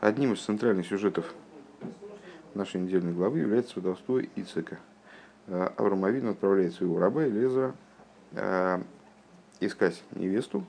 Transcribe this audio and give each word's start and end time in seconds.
Одним 0.00 0.34
из 0.34 0.42
центральных 0.42 0.86
сюжетов 0.86 1.34
нашей 2.54 2.80
недельной 2.80 3.12
главы 3.12 3.40
является 3.40 3.72
сватовство 3.72 4.20
Ицека. 4.20 4.78
Э, 5.48 5.70
Авраам 5.76 6.04
Авин 6.04 6.28
отправляет 6.28 6.74
своего 6.74 7.00
раба 7.00 7.26
Элезера 7.26 7.74
э, 8.30 8.80
искать 9.58 10.00
невесту. 10.12 10.64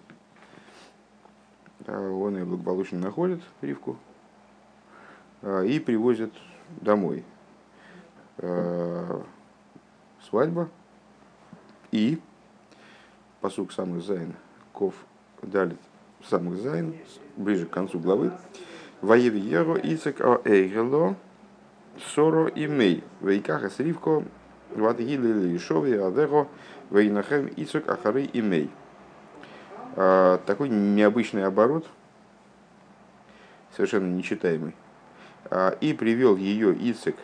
Э, 1.85 2.09
он 2.09 2.37
ее 2.37 2.45
благополучно 2.45 2.97
находит, 2.97 3.43
Ривку, 3.61 3.97
и 5.43 5.79
привозит 5.79 6.33
домой. 6.81 7.23
Свадьба 10.27 10.69
и 11.91 12.19
посук 13.41 13.73
самых 13.73 14.03
Зайн, 14.03 14.33
Ков 14.73 14.95
Далит 15.43 15.79
самых 16.23 16.57
Зайн, 16.57 16.95
ближе 17.37 17.67
к 17.67 17.69
концу 17.69 17.99
главы, 17.99 18.31
Воевьеро 19.01 19.77
Ицек 19.77 20.21
о 20.21 20.41
Эйгело, 20.43 21.15
Соро 22.13 22.47
и 22.47 22.67
Мей, 22.67 23.03
Вейкаха 23.21 23.69
Сривко, 23.69 24.23
Ватгили 24.75 25.31
Лишови, 25.31 25.93
Адеро, 25.93 26.47
Вейнахем 26.89 27.47
Ицек 27.55 27.89
Ахары 27.89 28.23
и 28.23 28.41
Мей. 28.41 28.69
Такой 29.95 30.69
необычный 30.69 31.45
оборот, 31.45 31.87
совершенно 33.75 34.07
нечитаемый. 34.13 34.75
А, 35.51 35.71
и 35.81 35.93
привел 35.93 36.35
ее 36.35 36.73
Ицек 36.73 37.15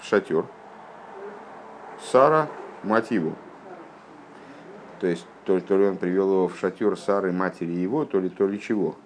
в 0.00 0.06
шатер. 0.06 0.44
Сара 2.12 2.48
его. 2.82 3.34
То 5.00 5.06
есть, 5.06 5.26
то, 5.44 5.58
то 5.60 5.78
ли 5.78 5.86
он 5.86 5.96
привел 5.96 6.30
его 6.30 6.48
в 6.48 6.58
шатер 6.58 6.96
Сары, 6.96 7.32
матери 7.32 7.72
его, 7.72 8.04
то 8.04 8.20
ли, 8.20 8.28
то 8.28 8.46
ли 8.46 8.60
чего. 8.60 8.96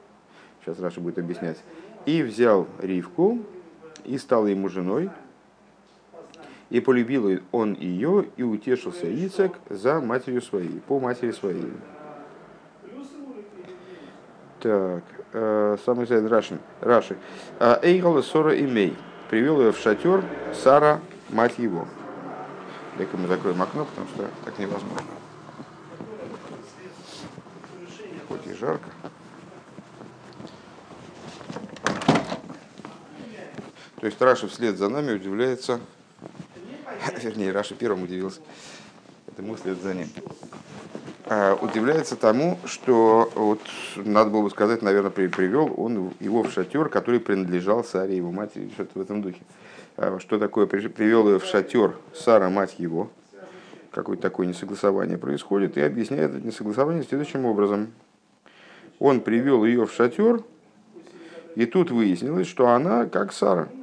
Сейчас 0.60 0.80
Раша 0.80 1.00
будет 1.00 1.18
объяснять. 1.18 1.58
И 2.06 2.22
взял 2.22 2.66
Ривку 2.80 3.38
и 4.04 4.18
стал 4.18 4.46
ему 4.46 4.68
женой. 4.68 5.10
И 6.70 6.80
полюбил 6.80 7.40
он 7.52 7.74
ее, 7.74 8.26
и 8.36 8.42
утешился 8.42 9.06
Ицек 9.06 9.52
за 9.68 10.00
матерью 10.00 10.42
своей, 10.42 10.80
по 10.80 10.98
матери 10.98 11.30
своей. 11.30 11.72
Так, 14.60 15.04
э, 15.34 15.76
самый 15.84 16.06
сайт 16.06 16.26
Раши. 16.28 16.58
Раши. 16.80 17.18
«А 17.60 17.78
Эйгала 17.82 18.22
Сора 18.22 18.58
Имей. 18.58 18.96
Привел 19.28 19.60
ее 19.60 19.72
в 19.72 19.78
шатер 19.78 20.24
Сара, 20.54 21.00
мать 21.28 21.58
его. 21.58 21.86
Дай-ка 22.96 23.16
мы 23.16 23.28
закроем 23.28 23.60
окно, 23.60 23.84
потому 23.84 24.06
что 24.08 24.28
так 24.44 24.58
невозможно. 24.58 25.08
Хоть 28.28 28.46
и 28.46 28.54
жарко. 28.54 28.88
То 34.04 34.08
есть 34.08 34.20
Раши 34.20 34.48
вслед 34.48 34.76
за 34.76 34.90
нами 34.90 35.14
удивляется, 35.14 35.80
вернее, 37.22 37.52
Раши 37.52 37.74
первым 37.74 38.02
удивился, 38.02 38.42
это 39.26 39.40
мы 39.40 39.56
вслед 39.56 39.80
за 39.80 39.94
ним, 39.94 40.08
а, 41.24 41.54
удивляется 41.54 42.14
тому, 42.14 42.58
что 42.66 43.32
вот 43.34 43.62
надо 43.96 44.28
было 44.28 44.42
бы 44.42 44.50
сказать, 44.50 44.82
наверное, 44.82 45.10
привел 45.10 45.72
он 45.78 46.12
его 46.20 46.42
в 46.42 46.52
шатер, 46.52 46.90
который 46.90 47.18
принадлежал 47.18 47.82
Саре, 47.82 48.18
его 48.18 48.30
матери, 48.30 48.68
что-то 48.74 48.90
в 48.98 49.00
этом 49.00 49.22
духе. 49.22 49.40
А, 49.96 50.18
что 50.20 50.38
такое? 50.38 50.66
Привел 50.66 51.26
ее 51.30 51.38
в 51.38 51.46
шатер 51.46 51.96
Сара, 52.14 52.50
мать 52.50 52.74
его, 52.76 53.08
какое-то 53.90 54.20
такое 54.20 54.46
несогласование 54.46 55.16
происходит, 55.16 55.78
и 55.78 55.80
объясняет 55.80 56.34
это 56.34 56.46
несогласование 56.46 57.04
следующим 57.04 57.46
образом. 57.46 57.90
Он 58.98 59.22
привел 59.22 59.64
ее 59.64 59.86
в 59.86 59.92
шатер, 59.94 60.42
и 61.54 61.64
тут 61.64 61.90
выяснилось, 61.90 62.48
что 62.48 62.68
она 62.68 63.06
как 63.06 63.32
Сара– 63.32 63.70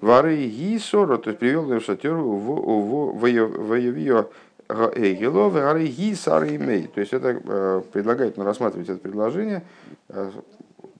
Вары 0.00 0.46
Гисора, 0.46 1.18
то 1.18 1.30
есть 1.30 1.40
привел 1.40 1.70
ее 1.70 1.80
в 1.80 1.84
шатер 1.84 2.14
в 2.14 3.18
Воевио 3.18 4.28
Эгело, 4.68 5.48
Вары 5.48 5.86
Гисара 5.86 6.54
имей. 6.54 6.86
То 6.86 7.00
есть 7.00 7.12
это 7.12 7.40
э, 7.42 7.82
предлагает 7.92 8.36
ну, 8.36 8.44
рассматривать 8.44 8.88
это 8.88 8.98
предложение 8.98 9.64
э, 10.08 10.30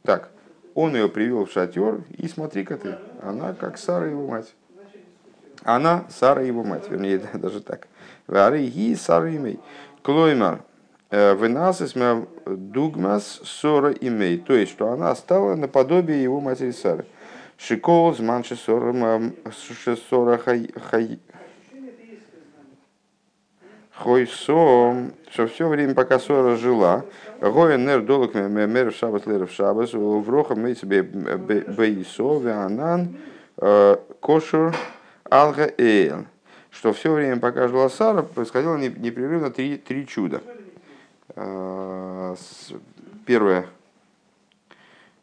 так. 0.03 0.31
Он 0.75 0.95
ее 0.95 1.09
привел 1.09 1.45
в 1.45 1.53
шатер, 1.53 2.03
и 2.17 2.29
смотри-ка 2.29 2.77
ты, 2.77 2.99
она 3.23 3.53
как 3.53 3.79
Сара 3.79 4.07
его 4.07 4.27
мать. 4.27 4.55
Она 5.65 6.05
Сара 6.09 6.43
его 6.43 6.65
мать, 6.65 6.89
вернее, 6.89 7.21
даже 7.35 7.61
так. 7.61 7.89
Вары 8.27 8.67
Ги 8.67 8.95
Сара 8.95 9.35
имей. 9.35 9.61
Клоймар, 10.03 10.63
э, 11.11 11.37
Венасис 11.37 11.95
дугмас 12.47 13.41
сора 13.45 13.93
имей. 13.93 14.39
То 14.39 14.55
есть, 14.55 14.73
что 14.73 14.91
она 14.91 15.15
стала 15.15 15.55
наподобие 15.55 16.23
его 16.23 16.41
матери 16.41 16.71
Сары. 16.71 17.05
Шикол, 17.59 18.15
зман 18.15 18.45
шесора 18.45 20.39
хай... 20.39 20.71
Хойсо, 23.99 25.11
что 25.29 25.49
все 25.49 25.67
время, 25.67 25.93
пока 25.93 26.21
Сора 26.21 26.55
жила, 26.55 27.05
Гоя 27.41 27.77
нер 27.77 28.03
долг 28.03 28.35
мер 28.35 28.93
в 28.93 28.97
шабас 28.97 29.27
лер 29.27 29.47
в 29.47 29.51
шабас, 29.51 29.93
в 29.93 30.31
роха 30.31 30.55
мы 30.55 30.77
себе 30.77 31.03
бейсо, 31.03 32.39
веанан, 32.39 33.17
э, 33.57 33.97
кошер, 34.21 34.73
алга 35.29 35.69
эйл. 35.79 36.27
Что 36.71 36.93
все 36.93 37.13
время, 37.13 37.41
пока 37.41 37.67
жила 37.67 37.89
Сара, 37.89 38.23
происходило 38.23 38.77
непрерывно 38.77 39.51
три, 39.51 39.79
три 39.79 40.07
чуда. 40.07 40.43
Э, 41.35 42.37
первое, 43.27 43.67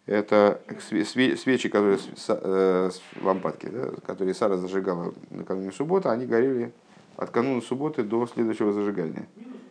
это 0.05 0.61
свечи, 0.79 1.69
которые 1.69 1.97
э, 2.27 2.89
лампадки, 3.21 3.67
да, 3.67 3.89
которые 4.05 4.33
Сара 4.33 4.57
зажигала 4.57 5.13
накануне 5.31 5.71
субботы, 5.71 6.09
они 6.09 6.25
горели 6.25 6.71
от 7.17 7.31
кануна 7.31 7.61
субботы 7.61 8.03
до 8.03 8.27
следующего 8.27 8.71
зажигания. 8.71 9.25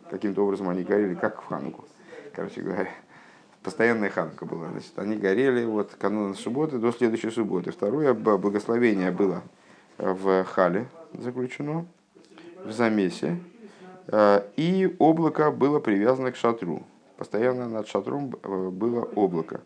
Каким-то 0.09 0.43
образом 0.43 0.69
они 0.69 0.83
горели, 0.83 1.15
как 1.15 1.41
в 1.41 1.45
Хануку, 1.45 1.85
короче 2.33 2.61
говоря. 2.61 2.89
Постоянная 3.63 4.11
ханка 4.11 4.45
была. 4.45 4.69
Значит, 4.69 4.91
они 4.97 5.15
горели 5.15 5.65
вот 5.65 5.95
кануна 5.95 6.35
субботы 6.35 6.77
до 6.77 6.91
следующей 6.91 7.31
субботы. 7.31 7.71
Второе 7.71 8.13
благословение 8.13 9.09
было 9.09 9.41
в 9.97 10.43
Хале 10.43 10.85
заключено, 11.13 11.87
в 12.63 12.71
замесе. 12.71 13.39
Э, 14.07 14.43
и 14.55 14.95
облако 14.99 15.49
было 15.49 15.79
привязано 15.79 16.31
к 16.31 16.35
шатру. 16.35 16.83
Постоянно 17.17 17.67
над 17.67 17.87
шатром 17.87 18.35
э, 18.43 18.69
было 18.69 19.01
облако 19.15 19.61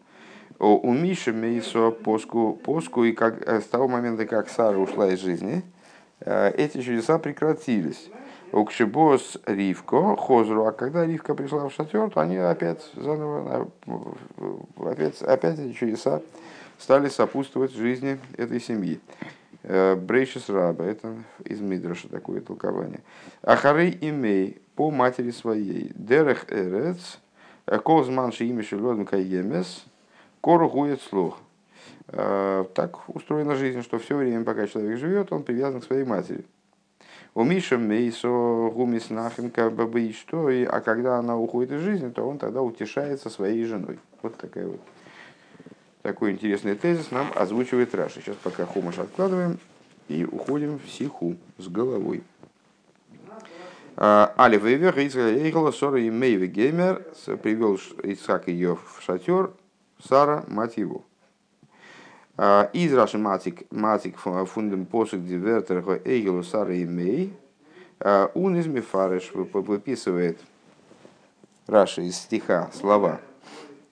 у 0.60 0.94
Миши 0.94 1.32
Мейсо 1.32 1.92
поску, 1.92 2.60
поску, 2.64 3.06
и 3.06 3.14
как, 3.14 3.48
э, 3.48 3.62
с 3.62 3.66
того 3.66 3.88
момента, 3.88 4.26
как 4.26 4.50
Сара 4.50 4.78
ушла 4.78 5.08
из 5.08 5.20
жизни, 5.20 5.64
э, 6.20 6.52
эти 6.52 6.82
чудеса 6.82 7.18
прекратились. 7.18 8.10
У 8.52 8.66
Кшибос 8.66 9.38
Ривко, 9.46 10.16
Хозру, 10.18 10.66
а 10.66 10.72
когда 10.72 11.06
Ривка 11.06 11.36
пришла 11.36 11.70
в 11.70 11.74
шатер, 11.74 12.10
то 12.10 12.20
они 12.20 12.36
опять 12.38 12.82
заново, 12.96 13.70
опять, 14.78 15.22
опять 15.22 15.60
эти 15.60 15.74
чудеса 15.74 16.22
стали 16.78 17.10
сопутствовать 17.10 17.74
жизни 17.74 18.20
этой 18.38 18.60
семьи. 18.60 19.00
Э, 19.64 19.96
Брейшис 19.96 20.50
Раба, 20.50 20.84
это 20.84 21.14
из 21.46 21.62
Мидраша 21.62 22.10
такое 22.10 22.42
толкование. 22.42 23.02
Ахарей 23.44 23.98
имей 24.02 24.62
по 24.76 24.90
матери 24.90 25.32
своей. 25.32 25.92
Дерех 25.96 26.46
Эрец, 26.50 27.20
Колзманши 27.66 28.50
имеши 28.50 28.78
Лодм 28.78 29.06
Каемес, 29.06 29.86
Кору 30.42 30.70
гует 30.70 31.02
слух. 31.02 31.38
Э, 32.08 32.66
так 32.74 33.08
устроена 33.10 33.56
жизнь, 33.56 33.82
что 33.84 34.00
все 34.00 34.16
время, 34.16 34.44
пока 34.44 34.68
человек 34.68 34.98
живет, 34.98 35.32
он 35.32 35.44
привязан 35.44 35.82
к 35.82 35.86
своей 35.86 36.06
матери. 36.06 36.46
У 37.36 37.44
Миша 37.44 37.78
Мейсо 37.78 38.28
Гумис 38.28 39.10
Нахенка 39.10 39.70
Бабы 39.70 40.12
что, 40.14 40.48
а 40.48 40.82
когда 40.82 41.18
она 41.18 41.38
уходит 41.38 41.72
из 41.74 41.82
жизни, 41.82 42.10
то 42.10 42.28
он 42.28 42.40
тогда 42.40 42.62
утешается 42.62 43.30
своей 43.30 43.64
женой. 43.66 44.00
Вот 44.22 44.36
такая 44.38 44.68
вот. 44.68 44.80
Такой 46.02 46.32
интересный 46.32 46.76
тезис 46.76 47.12
нам 47.12 47.28
озвучивает 47.36 47.94
Раша. 47.94 48.22
Сейчас 48.22 48.36
пока 48.38 48.66
хумаш 48.66 48.98
откладываем 48.98 49.60
и 50.08 50.26
уходим 50.26 50.80
в 50.80 50.90
сиху 50.90 51.36
с 51.58 51.68
головой. 51.68 52.24
Э, 53.98 54.30
Али 54.36 54.58
Вейвер, 54.58 54.98
Израиль, 54.98 55.74
Сора 55.74 56.02
и 56.02 56.10
Мейви 56.10 56.48
Геймер 56.48 57.06
привел 57.44 57.78
Исаак 58.04 58.48
ее 58.48 58.76
в 58.76 59.02
шатер, 59.02 59.52
Сара, 60.08 60.44
мать 60.48 60.78
его. 60.78 61.04
Из 62.74 62.94
Раши 62.94 63.18
Матик, 63.18 63.70
Матик 63.72 64.18
фундам 64.18 64.86
посук 64.86 65.26
дивертер 65.26 65.84
Эйгелу 66.06 66.44
Сара 66.44 66.74
и 66.74 66.86
Мей, 66.86 67.34
он 68.34 68.56
из 68.56 68.68
Мефареш 68.68 69.32
выписывает 69.34 70.40
Раши 71.68 72.04
из 72.04 72.16
стиха 72.16 72.70
слова 72.74 73.20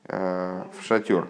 в 0.08 0.82
шатер 0.82 1.28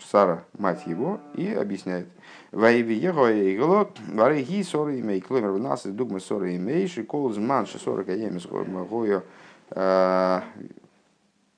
Сара, 0.00 0.44
мать 0.58 0.86
его, 0.86 1.20
и 1.34 1.52
объясняет. 1.52 2.08
Ваиви 2.50 2.94
его 2.94 3.28
эйгло, 3.28 3.88
вареги 4.08 4.64
сора 4.64 4.98
имей, 4.98 5.20
кломер 5.20 5.52
в 5.52 5.60
нас 5.60 5.86
и 5.86 5.92
дугма 5.92 6.18
сора 6.18 6.56
имей, 6.56 6.88
шикол 6.88 7.30
зман 7.32 7.66
шесора 7.66 8.02
каемис 8.02 8.46
гою 8.46 9.22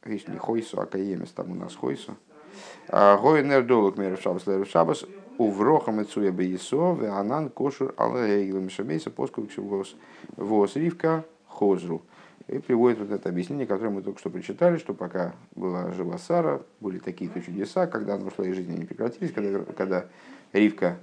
Не 0.04 0.38
хойсу, 0.38 0.80
а 0.80 0.86
каемис, 0.86 1.30
там 1.30 1.52
у 1.52 1.54
нас 1.54 1.74
хойсу. 1.74 2.16
Гойнер 2.88 3.64
долг 3.64 3.96
мэр 3.96 4.18
шабас 4.20 4.46
лэр 4.46 4.66
шабас 4.66 5.04
уврохам 5.38 6.00
и 6.00 6.04
цуя 6.04 6.32
бейсо 6.32 6.96
анан 7.18 7.48
кошур 7.48 7.94
алгейглым 7.96 8.68
шабейса 8.68 9.10
поскольку 9.10 9.84
вос 10.36 10.76
ривка 10.76 11.24
хозру. 11.46 12.02
И 12.48 12.58
приводит 12.58 12.98
вот 12.98 13.10
это 13.12 13.28
объяснение, 13.28 13.66
которое 13.66 13.90
мы 13.90 14.02
только 14.02 14.18
что 14.18 14.28
прочитали, 14.28 14.76
что 14.76 14.94
пока 14.94 15.34
была 15.54 15.90
жива 15.92 16.18
Сара, 16.18 16.60
были 16.80 16.98
такие-то 16.98 17.40
чудеса, 17.40 17.86
когда 17.86 18.14
она 18.14 18.26
ушла 18.26 18.44
из 18.44 18.56
жизни, 18.56 18.76
не 18.76 18.84
прекратились, 18.84 19.32
когда, 19.32 19.60
когда 19.72 20.06
Ривка 20.52 20.98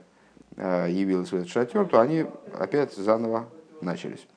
э, 0.57 0.87
явилась 0.89 1.31
в 1.31 1.35
этот 1.35 1.49
шатер, 1.49 1.85
то 1.85 2.01
они 2.01 2.25
опять 2.53 2.93
заново 2.93 3.47
начались. 3.81 4.27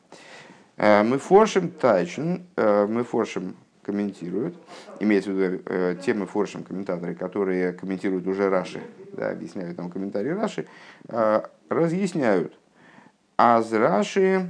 Э, 0.77 1.03
מפרשים 1.03 1.71
טײַטשן, 1.71 2.47
э, 2.57 2.87
מפרשים 2.87 3.57
комментируют, 3.83 4.55
имеется 5.01 5.31
в 5.31 5.35
виду 5.35 6.01
те 6.03 6.27
מפרשים 6.27 6.63
комментаторы, 6.63 7.15
которые 7.15 7.73
комментируют 7.73 8.27
уже 8.27 8.49
Раши, 8.49 8.81
да, 9.13 9.31
объясняют 9.31 9.77
там 9.77 9.91
комментарии 9.91 10.31
Раши, 10.31 10.67
разъясняют. 11.69 12.53
אַז 13.37 13.73
רש"י 13.73 14.47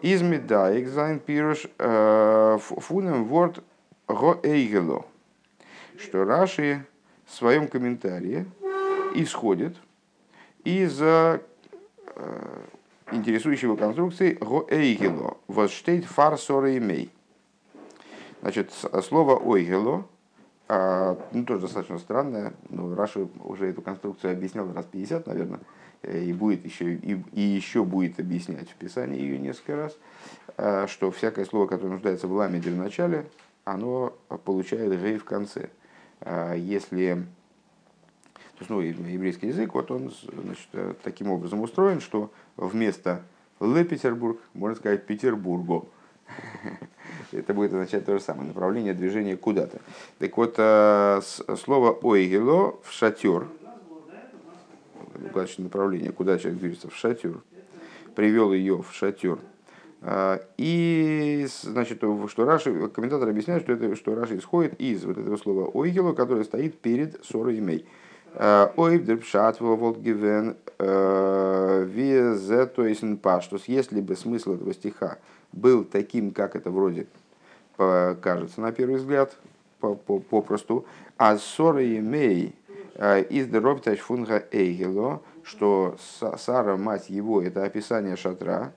איז 0.00 0.22
מדייק 0.22 0.88
זײַן 0.88 1.18
פירוש 1.18 1.66
פונעם 1.78 3.24
וואָרט 3.24 3.62
האהלה. 4.08 5.04
Что 5.98 6.24
Раши 6.24 6.84
в 7.26 7.34
своем 7.34 7.68
комментарии 7.68 8.46
исходит 9.14 9.76
из 10.64 11.00
э, 11.00 11.40
интересующего 13.10 13.76
конструкции 13.76 14.34
го 14.34 14.66
эйгело. 14.70 15.36
Вот 15.48 15.70
штейт 15.70 16.04
фар 16.04 16.38
сора 16.38 16.76
имей. 16.76 17.10
Значит, 18.42 18.72
слово 19.02 19.36
ойгело, 19.36 20.06
а, 20.68 21.16
ну, 21.32 21.44
тоже 21.44 21.62
достаточно 21.62 21.98
странное, 21.98 22.52
но 22.68 22.94
Раши 22.94 23.28
уже 23.44 23.66
эту 23.66 23.82
конструкцию 23.82 24.32
объяснял 24.32 24.72
раз 24.72 24.84
50, 24.86 25.26
наверное, 25.26 25.60
и 26.02 26.32
будет 26.32 26.64
еще 26.64 26.94
и, 26.94 27.22
и 27.32 27.40
еще 27.40 27.84
будет 27.84 28.20
объяснять 28.20 28.70
в 28.70 28.74
Писании 28.74 29.20
ее 29.20 29.38
несколько 29.38 29.76
раз, 29.76 29.96
э, 30.56 30.86
что 30.88 31.10
всякое 31.10 31.44
слово, 31.44 31.66
которое 31.66 31.90
нуждается 31.92 32.26
в 32.26 32.32
ламеде 32.32 32.70
в 32.70 32.76
начале, 32.76 33.26
оно 33.64 34.12
получает 34.44 35.00
гей 35.00 35.18
в 35.18 35.24
конце. 35.24 35.70
Э, 36.20 36.54
если 36.56 37.26
то 38.58 38.60
есть, 38.60 38.70
ну, 38.70 38.80
еврейский 38.80 39.48
язык, 39.48 39.74
вот 39.74 39.90
он 39.90 40.10
значит, 40.22 40.68
таким 41.02 41.30
образом 41.30 41.60
устроен, 41.60 42.00
что 42.00 42.30
вместо 42.56 43.22
Ле 43.60 43.84
Петербург 43.84 44.40
можно 44.54 44.76
сказать 44.76 45.04
Петербурго. 45.04 45.84
Это 47.32 47.54
будет 47.54 47.72
означать 47.72 48.04
то 48.04 48.16
же 48.16 48.22
самое, 48.22 48.48
направление 48.48 48.94
движения 48.94 49.36
куда-то. 49.36 49.78
Так 50.18 50.36
вот, 50.36 50.54
слово 50.54 51.92
ойгело 52.02 52.78
в 52.82 52.92
шатер, 52.92 53.46
указочное 55.24 55.64
направление, 55.64 56.12
куда 56.12 56.38
человек 56.38 56.60
движется, 56.60 56.88
в 56.88 56.96
шатер, 56.96 57.40
привел 58.14 58.52
ее 58.52 58.82
в 58.82 58.92
шатер. 58.92 59.38
А, 60.02 60.40
и, 60.56 61.46
значит, 61.62 61.98
что 61.98 62.44
Раши, 62.44 62.88
комментатор 62.88 63.28
объясняет, 63.28 63.62
что, 63.62 63.72
это, 63.72 63.96
что 63.96 64.14
Раши 64.14 64.38
исходит 64.38 64.80
из 64.80 65.04
вот 65.04 65.18
этого 65.18 65.36
слова 65.36 65.66
ойгело, 65.66 66.12
которое 66.12 66.44
стоит 66.44 66.78
перед 66.78 67.24
сорой. 67.24 67.60
А, 67.60 67.84
Ойб 68.36 69.04
дерпшат 69.04 69.60
волгивен 69.60 70.56
а, 70.78 71.84
везе 71.84 72.66
то 72.66 72.86
есть 72.86 73.02
паштус. 73.22 73.64
Если 73.66 74.00
бы 74.00 74.14
смысл 74.14 74.54
этого 74.54 74.74
стиха 74.74 75.18
был 75.52 75.84
таким, 75.84 76.32
как 76.32 76.54
это 76.56 76.70
вроде 76.70 77.06
кажется 77.76 78.60
на 78.60 78.72
первый 78.72 78.96
взгляд, 78.96 79.36
попросту, 79.80 80.86
а 81.18 81.36
сора 81.36 81.84
имей 81.84 82.54
Э, 82.98 83.22
из 83.22 83.46
Деробташ 83.48 83.98
фунга 83.98 84.44
Эйгело, 84.50 85.20
что 85.42 85.96
Сара, 86.38 86.76
мать 86.76 87.10
его, 87.10 87.42
это 87.42 87.64
описание 87.64 88.16
шатра. 88.16 88.72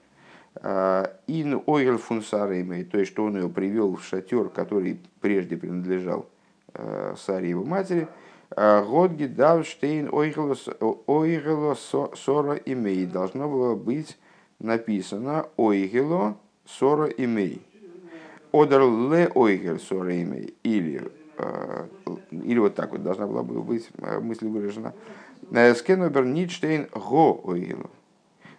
Э, 0.56 1.06
ин 1.27 1.63
Ойгел 1.65 1.97
фун 1.97 2.21
Сареймей, 2.21 2.83
то 2.83 3.00
есть, 3.00 3.13
что 3.13 3.23
он 3.25 3.38
ее 3.38 3.47
привел 3.47 3.95
в 3.95 4.03
шатер, 4.03 4.50
который 4.50 5.00
прежде 5.21 5.56
принадлежал 5.56 6.25
э, 6.73 7.15
Саре 7.17 7.50
его 7.50 7.63
матери. 7.63 8.09
Годги 8.55 9.25
Давштейн 9.25 10.09
Ойгело 10.11 11.75
Сора 12.15 12.55
имей. 12.65 13.05
Должно 13.05 13.47
было 13.47 13.75
быть 13.75 14.17
написано 14.59 15.47
Ойгело 15.57 16.37
Сора 16.65 17.07
имей. 17.07 17.61
Одер 18.51 18.81
ле 18.81 19.29
Ойгел 19.33 19.79
Сора 19.79 20.21
имей. 20.21 20.55
Или 20.63 21.11
Э, 21.39 21.87
или 22.31 22.59
вот 22.59 22.75
так 22.75 22.91
вот 22.91 23.01
должна 23.01 23.25
была 23.25 23.43
бы 23.43 23.61
быть 23.61 23.89
э, 23.97 24.19
мысль 24.19 24.47
выражена. 24.47 24.93
Э, 25.51 25.73
Скенобер 25.73 26.25
Нитштейн 26.25 26.89
го 26.93 27.39
оилу. 27.45 27.89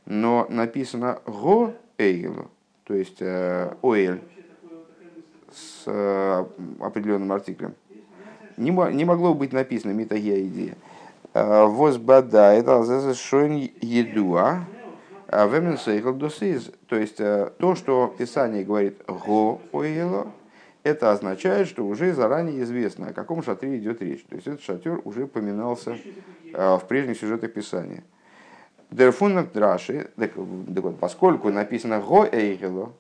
Но 0.06 0.46
написано 0.48 1.20
го 1.26 1.74
эйлу, 1.98 2.50
то 2.84 2.94
есть 2.94 3.20
оэль 3.20 4.22
с 5.52 5.84
определенным 6.80 7.30
артиклем. 7.32 7.74
Не, 8.60 8.70
не 8.92 9.04
могло 9.04 9.34
быть 9.34 9.52
написано 9.52 9.92
митагия 9.92 10.40
идея. 10.42 10.76
Возбада 11.32 12.52
это 12.52 13.14
шойн 13.14 13.70
едуа. 13.80 14.64
Вемен 15.28 15.78
досиз. 16.18 16.70
То 16.88 16.96
есть 16.96 17.16
то, 17.16 17.74
что 17.74 18.14
Писание 18.18 18.64
говорит 18.64 19.00
го 19.06 19.60
оилу, 19.72 20.32
это 20.82 21.12
означает, 21.12 21.68
что 21.68 21.86
уже 21.86 22.12
заранее 22.14 22.62
известно, 22.62 23.08
о 23.08 23.12
каком 23.12 23.42
шатре 23.42 23.78
идет 23.78 24.02
речь. 24.02 24.24
То 24.24 24.36
есть 24.36 24.46
этот 24.46 24.62
шатер 24.62 25.00
уже 25.04 25.26
поминался 25.26 25.96
э, 26.52 26.76
в 26.76 26.84
прежних 26.88 27.18
сюжетах 27.18 27.52
Писания. 27.52 28.02
Так 28.96 30.36
вот, 30.36 30.98
поскольку 30.98 31.50
написано 31.50 32.00
«го 32.00 32.24
эйгело», 32.24 32.92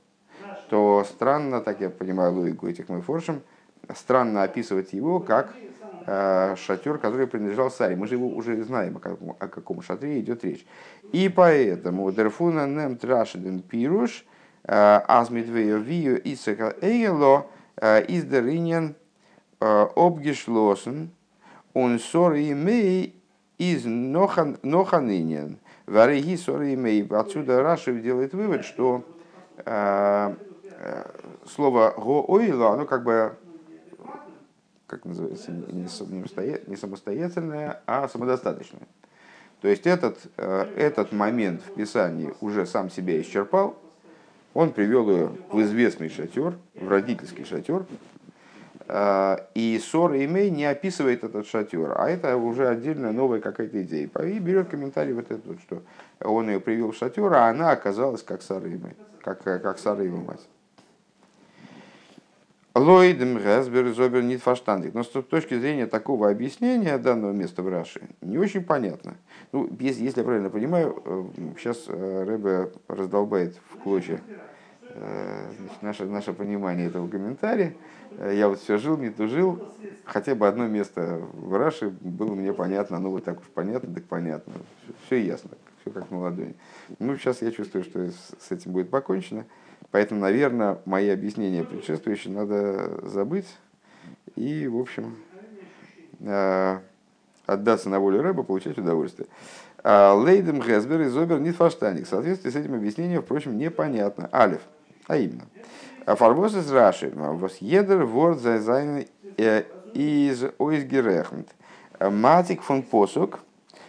то 0.68 1.04
странно, 1.08 1.60
так 1.60 1.80
я 1.80 1.90
понимаю 1.90 2.34
логику 2.34 2.68
этих 2.68 2.88
мы 2.88 3.00
форшем, 3.00 3.40
странно 3.94 4.42
описывать 4.42 4.92
его 4.92 5.20
как 5.20 5.54
э, 6.06 6.56
шатер, 6.56 6.98
который 6.98 7.26
принадлежал 7.26 7.70
Саре. 7.70 7.96
Мы 7.96 8.06
же 8.06 8.14
его 8.14 8.28
уже 8.28 8.62
знаем, 8.62 8.96
о 8.96 9.00
каком, 9.00 9.36
о 9.38 9.48
каком 9.48 9.82
шатре 9.82 10.20
идет 10.20 10.44
речь. 10.44 10.66
И 11.12 11.28
поэтому 11.28 12.10
Дерфуна 12.12 12.66
нем 12.66 12.96
Трашиден 12.96 13.60
Пируш, 13.62 14.24
э, 14.64 15.00
Азмитвею 15.06 15.80
Вию 15.80 16.20
Исака 16.32 16.74
Эйгело, 16.80 17.46
из 18.08 18.24
Деринен 18.24 18.94
обгешлосен 19.58 21.12
он 21.74 21.98
сори 21.98 22.52
имей 22.52 23.22
из 23.58 23.84
ноханинен. 23.84 25.58
Вареги 25.86 26.36
сори 26.36 26.74
имей. 26.74 27.06
Отсюда 27.10 27.62
Рашев 27.62 28.00
делает 28.02 28.32
вывод, 28.32 28.64
что 28.64 29.04
э, 29.64 30.34
слово 31.46 31.94
го 31.96 32.24
ойло, 32.28 32.72
оно 32.72 32.86
как 32.86 33.04
бы 33.04 33.36
как 34.90 35.04
называется, 35.04 35.52
не 35.52 36.76
самостоятельное, 36.76 37.80
а 37.86 38.08
самодостаточное. 38.08 38.88
То 39.60 39.68
есть 39.68 39.86
этот, 39.86 40.18
э, 40.36 40.66
этот 40.76 41.12
момент 41.12 41.62
в 41.62 41.74
Писании 41.74 42.34
уже 42.40 42.66
сам 42.66 42.90
себя 42.90 43.20
исчерпал, 43.20 43.76
он 44.52 44.72
привел 44.72 45.08
ее 45.08 45.30
в 45.50 45.60
известный 45.62 46.08
шатер, 46.08 46.54
в 46.74 46.88
родительский 46.88 47.44
шатер, 47.44 47.86
а, 48.88 49.46
и 49.54 49.78
Сор 49.78 50.16
Имей 50.16 50.50
не 50.50 50.64
описывает 50.64 51.22
этот 51.22 51.46
шатер, 51.46 51.94
а 51.96 52.10
это 52.10 52.36
уже 52.36 52.66
отдельная 52.66 53.12
новая 53.12 53.40
какая-то 53.40 53.80
идея. 53.82 54.08
И 54.08 54.38
берет 54.40 54.68
комментарий 54.68 55.12
вот 55.12 55.30
этот, 55.30 55.60
что 55.60 55.82
он 56.20 56.48
ее 56.48 56.58
привел 56.58 56.90
в 56.90 56.96
шатер, 56.96 57.32
а 57.32 57.48
она 57.48 57.70
оказалась 57.70 58.24
как 58.24 58.42
Сара 58.42 58.66
Имей, 58.66 58.96
как, 59.22 59.42
как 59.44 59.78
Сара 59.78 60.02
его 60.02 60.16
мать. 60.16 60.48
Лойдем 62.74 63.36
Гесбер 63.38 63.92
Зобер 63.92 64.22
не 64.22 64.36
фаштандик. 64.36 64.94
Но 64.94 65.02
с 65.02 65.08
точки 65.08 65.58
зрения 65.58 65.86
такого 65.86 66.30
объяснения 66.30 66.96
данного 66.98 67.32
места 67.32 67.62
в 67.62 67.68
Раши 67.68 68.02
не 68.20 68.38
очень 68.38 68.62
понятно. 68.62 69.16
Ну, 69.50 69.68
если, 69.80 70.04
если 70.04 70.20
я 70.20 70.24
правильно 70.24 70.50
понимаю, 70.50 71.32
сейчас 71.58 71.84
э, 71.88 71.92
э, 71.92 72.24
Рэбе 72.24 72.72
раздолбает 72.86 73.56
в 73.70 73.78
клочья 73.78 74.20
э, 74.82 75.50
значит, 75.58 75.82
наше, 75.82 76.04
наше 76.04 76.32
понимание 76.32 76.86
этого 76.86 77.08
комментария. 77.08 77.74
Я 78.20 78.48
вот 78.48 78.60
все 78.60 78.78
жил, 78.78 78.96
не 78.96 79.10
тужил. 79.10 79.64
Хотя 80.04 80.36
бы 80.36 80.46
одно 80.46 80.68
место 80.68 81.20
в 81.32 81.56
Раши 81.56 81.90
было 81.90 82.34
мне 82.34 82.52
понятно. 82.52 83.00
Ну, 83.00 83.10
вот 83.10 83.24
так 83.24 83.40
уж 83.40 83.46
понятно, 83.48 83.92
так 83.92 84.04
понятно. 84.04 84.52
Все 85.06 85.20
ясно, 85.20 85.50
все 85.80 85.90
как 85.90 86.08
на 86.12 86.20
ладони. 86.20 86.54
Ну, 87.00 87.16
сейчас 87.16 87.42
я 87.42 87.50
чувствую, 87.50 87.82
что 87.82 88.08
с 88.10 88.50
этим 88.50 88.72
будет 88.72 88.90
покончено. 88.90 89.44
Поэтому, 89.90 90.20
наверное, 90.20 90.78
мои 90.84 91.08
объяснения 91.08 91.64
предшествующие 91.64 92.32
надо 92.32 93.06
забыть 93.08 93.46
и, 94.36 94.68
в 94.68 94.78
общем, 94.78 95.16
э, 96.20 96.78
отдаться 97.46 97.88
на 97.88 97.98
волю 97.98 98.22
рыба, 98.22 98.44
получать 98.44 98.78
удовольствие. 98.78 99.28
А, 99.82 100.14
Лейдем 100.14 100.60
Гесбер 100.60 101.00
и 101.02 101.06
Зобер 101.06 101.40
не 101.40 101.50
фаштаник. 101.50 102.06
В 102.06 102.08
соответствии 102.08 102.50
с 102.50 102.56
этим 102.56 102.74
объяснением, 102.74 103.22
впрочем, 103.22 103.58
непонятно. 103.58 104.28
Алиф. 104.32 104.60
А 105.08 105.16
именно. 105.16 105.46
Фарбос 106.06 106.54
из 106.54 106.70
Раши. 106.70 107.10
Вос 107.10 107.56
едер 107.58 108.04
ворд 108.04 108.38
зайзайн 108.38 109.06
э, 109.36 109.64
из 109.94 110.44
ойсгерехнт. 110.58 111.48
מעתיק 111.98 112.62
פון 112.62 112.82
פסוק, 112.82 113.40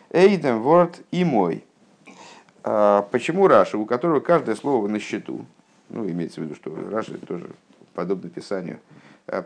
אויך 0.09 0.61
דעם 0.61 0.99
וואָרט 1.11 1.23
אמו. 1.23 1.63
Почему 2.61 3.47
Раши, 3.47 3.77
у 3.77 3.85
которого 3.85 4.19
каждое 4.19 4.55
слово 4.55 4.87
на 4.87 4.99
счету, 4.99 5.45
ну, 5.91 6.09
имеется 6.09 6.41
в 6.41 6.43
виду, 6.43 6.55
что 6.55 6.75
Раши 6.89 7.17
тоже, 7.17 7.49
подобно 7.93 8.29
Писанию, 8.29 8.79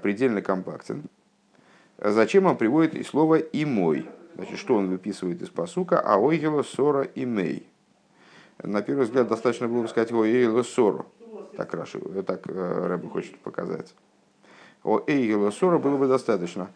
предельно 0.01 0.41
компактен, 0.41 1.03
зачем 1.97 2.45
он 2.45 2.57
приводит 2.57 2.95
и 2.95 3.03
слово 3.03 3.35
«אמו»? 3.35 4.07
Значит, 4.35 4.59
что 4.59 4.75
он 4.75 4.89
выписывает 4.89 5.41
из 5.41 5.49
פסוק 5.49 5.83
а? 5.83 5.99
האהלה 5.99 6.61
שרה 6.61 7.03
אמו. 7.03 7.67
На 8.61 8.81
первый 8.81 9.05
взгляд 9.05 9.27
достаточно 9.27 9.67
было 9.67 9.83
бы 9.83 9.87
сказать 9.87 10.11
האהלה 10.11 10.63
שרה. 10.63 11.05
Так 11.55 11.73
Раши, 11.73 11.99
так 12.23 12.41
э, 12.47 12.87
Ребе 12.87 13.07
хочет 13.07 13.37
показать. 13.39 13.93
О 14.83 14.99
ойгела 15.07 15.51
сора 15.51 15.77
было 15.77 15.95
бы 15.97 16.07
достаточно. 16.07 16.69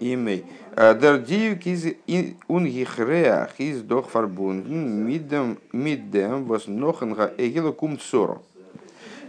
Имей. 0.00 0.44
Diuk 0.74 1.62
из 1.64 2.36
унгихреах 2.46 3.58
из 3.58 3.82
дох 3.82 4.08
фарбунден 4.08 5.04
миддем 5.04 5.58
миддем 5.72 6.50
was 6.50 6.70
нохенга 6.70 7.32
эгела 7.36 7.72
кум 7.72 7.98
цоро. 7.98 8.40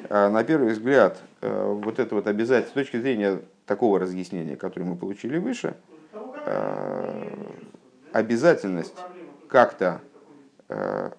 На 0.10 0.44
первый 0.44 0.74
взгляд, 0.74 1.20
э, 1.42 1.74
вот 1.84 2.00
это 2.00 2.16
вот 2.16 2.28
обязательство, 2.28 2.80
с 2.80 2.84
точки 2.84 3.00
зрения 3.00 3.42
такого 3.66 4.00
разъяснения, 4.00 4.56
которое 4.56 4.86
мы 4.86 4.96
получили 4.96 5.38
выше, 5.38 5.76
э, 6.46 7.28
обязательность 8.12 8.96
как-то 9.48 10.02
э, 10.68 11.12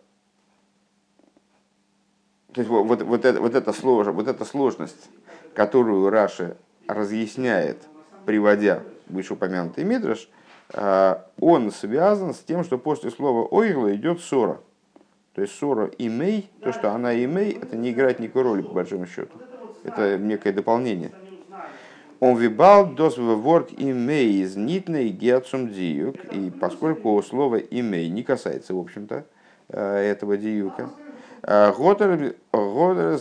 то 2.52 2.60
есть 2.60 2.68
вот, 2.68 2.84
вот, 2.84 3.02
вот, 3.02 3.24
это, 3.24 3.40
вот, 3.40 3.54
эта 3.54 3.72
сложность, 3.72 4.16
вот 4.16 4.28
эта 4.28 4.44
сложность, 4.44 5.08
которую 5.54 6.10
Раши 6.10 6.56
разъясняет, 6.88 7.78
приводя 8.26 8.82
вышеупомянутый 9.10 9.84
Мидраш, 9.84 10.28
э, 10.72 11.16
он 11.40 11.70
связан 11.70 12.34
с 12.34 12.38
тем, 12.38 12.64
что 12.64 12.78
после 12.78 13.10
слова 13.10 13.46
ойгла 13.46 13.94
идет 13.94 14.20
ссора. 14.20 14.60
То 15.34 15.42
есть 15.42 15.54
ссора 15.54 15.90
имей, 15.98 16.50
то, 16.60 16.72
что 16.72 16.92
она 16.92 17.14
имей, 17.14 17.52
это 17.52 17.76
не 17.76 17.90
играет 17.90 18.18
никакой 18.18 18.42
роли 18.42 18.62
по 18.62 18.74
большому 18.74 19.06
счету. 19.06 19.38
Это 19.84 20.18
некое 20.18 20.52
дополнение. 20.52 21.12
Он 22.20 22.36
вибал 22.36 22.86
дос 22.86 23.16
ворд 23.16 23.70
имей 23.78 24.42
из 24.42 24.54
нитной 24.54 25.08
геацум 25.08 25.70
диюк. 25.70 26.16
И 26.32 26.50
поскольку 26.50 27.20
слово 27.22 27.56
имей 27.56 28.10
не 28.10 28.22
касается, 28.22 28.74
в 28.74 28.78
общем-то, 28.78 29.24
э, 29.68 29.96
этого 30.10 30.36
דיוק 30.36 30.72
а, 30.72 30.90
э, 31.42 31.72
האָט 31.72 32.14
ער 32.14 32.34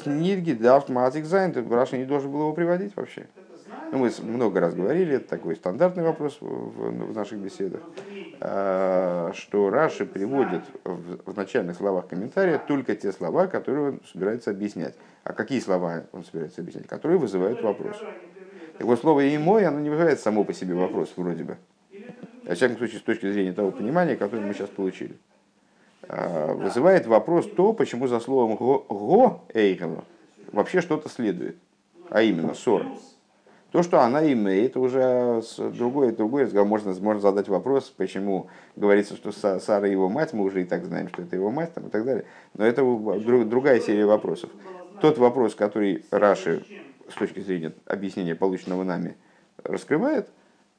ניט 0.06 0.52
געדאַרפט 0.52 0.90
מעתיק 0.90 1.26
זײַן, 1.26 1.54
Раши 1.72 1.98
не 1.98 2.04
должен 2.04 2.30
был 2.30 2.42
его 2.42 2.54
приводить 2.54 2.94
вообще. 2.98 3.28
Ну, 3.92 3.98
мы 3.98 4.12
много 4.22 4.60
раз 4.60 4.76
говорили, 4.76 5.16
это 5.16 5.28
такой 5.28 5.56
стандартный 5.56 6.04
вопрос 6.04 6.38
в, 6.42 7.14
наших 7.14 7.40
беседах, 7.40 7.82
а, 8.40 9.32
что 9.34 9.70
Раши 9.70 10.06
приводит 10.06 10.62
в, 10.84 11.36
начальных 11.36 11.78
словах 11.78 12.08
комментария 12.08 12.60
только 12.60 12.96
те 12.96 13.12
слова, 13.12 13.48
которые 13.48 13.90
он 13.90 14.02
собирается 14.12 14.52
объяснять. 14.52 14.96
А 15.24 15.34
какие 15.34 15.60
слова 15.60 16.04
он 16.12 16.24
собирается 16.24 16.62
объяснять? 16.62 16.88
Которые 16.88 17.18
вызывают 17.18 17.62
вопрос. 17.62 17.98
Вот, 18.80 19.00
слово 19.00 19.22
«אמו», 19.22 19.66
оно 19.66 19.80
не 19.80 19.90
вызывает 19.90 20.20
само 20.20 20.44
по 20.44 20.54
себе 20.54 20.74
вопрос, 20.74 21.12
вроде 21.16 21.44
бы. 21.44 21.58
Во 22.46 22.56
всяком 22.56 22.78
случае, 22.78 23.00
с 23.00 23.04
точки 23.04 23.32
зрения 23.32 23.54
того 23.54 23.72
понимания, 23.72 24.16
которое 24.16 24.46
мы 24.46 24.54
сейчас 24.54 24.70
получили. 24.70 25.18
А, 26.08 26.54
вызывает 26.54 27.06
вопрос 27.08 27.50
то, 27.56 27.74
почему 27.74 28.08
за 28.08 28.20
словом 28.20 28.56
«го», 28.56 29.44
эйхело 29.54 30.04
вообще 30.52 30.82
что-то 30.82 31.10
следует. 31.10 31.58
А 32.10 32.22
именно, 32.22 32.54
ссора. 32.54 32.88
То, 33.72 33.84
что 33.84 34.02
она 34.02 34.32
имеет, 34.34 34.76
уже 34.76 35.44
другой, 35.58 36.12
другой 36.12 36.44
разговор. 36.44 36.68
Можно, 36.68 36.94
можно 37.00 37.22
задать 37.22 37.48
вопрос, 37.50 37.94
почему 37.96 38.48
говорится, 38.76 39.16
что 39.16 39.32
Сара 39.32 39.88
его 39.88 40.10
мать, 40.10 40.34
мы 40.34 40.44
уже 40.44 40.64
и 40.64 40.66
так 40.66 40.86
знаем, 40.86 41.08
что 41.10 41.22
это 41.22 41.36
его 41.36 41.52
мать 41.52 41.74
там, 41.76 41.88
и 41.88 41.90
так 41.90 42.04
далее. 42.04 42.26
Но 42.56 42.66
это 42.66 42.82
другая 43.46 43.80
серия 43.80 44.06
вопросов. 44.06 44.50
Тот 45.02 45.20
вопрос, 45.20 45.54
который 45.54 46.04
Раши 46.10 46.66
с 47.10 47.14
точки 47.14 47.42
зрения 47.42 47.74
объяснения, 47.86 48.36
полученного 48.36 48.84
нами, 48.84 49.18
раскрывает, 49.64 50.30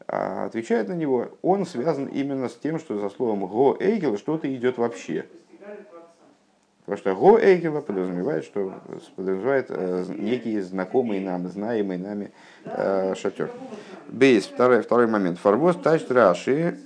а 0.08 0.46
отвечает 0.46 0.88
на 0.88 0.94
него, 0.94 1.28
он 1.42 1.66
связан 1.66 2.06
именно 2.06 2.48
с 2.48 2.56
тем, 2.56 2.80
что 2.80 2.98
за 2.98 3.08
словом 3.08 3.46
«го 3.46 3.76
эйгел» 3.78 4.18
что-то 4.18 4.52
идет 4.52 4.78
вообще. 4.78 5.26
Потому 6.90 6.98
что 6.98 7.14
го 7.14 7.38
эйгела 7.38 7.82
подразумевает, 7.82 8.44
что 8.44 8.74
подразумевает 9.14 9.66
э, 9.68 10.06
некий 10.08 10.58
знакомый 10.58 11.20
нам, 11.20 11.46
знаемый 11.46 11.98
нами 11.98 12.32
э, 12.64 13.14
шатер. 13.14 13.48
Бейс, 14.08 14.46
второй, 14.46 14.82
второй 14.82 15.06
момент. 15.06 15.38
Фарвоз 15.38 15.76
тач 15.76 16.02
раши 16.08 16.76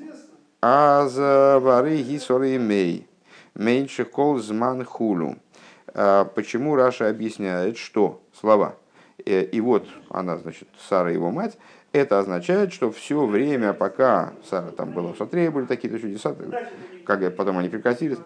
аз 0.61 1.17
вары 1.17 2.03
гисоры 2.03 2.59
мей. 2.59 3.09
Меньше 3.55 4.05
кол 4.05 4.41
зман 4.41 4.85
хулу. 4.85 5.37
Э, 5.95 6.27
почему 6.35 6.77
Раша 6.77 7.09
объясняет, 7.09 7.79
что 7.79 8.21
слова 8.39 8.77
э, 9.25 9.45
и 9.45 9.61
вот 9.63 9.87
она, 10.11 10.37
значит, 10.37 10.69
Сара 10.87 11.13
его 11.13 11.31
мать, 11.31 11.57
это 11.93 12.19
означает, 12.19 12.75
что 12.75 12.93
все 12.93 13.25
время, 13.25 13.73
пока 13.73 14.35
Сара 14.45 14.71
там 14.71 14.91
была 14.93 15.15
в 15.15 15.17
шатре, 15.17 15.51
были 15.51 15.65
такие-то 15.65 15.99
чудеса, 15.99 16.37
как 17.07 17.37
потом 17.37 17.57
они 17.57 17.71
прекратились, 17.71 18.19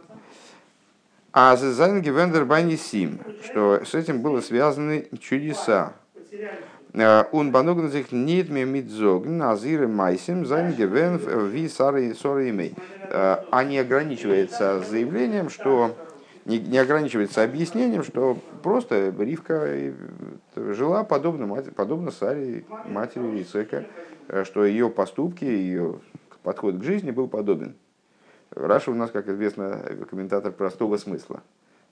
а 1.33 1.57
Зайн 1.57 2.01
Гевендер 2.01 2.47
Сим, 2.77 3.21
что 3.45 3.85
с 3.85 3.95
этим 3.95 4.23
было 4.23 4.41
связаны 4.41 5.09
чудеса. 5.21 5.93
Он 6.95 7.53
банугн 7.53 7.91
sich 7.91 8.11
nicht 8.13 8.51
mehr 8.51 8.67
mit 8.67 8.89
Sorgen, 8.89 9.41
Азиры 9.43 9.87
Майсим, 9.87 10.47
Зайн 10.47 10.73
Гевен 10.73 11.19
Ви 11.51 11.69
Сары 11.69 12.15
Соры 12.15 12.49
Имей. 12.51 12.75
А 13.11 13.63
не 13.65 13.79
ограничивается 13.79 14.81
заявлением, 14.81 15.51
что 15.51 15.95
не, 16.45 16.59
не 16.59 16.79
ограничивается 16.79 17.45
объяснением, 17.45 18.03
что 18.03 18.39
просто 18.63 19.15
Ривка 19.17 19.93
жила 20.57 21.05
подобно, 21.05 21.63
подобно 21.77 22.11
Саре, 22.11 22.65
матери 22.87 23.43
Ицека, 23.43 23.85
что 24.45 24.65
ее 24.65 24.89
поступки, 24.89 25.45
ее 25.45 26.01
подход 26.43 26.79
к 26.79 26.83
жизни 26.83 27.11
был 27.11 27.29
подобен. 27.29 27.77
Раша 28.51 28.91
у 28.91 28.95
нас, 28.95 29.11
как 29.11 29.29
известно, 29.29 29.83
комментатор 30.11 30.53
простого 30.53 30.97
смысла. 30.97 31.43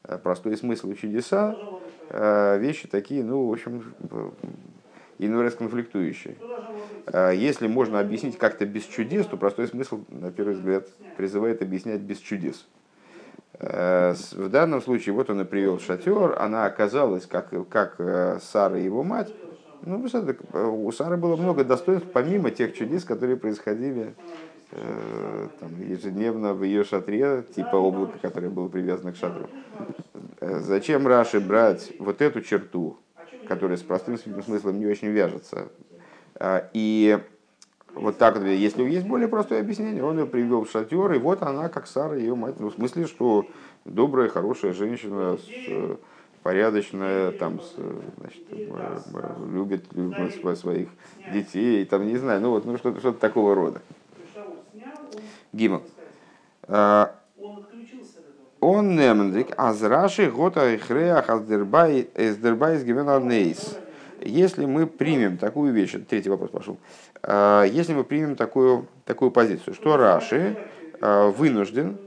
Э, 0.05 0.19
простой 0.19 0.57
смысл 0.57 0.91
и 0.91 0.97
чудеса, 0.97 1.57
э, 2.11 2.59
вещи 2.59 2.89
такие, 2.89 3.25
ну, 3.25 3.47
в 3.47 3.53
общем, 3.53 3.95
иной 5.19 5.45
раз 5.45 5.55
конфликтующие. 5.55 6.37
Э, 7.07 7.33
если 7.35 7.67
можно 7.67 8.01
объяснить 8.01 8.39
как-то 8.39 8.67
без 8.67 8.85
чудес, 8.85 9.27
то 9.27 9.37
простой 9.37 9.67
смысл, 9.67 10.05
на 10.09 10.31
первый 10.31 10.55
взгляд, 10.55 10.89
призывает 11.17 11.63
объяснять 11.63 12.01
без 12.01 12.19
чудес. 12.19 12.67
В 13.59 14.49
данном 14.51 14.83
случае, 14.83 15.15
вот 15.15 15.31
он 15.31 15.41
и 15.41 15.45
привел 15.45 15.79
шатер, 15.79 16.37
она 16.39 16.67
оказалась, 16.67 17.25
как, 17.25 17.55
как 17.71 17.97
Сара 18.43 18.79
и 18.79 18.85
его 18.85 19.03
мать, 19.03 19.33
ну, 19.81 20.05
у 20.53 20.93
Сары 20.93 21.17
было 21.17 21.37
много 21.37 21.65
достоинств, 21.65 22.09
помимо 22.13 22.51
тех 22.51 22.75
чудес, 22.75 23.05
которые 23.05 23.39
происходили 23.39 24.15
Э, 24.73 25.49
там, 25.61 25.71
ежедневно 25.81 26.53
в 26.53 26.65
ее 26.65 26.83
шатре, 26.83 27.45
типа 27.55 27.77
облака, 27.77 28.19
которое 28.21 28.49
было 28.49 28.67
привязано 28.67 29.13
к 29.13 29.17
шатру. 29.17 29.49
Э, 30.41 30.59
зачем 30.59 31.07
Раши 31.07 31.39
брать 31.39 31.93
вот 32.01 32.21
эту 32.21 32.41
черту, 32.41 32.99
которая 33.47 33.77
с 33.77 33.83
простым 33.83 34.19
смыслом 34.19 34.81
не 34.81 34.87
очень 34.87 35.09
вяжется? 35.09 35.69
Э, 36.35 36.63
и 36.73 37.17
вот 37.95 38.19
так 38.19 38.43
если 38.43 38.83
есть 38.83 39.07
более 39.07 39.29
простое 39.29 39.61
объяснение, 39.61 40.03
он 40.03 40.19
ее 40.19 40.27
привел 40.27 40.65
в 40.65 40.71
шатер, 40.71 41.13
и 41.13 41.19
вот 41.19 41.43
она, 41.43 41.69
как 41.69 41.87
Сара, 41.87 42.17
ее 42.17 42.35
мать, 42.35 42.59
ну, 42.59 42.71
в 42.71 42.75
смысле, 42.75 43.07
что 43.07 43.47
добрая, 43.85 44.29
хорошая 44.29 44.73
женщина, 44.73 45.39
с, 45.39 45.99
порядочная, 46.43 47.31
там, 47.31 47.61
значит, 48.19 48.43
любит, 49.53 49.85
любит 49.93 50.59
своих 50.59 50.89
детей, 51.33 51.85
там, 51.85 52.07
не 52.07 52.17
знаю, 52.17 52.41
ну 52.41 52.51
вот, 52.51 52.65
ну 52.65 52.77
что-то 52.79 52.99
что 52.99 53.13
такого 53.13 53.55
рода. 53.55 53.81
Гимл. 55.57 55.83
А, 56.65 57.15
он 58.61 58.97
немдик, 58.97 59.55
азраши 59.57 60.31
гота 60.31 60.77
ихреах 60.77 61.29
аздербай 61.31 62.09
эздербай 62.15 62.79
нейс. 63.23 63.79
Если 64.21 64.67
мы 64.67 64.87
примем 64.87 65.37
такую 65.39 65.73
вещь, 65.73 65.95
третий 66.09 66.31
вопрос 66.31 66.51
пошел, 66.51 66.79
а, 67.23 67.65
если 67.65 67.95
мы 67.95 68.05
примем 68.05 68.37
такую, 68.37 68.87
такую 69.05 69.31
позицию, 69.31 69.75
что 69.75 69.97
Раши 69.97 70.57
а, 71.01 71.31
вынужден 71.31 71.99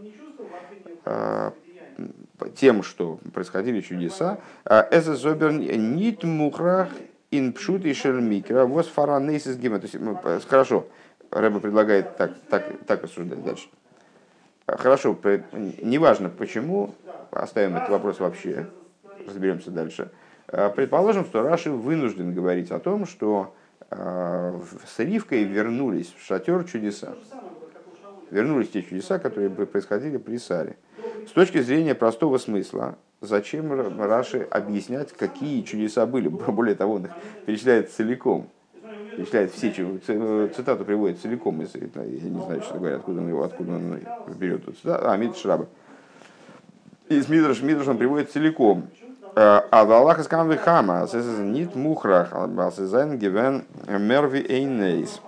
тем, 2.55 2.83
что 2.83 3.19
происходили 3.33 3.81
чудеса, 3.81 4.37
это 4.63 5.15
зобер 5.15 5.51
нит 5.51 6.23
мухрах 6.23 6.89
ин 7.31 7.53
пшут 7.53 7.85
и 7.85 7.93
шермикра, 7.93 8.65
вос 8.65 8.87
фаранейс 8.87 9.47
из 9.47 9.57
гима. 9.57 9.79
То 9.79 9.87
есть, 10.33 10.47
хорошо, 10.47 10.85
Рэба 11.31 11.59
предлагает 11.59 12.17
так, 12.17 12.31
так, 12.49 12.65
так 12.87 13.03
рассуждать 13.03 13.43
дальше. 13.43 13.67
Хорошо, 14.65 15.17
неважно 15.81 16.29
почему, 16.29 16.93
оставим 17.31 17.75
этот 17.75 17.89
вопрос 17.89 18.19
вообще, 18.19 18.67
разберемся 19.25 19.71
дальше. 19.71 20.11
Предположим, 20.47 21.25
что 21.25 21.43
Раши 21.43 21.69
вынужден 21.69 22.33
говорить 22.33 22.71
о 22.71 22.79
том, 22.79 23.05
что 23.05 23.53
с 23.91 24.99
Ривкой 24.99 25.43
вернулись 25.43 26.13
в 26.17 26.25
шатер 26.25 26.63
чудеса. 26.63 27.15
Вернулись 28.31 28.69
те 28.69 28.83
чудеса, 28.83 29.17
которые 29.17 29.49
происходили 29.49 30.17
при 30.17 30.37
Саре. 30.37 30.77
С 31.27 31.31
точки 31.31 31.61
зрения 31.61 31.95
простого 31.95 32.37
смысла, 32.37 32.97
зачем 33.21 33.71
Раши 33.99 34.41
объяснять, 34.49 35.13
какие 35.13 35.61
чудеса 35.63 36.05
были? 36.05 36.27
Более 36.47 36.75
того, 36.75 36.95
он 36.95 37.05
их 37.05 37.11
перечисляет 37.45 37.91
целиком. 37.91 38.49
Перечисляет 39.19 39.51
все, 39.51 40.47
цитату 40.55 40.85
приводит 40.85 41.19
целиком. 41.19 41.61
Из, 41.61 41.75
я 41.75 42.29
не 42.29 42.41
знаю, 42.41 42.61
что 42.61 42.75
говорят, 42.75 42.99
откуда 42.99 43.19
он 43.19 43.27
его, 43.27 43.43
откуда 43.43 43.73
он 43.73 43.99
берет. 44.37 44.63
А, 44.85 45.17
Мидрш 45.17 45.43
Раба. 45.43 45.65
Из 47.09 47.27
Мидрш, 47.27 47.61
Мидрш 47.61 47.85
он 47.87 47.97
приводит 47.97 48.31
целиком. 48.31 48.87
А 49.35 49.65
Аллах 49.71 50.23
скам 50.23 50.55
хама, 50.57 51.05
нит 51.13 51.75
мухрах, 51.75 52.31
алсезайн 52.31 53.17
гивен 53.17 53.65
мерви 53.89 54.39
эйнейс. 54.39 55.19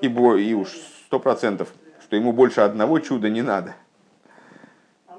Ибо 0.00 0.36
и 0.36 0.54
уж 0.54 0.70
сто 1.06 1.20
процентов, 1.20 1.74
что 2.02 2.16
ему 2.16 2.32
больше 2.32 2.62
одного 2.62 3.00
чуда 3.00 3.28
не 3.28 3.42
надо. 3.42 3.74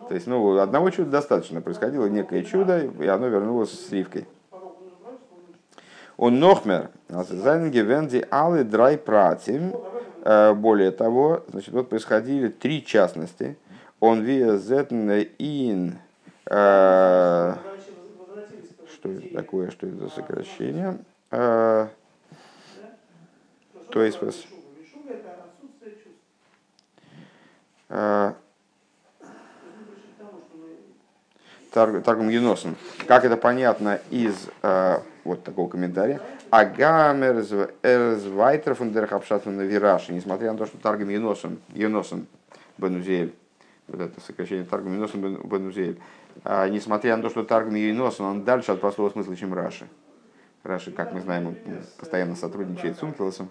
То 0.10 0.16
есть, 0.16 0.26
ну, 0.26 0.58
одного 0.58 0.90
чуда 0.90 1.12
достаточно. 1.12 1.62
Происходило 1.62 2.08
некое 2.08 2.42
чудо, 2.44 2.80
и 2.80 3.06
оно 3.06 3.28
вернулось 3.28 3.72
с 3.72 3.92
Ривкой. 3.92 4.26
Он 6.18 6.40
нохмер, 6.40 6.90
алсезайн 7.10 7.72
гивен 7.72 8.08
ди 8.08 8.26
алы 8.32 8.64
драй 8.64 8.98
пратим. 8.98 9.74
Э, 10.24 10.54
более 10.54 10.92
того, 10.92 11.44
значит, 11.50 11.74
вот 11.74 11.90
происходили 11.90 12.48
три 12.48 12.84
частности. 12.86 13.58
Он 14.00 14.22
виа 14.22 14.58
зетн 14.58 15.10
ин 15.38 15.98
э, 16.50 17.56
что 19.06 19.12
это 19.12 19.34
такое, 19.36 19.70
что 19.70 19.88
это 19.88 19.98
за 19.98 20.10
сокращение. 20.10 20.98
А, 21.30 21.90
то 23.92 24.02
есть 24.02 24.22
вас... 24.22 24.44
А, 27.88 28.36
Таргум 31.76 32.30
Юносен. 32.30 32.76
Как 33.06 33.26
это 33.26 33.36
понятно 33.36 34.00
из 34.10 34.48
а, 34.62 35.04
вот 35.26 35.44
такого 35.44 35.68
комментария. 35.70 36.22
Агамер 36.50 37.44
Эрзвайтер 37.84 38.76
фон 38.76 38.94
Дерхапшатфон 38.94 39.60
Вираши. 39.60 40.14
Несмотря 40.14 40.54
на 40.54 40.58
то, 40.58 40.66
что 40.66 40.78
Таргум 40.78 41.10
Юносен, 41.10 41.60
Юносен 41.74 42.28
Бенузель, 42.78 43.36
вот 43.88 44.00
это 44.00 44.22
сокращение 44.22 44.64
Таргум 44.64 44.94
Юносен 44.94 45.22
Бенузель, 45.44 46.00
а, 46.46 46.70
несмотря 46.70 47.18
на 47.18 47.24
то, 47.24 47.30
что 47.30 47.44
Таргум 47.44 47.76
Юнос, 47.76 48.22
он 48.22 48.44
дальше 48.44 48.72
от 48.72 48.80
простого 48.80 49.10
смысла, 49.10 49.36
чем 49.36 49.54
Раши. 49.54 49.86
Раши, 50.64 50.92
как 50.92 51.12
мы 51.14 51.20
знаем, 51.20 51.48
он 51.48 51.56
постоянно 52.00 52.36
сотрудничает 52.36 52.98
с 52.98 53.04
Ункелосом, 53.04 53.50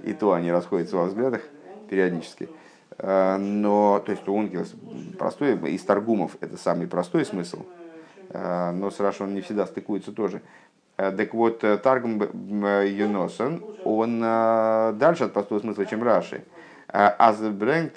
и 0.00 0.12
то 0.12 0.32
они 0.32 0.50
расходятся 0.50 0.96
во 0.96 1.06
взглядах 1.06 1.42
периодически. 1.88 2.48
А, 2.48 2.61
но, 2.98 4.02
то 4.04 4.12
есть, 4.12 4.26
у 4.28 4.34
Ункелос 4.34 4.74
простой, 5.18 5.56
из 5.70 5.82
Таргумов 5.82 6.36
это 6.40 6.56
самый 6.56 6.86
простой 6.86 7.24
смысл, 7.24 7.64
а, 8.30 8.72
но 8.72 8.90
с 8.90 9.00
Раши 9.00 9.24
он 9.24 9.34
не 9.34 9.40
всегда 9.40 9.66
стыкуется 9.66 10.12
тоже. 10.12 10.42
Так 10.96 11.34
вот, 11.34 11.64
Таргум 11.82 12.22
Юносон, 12.84 13.64
он 13.84 14.20
дальше 14.20 15.24
от 15.24 15.32
простого 15.32 15.58
смысла, 15.58 15.86
чем 15.86 16.02
Раши. 16.02 16.44
Азбрэнк 16.88 17.94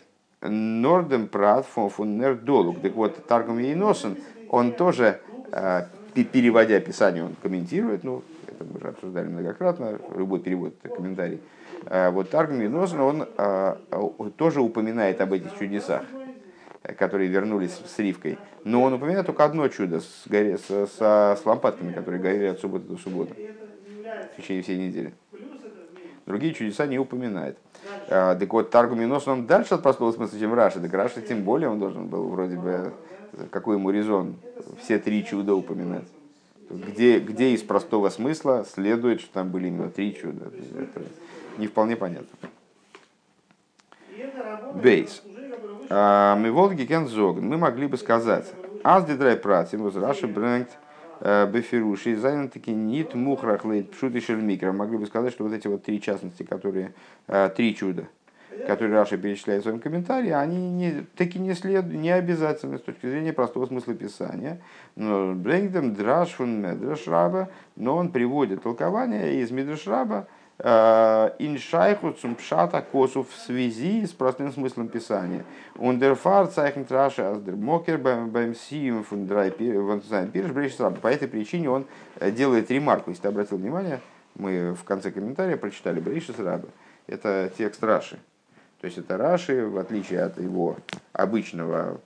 Нордем 0.50 1.28
Прат 1.28 1.66
фон 1.66 2.18
Нердолук. 2.18 2.82
Так 2.82 2.94
вот, 2.94 3.26
Таргум 3.28 3.60
Ейносен, 3.60 4.18
он 4.50 4.74
тоже, 4.74 5.20
э, 5.52 5.86
переводя 6.14 6.80
Писание, 6.80 7.24
он 7.24 7.36
комментирует, 7.42 8.04
ну, 8.04 8.24
это 8.48 8.64
мы 8.64 8.78
уже 8.78 8.90
обсуждали 8.90 9.28
многократно, 9.28 10.00
любой 10.16 10.40
перевод– 10.40 10.74
это 10.84 10.96
комментарий. 10.96 11.42
Э, 11.86 12.10
вот 12.10 12.30
Таргум 12.30 12.76
он 13.02 13.28
э, 13.38 13.76
тоже 14.38 14.62
упоминает 14.62 15.22
об 15.22 15.34
этих 15.34 15.58
чудесах, 15.58 16.04
которые 16.98 17.30
вернулись 17.30 17.80
с 17.86 18.00
Ривкой. 18.00 18.38
Но 18.64 18.82
он 18.84 18.94
упоминает 18.94 19.26
только 19.26 19.44
одно 19.46 19.68
чудо 19.68 20.00
с, 20.00 20.24
горе, 20.28 20.58
с, 20.58 20.68
с, 20.68 20.98
с 20.98 21.42
лампадками, 21.46 21.94
которые 21.94 22.22
горели 22.22 22.48
от 22.48 22.60
субботы 22.60 22.86
до 22.88 22.98
субботы 22.98 23.36
в 24.34 24.42
течение 24.42 24.64
всей 24.64 24.78
недели. 24.78 25.14
Другие 26.26 26.54
чудеса 26.54 26.88
не 26.88 26.98
упоминает. 26.98 27.58
Так 28.08 28.52
вот, 28.52 28.72
Таргум 28.72 28.96
Йонасан, 28.96 29.28
он 29.28 29.46
дальше 29.46 29.76
от 29.76 29.84
простого 29.84 30.12
смысла, 30.12 30.40
чем 30.40 30.54
Раши. 30.56 30.80
Так 30.80 30.92
Раши 30.94 31.22
тем 31.22 31.44
более 31.44 31.70
он 31.70 31.80
должен 31.80 32.08
был 32.08 32.28
вроде 32.30 32.58
бы, 32.58 32.94
какой 33.52 33.76
ему 33.76 33.92
резон, 33.92 34.36
все 34.80 34.98
три 34.98 35.24
чуда 35.24 35.54
упоминать. 35.54 36.08
Где, 36.70 37.20
где 37.20 37.52
из 37.52 37.62
простого 37.62 38.10
смысла 38.10 38.66
следует, 38.68 39.22
что 39.22 39.34
там 39.34 39.52
были 39.52 39.68
именно 39.68 39.92
три 39.92 40.16
чуда. 40.16 40.52
Не 41.58 41.68
вполне 41.68 41.96
понятно. 41.96 42.50
Бейс. 44.76 45.24
А, 45.90 46.36
מ'וואלט 46.36 46.52
געקענט 46.52 46.86
זאגן. 46.86 47.48
Мы 47.48 47.58
могли 47.58 47.88
бы 47.88 47.98
сказать, 47.98 48.52
אז 48.84 49.06
די 49.06 49.16
דריי 49.16 49.36
פרטים, 49.36 49.84
וואס 49.84 49.96
רש"י 49.96 50.28
ברענגט 50.28 50.78
Э, 51.22 51.50
בפירושו, 51.50 52.16
זיינען 52.16 52.54
טאקע 52.54 52.72
ניט 52.72 53.14
מוכרח 53.16 53.66
לויט 53.66 53.92
פשוטו. 53.92 54.78
Могли 54.78 54.98
бы 54.98 55.06
сказать, 55.06 55.34
что 55.34 55.44
вот 55.44 55.54
эти 55.54 55.68
вот 55.68 55.84
три 55.84 56.02
частности, 56.02 56.44
которые, 56.44 56.94
э, 57.28 57.50
три 57.56 57.76
чуда, 57.76 58.06
которые 58.68 58.94
Раши 58.94 59.18
перечисляет 59.18 59.62
в 59.62 59.64
своем 59.64 59.80
комментарии, 59.80 60.32
они 60.32 60.70
не, 60.70 61.06
таки 61.16 61.40
не, 61.40 61.54
след, 61.54 61.86
не 61.86 62.12
обязательны 62.12 62.78
с 62.78 62.82
точки 62.82 63.08
зрения 63.08 63.34
простого 63.34 63.66
смысла 63.66 63.94
писания. 63.94 64.60
נאר 64.96 65.19
ער 65.19 65.34
ברענגט 65.34 65.74
דעם 65.74 65.94
דרש 65.94 66.32
פון 66.32 66.62
מדרש 66.62 67.08
רבה, 67.08 67.50
но 67.76 67.96
он 67.96 68.12
приводит 68.12 68.64
толкование 68.64 69.42
из 69.42 69.52
медраш 69.52 69.88
раба, 69.88 70.28
Э, 70.28 70.35
אין 70.58 71.00
שייכות 71.00 72.14
צום 72.14 72.48
פשט 72.48 72.82
הכתוב 72.82 73.24
в 73.24 73.36
связи 73.36 74.06
с 74.06 74.12
простым 74.12 74.54
смыслом 74.54 74.88
писания. 74.88 75.44
Ундерфар 75.76 76.48
цайхен 76.48 76.86
траши 76.86 77.22
аздер 77.24 77.56
мокер 77.58 77.98
бэм 77.98 78.56
сием 78.56 79.04
фундрай 79.04 79.52
пирш 79.52 80.76
По 81.02 81.08
этой 81.08 81.28
причине 81.28 81.70
он 81.70 81.86
э, 82.20 82.32
делает 82.32 82.72
ремарку. 82.72 83.10
Если 83.10 83.24
ты 83.24 83.28
обратил 83.28 83.58
внимание, 83.58 84.00
мы 84.36 84.74
в 84.74 84.86
конце 84.86 85.12
комментария 85.12 85.58
прочитали 85.58 86.00
Брейшис 86.00 86.40
Раба. 86.40 86.70
Это 87.08 87.52
текст 87.58 87.84
Раши. 87.84 88.18
То 88.80 88.86
есть 88.86 88.98
это 88.98 89.18
Раши, 89.18 89.66
в 89.66 89.78
отличие 89.78 90.22
от 90.22 90.40
его 90.40 90.78
обычного 91.12 92.00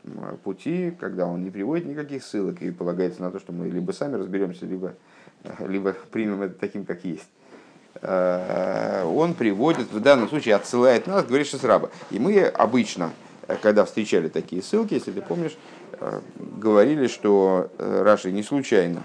пути, 0.44 0.92
когда 1.00 1.28
он 1.28 1.44
не 1.44 1.52
приводит 1.52 1.86
никаких 1.86 2.24
ссылок 2.24 2.62
и 2.62 2.72
полагается 2.72 3.22
на 3.22 3.32
то, 3.32 3.40
что 3.40 3.52
мы 3.52 3.68
либо 3.68 3.92
сами 3.92 4.16
разберемся, 4.16 4.66
либо, 4.66 4.96
э, 5.44 5.68
либо 5.68 5.94
примем 6.12 6.42
это 6.42 6.56
таким, 6.56 6.86
как 6.86 7.04
есть. 7.04 7.30
Э, 8.02 9.04
он 9.04 9.34
приводит, 9.34 9.92
в 9.92 10.00
данном 10.00 10.30
случае 10.30 10.56
отсылает 10.56 11.08
нас, 11.08 11.26
говорит 11.26 11.48
Шесраба. 11.48 11.90
И 12.12 12.20
мы 12.20 12.44
обычно, 12.44 13.12
э, 13.48 13.58
когда 13.62 13.86
встречали 13.86 14.30
такие 14.30 14.62
ссылки, 14.62 14.94
если 14.94 15.12
ты 15.12 15.22
помнишь, 15.22 15.58
э, 16.00 16.22
говорили, 16.38 17.08
что 17.08 17.72
Раши 17.78 18.32
не 18.32 18.44
случайно 18.44 19.04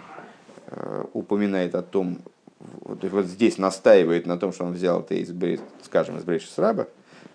упоминает 1.13 1.77
о 1.77 1.83
том, 1.83 2.19
вот, 2.59 3.05
вот 3.05 3.27
здесь 3.27 3.59
настаивает 3.59 4.27
на 4.27 4.39
том, 4.39 4.53
что 4.53 4.65
он 4.65 4.73
взял 4.73 5.01
это 5.01 5.15
из, 5.15 5.33
скажем, 5.85 6.17
из 6.19 6.25
Брейши 6.25 6.49
Сраба, 6.49 6.89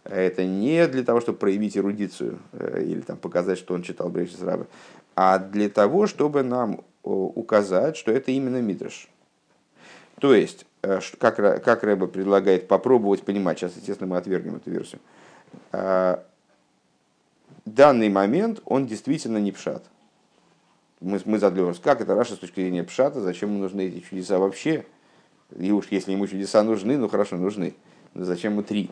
это 0.03 0.43
не 0.43 0.85
для 0.87 1.03
того, 1.03 1.21
чтобы 1.21 1.37
проявить 1.37 1.77
эрудицию 1.77 2.39
или 2.53 2.99
там, 2.99 3.15
показать, 3.15 3.57
что 3.57 3.75
он 3.75 3.83
читал 3.83 4.09
Брейши 4.09 4.35
Сраба, 4.35 4.67
а 5.15 5.39
для 5.39 5.69
того, 5.69 6.05
чтобы 6.07 6.43
нам 6.43 6.81
указать, 7.03 7.95
что 7.95 8.11
это 8.11 8.31
именно 8.31 8.61
Мидраш. 8.61 9.07
То 10.19 10.33
есть, 10.33 10.65
как, 10.81 11.63
как 11.63 11.83
Рэба 11.83 12.07
предлагает 12.07 12.67
попробовать 12.67 13.23
понимать, 13.23 13.59
сейчас, 13.59 13.75
естественно, 13.75 14.09
мы 14.09 14.17
отвергнем 14.17 14.55
эту 14.55 14.71
версию, 14.71 15.01
э, 15.71 16.17
данный 17.65 18.09
момент, 18.09 18.61
он 18.65 18.87
действительно 18.87 19.37
не 19.37 19.51
пшат. 19.51 19.83
Мы, 21.01 21.19
мы 21.25 21.37
вопрос, 21.37 21.79
как 21.79 22.01
это 22.01 22.15
Раша 22.15 22.35
с 22.35 22.39
точки 22.39 22.59
зрения 22.59 22.83
пшата, 22.83 23.21
зачем 23.21 23.49
ему 23.49 23.59
нужны 23.59 23.87
эти 23.87 23.99
чудеса 23.99 24.37
вообще? 24.37 24.85
И 25.57 25.71
уж 25.71 25.87
если 25.91 26.11
ему 26.11 26.27
чудеса 26.27 26.61
нужны, 26.63 26.97
ну 26.97 27.07
хорошо, 27.07 27.37
нужны. 27.37 27.73
Но 28.13 28.25
зачем 28.25 28.53
ему 28.53 28.63
три? 28.63 28.89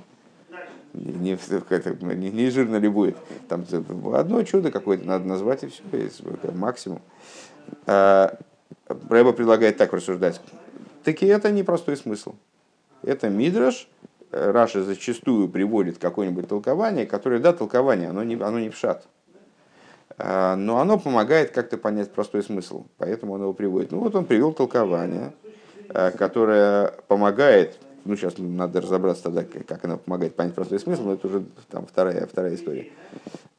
Не, 0.93 1.35
не, 1.35 2.31
не 2.31 2.49
жирно 2.49 2.77
ли 2.77 2.87
будет? 2.87 3.17
Там 3.49 3.65
одно 4.15 4.41
чудо 4.43 4.71
какое-то 4.71 5.05
надо 5.05 5.25
назвать, 5.25 5.63
и 5.63 5.67
все, 5.67 5.83
максимум. 6.53 7.01
Э, 7.85 8.29
Рэба 8.87 9.33
предлагает 9.33 9.77
так 9.77 9.93
рассуждать. 9.93 10.41
Таки 11.07 11.25
это 11.25 11.51
непростой 11.51 11.95
смысл. 11.95 12.35
Это 13.01 13.29
мидраш. 13.29 13.87
Раша 14.29 14.83
зачастую 14.83 15.47
приводит 15.47 15.99
какое-нибудь 15.99 16.49
толкование, 16.49 17.05
которое, 17.05 17.39
да, 17.39 17.53
толкование, 17.53 18.09
оно 18.09 18.23
не, 18.23 18.35
оно 18.35 18.59
не 18.59 18.69
пшат. 18.69 19.07
А, 20.17 20.57
но 20.57 20.81
оно 20.81 20.99
помогает 20.99 21.51
как-то 21.51 21.77
понять 21.77 22.11
простой 22.11 22.43
смысл. 22.43 22.87
Поэтому 22.97 23.35
он 23.35 23.41
его 23.43 23.53
приводит. 23.53 23.93
Ну 23.93 23.99
вот 23.99 24.15
он 24.15 24.25
привел 24.25 24.51
толкование, 24.51 25.33
а, 25.87 26.11
которое 26.11 26.91
помогает 27.07 27.79
ну, 28.03 28.17
сейчас 28.17 28.33
надо 28.37 28.81
разобраться 28.81 29.23
тогда, 29.23 29.45
как 29.45 29.85
она 29.85 29.95
помогает 29.95 30.35
понять 30.35 30.55
простой 30.55 30.77
смысл, 30.77 31.03
но 31.03 31.13
это 31.13 31.27
уже 31.27 31.45
там 31.69 31.85
вторая, 31.85 32.27
вторая 32.27 32.55
история. 32.55 32.91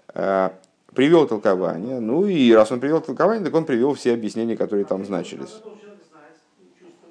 А, 0.09 0.53
привел 0.95 1.27
толкование, 1.27 1.99
ну 1.99 2.27
и 2.27 2.53
раз 2.53 2.71
он 2.73 2.81
привел 2.81 3.01
толкование, 3.01 3.43
так 3.43 3.55
он 3.55 3.65
привел 3.65 3.95
все 3.95 4.13
объяснения, 4.13 4.55
которые 4.55 4.85
там 4.85 5.07
значились. 5.07 5.63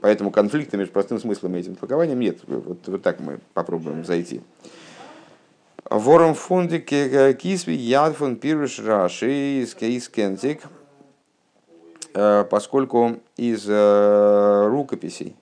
Поэтому 0.02 0.32
конфликта 0.32 0.78
между 0.78 0.94
простым 0.94 1.20
смыслом 1.20 1.56
и 1.56 1.60
этим 1.60 1.76
толкованием 1.76 2.20
нет. 2.20 2.40
Вот, 2.46 2.88
вот 2.88 3.02
так 3.02 3.20
мы 3.20 3.40
попробуем 3.54 4.06
зайти. 4.06 4.42
Вором 5.90 6.36
фунди 6.36 6.80
кисви 6.80 7.74
яд 7.74 8.16
фон 8.16 8.36
пируш 8.36 8.80
раши 8.80 9.62
из 9.62 9.74
кентик, 10.10 10.62
э, 12.14 12.46
поскольку 12.50 13.18
из 13.38 13.66
э, 13.68 14.68
рукописей 14.68 15.36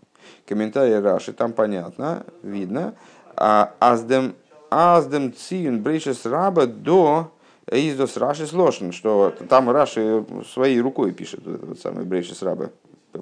комментария 0.46 1.02
Раши 1.02 1.34
там 1.34 1.54
понятно, 1.54 2.26
видно, 2.44 2.94
а 3.36 3.74
аздем 3.80 4.36
аздем 4.70 5.34
циюн 5.34 5.82
брейшес 5.82 6.26
раба 6.26 6.66
до 6.66 7.32
издос 7.72 8.18
Раши 8.18 8.46
сложен, 8.46 8.92
что 8.92 9.34
там 9.50 9.70
Раши 9.70 10.26
своей 10.54 10.80
рукой 10.80 11.12
пишет 11.12 11.42
вот 11.46 11.64
этот 11.64 11.80
самый 11.80 12.06
брейшес 12.06 12.42
раба 12.44 12.70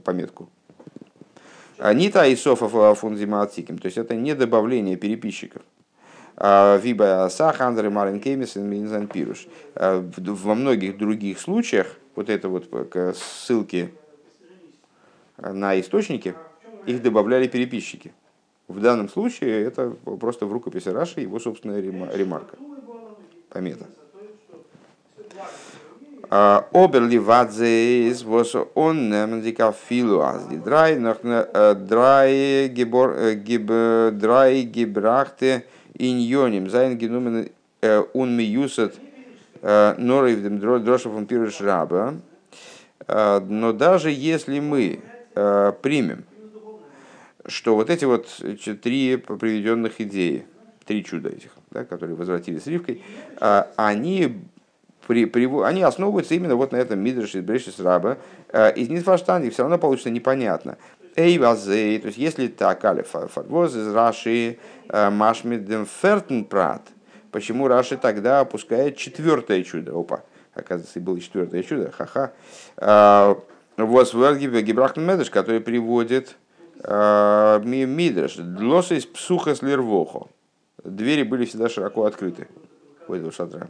пометку. 0.04 0.50
Нита 1.92 2.26
и 2.26 2.36
Софа 2.36 2.94
фунзиматиким, 2.96 3.78
то 3.78 3.88
есть 3.88 3.98
это 3.98 4.16
не 4.16 4.36
добавление 4.36 4.96
переписчиков. 4.96 5.64
А, 6.38 6.78
Виба 6.78 7.28
Сахандр 7.30 7.88
и 7.88 7.90
Марин 7.90 8.20
Кемис 8.20 8.56
Минзан 8.56 9.08
Пируш. 9.08 9.48
А, 9.76 10.02
во 10.18 10.56
многих 10.56 10.98
других 10.98 11.40
случаях 11.40 11.98
вот 12.16 12.30
это 12.30 12.48
вот 12.48 12.70
ссылки 13.18 13.94
на 15.38 15.80
источники, 15.80 16.36
их 16.86 17.02
добавляли 17.02 17.48
переписчики. 17.48 18.14
В 18.68 18.80
данном 18.80 19.10
случае 19.10 19.64
это 19.64 19.90
просто 19.90 20.46
в 20.46 20.54
рукописи 20.54 20.90
Раши 20.90 21.22
его 21.22 21.40
собственная 21.40 21.82
ремарка, 21.82 22.58
помета. 23.50 23.86
А, 26.36 26.68
Оберли 26.74 27.20
вадзейс 27.20 28.24
was 28.24 28.68
он 28.74 29.08
немдика 29.12 29.72
филу 29.72 30.22
аз 30.22 30.48
драй 30.48 30.98
нах 30.98 31.18
драй 31.22 32.70
гибор 32.70 33.36
гиб 33.36 33.68
драй 34.18 34.64
гибрахте 34.64 35.68
иньоним 35.94 36.72
зайн 36.72 36.98
генумен 36.98 37.50
ун 38.14 38.36
миюсат 38.36 38.96
норив 39.62 40.42
дем 40.42 40.60
дрошев 40.60 41.28
пируш 41.28 41.62
раба. 41.62 42.16
Но 43.08 43.72
даже 43.72 44.10
если 44.10 44.60
мы 44.60 45.02
примем, 45.36 46.24
что 47.46 47.76
вот 47.76 47.92
эти 47.92 48.06
вот 48.06 48.28
три 48.82 49.18
приведенных 49.18 50.02
идеи, 50.02 50.48
три 50.86 51.06
чуда 51.06 51.30
этих, 51.30 51.52
да, 51.70 51.86
которые 51.86 52.16
возвратились 52.16 52.64
с 52.64 52.68
Ривкой, 52.68 53.04
они 53.76 54.42
при, 55.08 55.26
при, 55.26 55.50
они 55.64 55.82
основываются 55.82 56.34
именно 56.34 56.56
вот 56.56 56.72
на 56.72 56.78
этом 56.78 57.00
Мидрше 57.00 57.42
Брешис 57.42 57.80
Раба. 57.80 58.18
Э, 58.50 58.74
из 58.74 58.90
Нитфаштанди 58.90 59.50
все 59.50 59.64
равно 59.64 59.78
получится 59.78 60.10
непонятно. 60.10 60.78
Эй, 61.16 61.38
вазей, 61.38 62.00
то 62.00 62.08
есть 62.08 62.18
если 62.18 62.48
так, 62.48 62.84
алиф, 62.86 63.10
фарвоз 63.10 63.76
из 63.76 63.94
Раши, 63.94 64.58
э, 64.90 65.10
машмидем 65.10 65.86
фертенпрат, 65.86 66.88
почему 67.32 67.68
Раши 67.68 67.98
тогда 67.98 68.40
опускает 68.40 68.98
четвертое 68.98 69.64
чудо? 69.64 69.92
Опа, 69.98 70.24
оказывается, 70.54 71.00
было 71.00 71.20
четвертое 71.20 71.64
чудо, 71.64 71.92
ха-ха. 71.92 72.32
Э, 72.78 73.36
вот 73.78 74.14
Гибрахн 74.14 75.02
Медыш, 75.02 75.30
который 75.30 75.62
приводит 75.62 76.36
Мидраш, 76.78 78.36
длосис 78.36 79.06
псуха 79.06 79.56
слервохо. 79.56 80.28
Двери 80.84 81.24
были 81.24 81.46
всегда 81.46 81.70
широко 81.70 82.06
открыты 82.06 82.48
у 83.08 83.14
этого 83.14 83.32
шатра. 83.32 83.70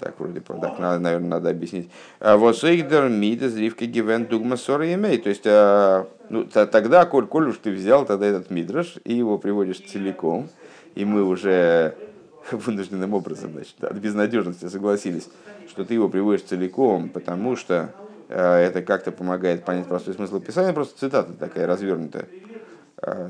Так, 0.00 0.18
вроде 0.18 0.40
так, 0.40 0.78
надо, 0.78 0.98
наверное, 0.98 1.28
надо 1.28 1.50
объяснить. 1.50 1.90
А 2.20 2.36
вот 2.36 2.56
Сейгдер 2.56 3.08
Мидес 3.08 3.56
Ривка 3.56 3.86
Гивен 3.86 4.26
Дугма 4.26 4.56
Сора 4.56 4.92
имей. 4.92 5.18
То 5.18 5.28
есть, 5.28 5.46
а, 5.46 6.06
ну, 6.28 6.44
тогда, 6.44 7.04
коль, 7.06 7.26
коль 7.26 7.48
уж 7.48 7.58
ты 7.58 7.70
взял 7.70 8.04
тогда 8.04 8.26
этот 8.26 8.50
Мидраш 8.50 8.96
и 9.04 9.14
его 9.14 9.38
приводишь 9.38 9.80
целиком, 9.80 10.48
и 10.94 11.04
мы 11.04 11.24
уже 11.24 11.94
вынужденным 12.50 13.14
образом, 13.14 13.52
значит, 13.52 13.82
от 13.82 13.96
безнадежности 13.96 14.68
согласились, 14.68 15.28
что 15.68 15.84
ты 15.84 15.94
его 15.94 16.08
приводишь 16.08 16.44
целиком, 16.44 17.08
потому 17.08 17.56
что 17.56 17.94
а, 18.28 18.58
это 18.58 18.82
как-то 18.82 19.12
помогает 19.12 19.64
понять 19.64 19.86
простой 19.86 20.14
смысл 20.14 20.40
писания, 20.40 20.72
просто 20.72 20.98
цитата 20.98 21.32
такая 21.32 21.66
развернутая. 21.66 22.26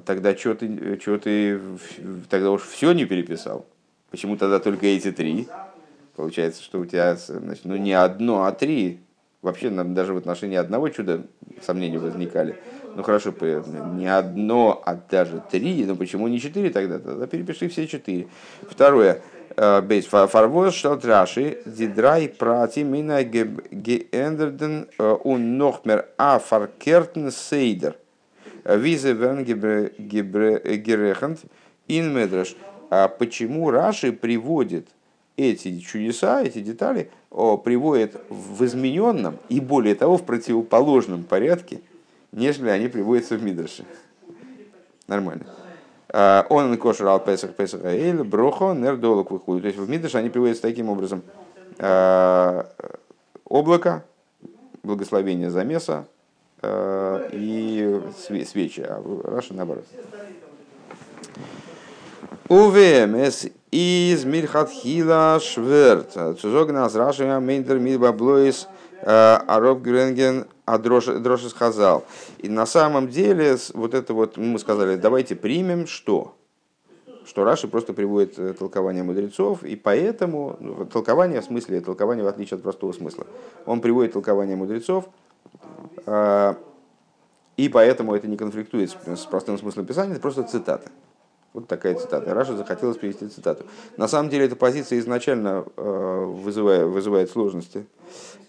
Тогда 0.06 0.34
что 0.34 0.54
ты, 0.54 0.98
что 0.98 1.18
ты 1.18 1.60
тогда 2.30 2.50
уж 2.52 2.62
все 2.62 2.92
не 2.92 3.04
переписал? 3.04 3.66
Почему 4.10 4.38
тогда 4.38 4.58
только 4.58 4.86
эти 4.86 5.12
три? 5.12 5.46
Получается, 6.18 6.64
что 6.64 6.80
у 6.80 6.84
тебя 6.84 7.14
значит, 7.14 7.64
ну, 7.64 7.76
не 7.76 7.92
одно, 7.92 8.42
а 8.42 8.50
три. 8.50 8.98
Вообще, 9.40 9.70
даже 9.70 10.14
в 10.14 10.16
отношении 10.16 10.56
одного 10.56 10.88
чуда 10.88 11.22
сомнения 11.64 12.00
возникали. 12.00 12.56
Ну 12.96 13.04
хорошо, 13.04 13.32
не 13.94 14.08
одно, 14.08 14.82
а 14.84 14.96
даже 14.96 15.40
три. 15.48 15.84
Но 15.84 15.94
почему 15.94 16.26
не 16.26 16.40
четыре 16.40 16.70
тогда? 16.70 16.98
Тогда 16.98 17.28
перепиши 17.28 17.68
все 17.68 17.86
четыре. 17.86 18.26
Второе. 18.68 19.22
Э, 19.56 19.80
бейс 19.80 20.06
фарвоз 20.06 20.74
шталт 20.74 21.04
раши 21.04 21.58
дидрай 21.64 22.28
прати 22.28 22.82
мина 22.82 23.22
геэндерден 23.22 24.88
ун 24.98 25.56
нохмер 25.56 26.08
а 26.18 26.40
фаркертен 26.40 27.30
сейдер. 27.30 27.94
Визе 28.64 29.12
вен 29.12 29.44
герехант 29.44 31.42
ин 31.86 32.12
медраш. 32.12 32.56
А 32.90 33.06
почему 33.06 33.70
Раши 33.70 34.12
приводит 34.12 34.88
эти 35.38 35.78
чудеса, 35.78 36.42
эти 36.42 36.60
детали 36.60 37.10
приводят 37.30 38.20
в 38.28 38.64
измененном 38.64 39.38
и 39.48 39.60
более 39.60 39.94
того 39.94 40.18
в 40.18 40.24
противоположном 40.24 41.22
порядке, 41.22 41.80
нежели 42.32 42.68
они 42.68 42.88
приводятся 42.88 43.36
в 43.36 43.42
Мидраше. 43.42 43.84
Нормально. 45.06 45.46
А, 46.10 46.44
он 46.50 46.76
кошер 46.76 47.06
ал 47.06 47.20
песах 47.20 47.54
песах 47.54 47.84
аэль, 47.84 48.24
брохо, 48.24 48.72
нердолок 48.72 49.30
выходит. 49.30 49.62
То 49.62 49.68
есть 49.68 49.78
в 49.78 49.88
Мидраше 49.88 50.18
они 50.18 50.28
приводятся 50.28 50.62
таким 50.62 50.88
образом. 50.88 51.22
А, 51.78 52.66
облако, 53.44 54.04
благословение 54.82 55.50
замеса 55.50 56.06
и 56.60 58.00
свечи, 58.44 58.80
а 58.80 59.00
Раши 59.24 59.54
наоборот. 59.54 59.84
ובאמת 62.48 63.44
איז 63.70 64.24
מלכתחילה 64.24 65.38
שווער. 65.38 66.16
צו 66.40 66.72
זאגן 66.72 66.87
אז 66.87 66.94
רש"י 66.94 67.40
מיינט 67.40 67.78
דערמיט 67.78 68.27
בלויז 68.27 68.68
אראפברענגען 69.02 70.46
א 70.64 70.79
דרשת 70.79 71.52
חז"ל. 71.52 72.04
И 72.38 72.48
на 72.48 72.64
самом 72.64 73.08
деле, 73.08 73.58
вот 73.74 73.92
это 73.92 74.14
вот, 74.14 74.38
мы 74.38 74.58
сказали, 74.58 74.96
давайте 74.96 75.36
примем 75.36 75.86
что? 75.86 76.36
Что 77.26 77.44
Раши 77.44 77.68
просто 77.68 77.92
приводит 77.92 78.38
э, 78.38 78.54
толкование 78.54 79.02
мудрецов, 79.02 79.62
и 79.62 79.76
поэтому, 79.76 80.56
ну, 80.60 80.86
толкование 80.86 81.42
в 81.42 81.44
смысле, 81.44 81.82
толкование 81.82 82.24
в 82.24 82.28
отличие 82.28 82.56
от 82.56 82.62
простого 82.62 82.92
смысла, 82.92 83.26
он 83.66 83.82
приводит 83.82 84.14
толкование 84.14 84.56
мудрецов, 84.56 85.10
э, 86.06 86.54
и 87.58 87.68
поэтому 87.68 88.14
это 88.14 88.26
не 88.26 88.38
конфликтует 88.38 88.96
с 89.04 89.26
простым 89.26 89.58
смыслом 89.58 89.84
писания, 89.84 90.12
это 90.12 90.22
просто 90.22 90.44
цитата. 90.44 90.90
Вот 91.58 91.66
такая 91.66 91.96
цитата. 91.96 92.32
Раша 92.32 92.56
захотелось 92.56 92.98
привести 92.98 93.26
цитату. 93.26 93.64
На 93.96 94.06
самом 94.06 94.30
деле 94.30 94.44
эта 94.44 94.54
позиция 94.54 95.00
изначально 95.00 95.64
э, 95.76 96.24
вызывает, 96.24 96.86
вызывает 96.86 97.30
сложности. 97.30 97.84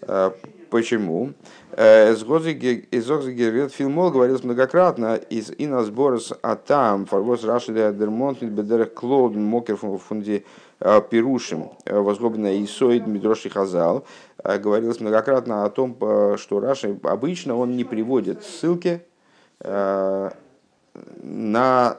Э, 0.02 0.30
почему? 0.70 1.32
Э, 1.72 2.12
Изогзигервет 2.12 3.72
Филмол 3.72 4.12
говорилось 4.12 4.44
многократно 4.44 5.16
из 5.16 5.50
Инас 5.58 5.90
Борис 5.90 6.32
Атам, 6.40 7.06
Фарвоз 7.06 7.42
Раши 7.42 7.72
Дермонт, 7.72 8.44
Бедерех 8.44 8.94
Клоуд, 8.94 9.34
Мокер 9.34 9.76
фунди 9.76 10.44
Пирушим, 10.78 11.72
возглобленная 11.84 12.64
Исоид 12.64 13.08
Мидроши 13.08 13.50
Хазал, 13.50 14.04
говорилось 14.44 15.00
многократно 15.00 15.64
о 15.64 15.70
том, 15.70 15.96
что 16.38 16.60
Раши 16.60 16.96
обычно 17.02 17.56
он 17.56 17.76
не 17.76 17.82
приводит 17.82 18.44
ссылки 18.44 19.02
на 21.22 21.96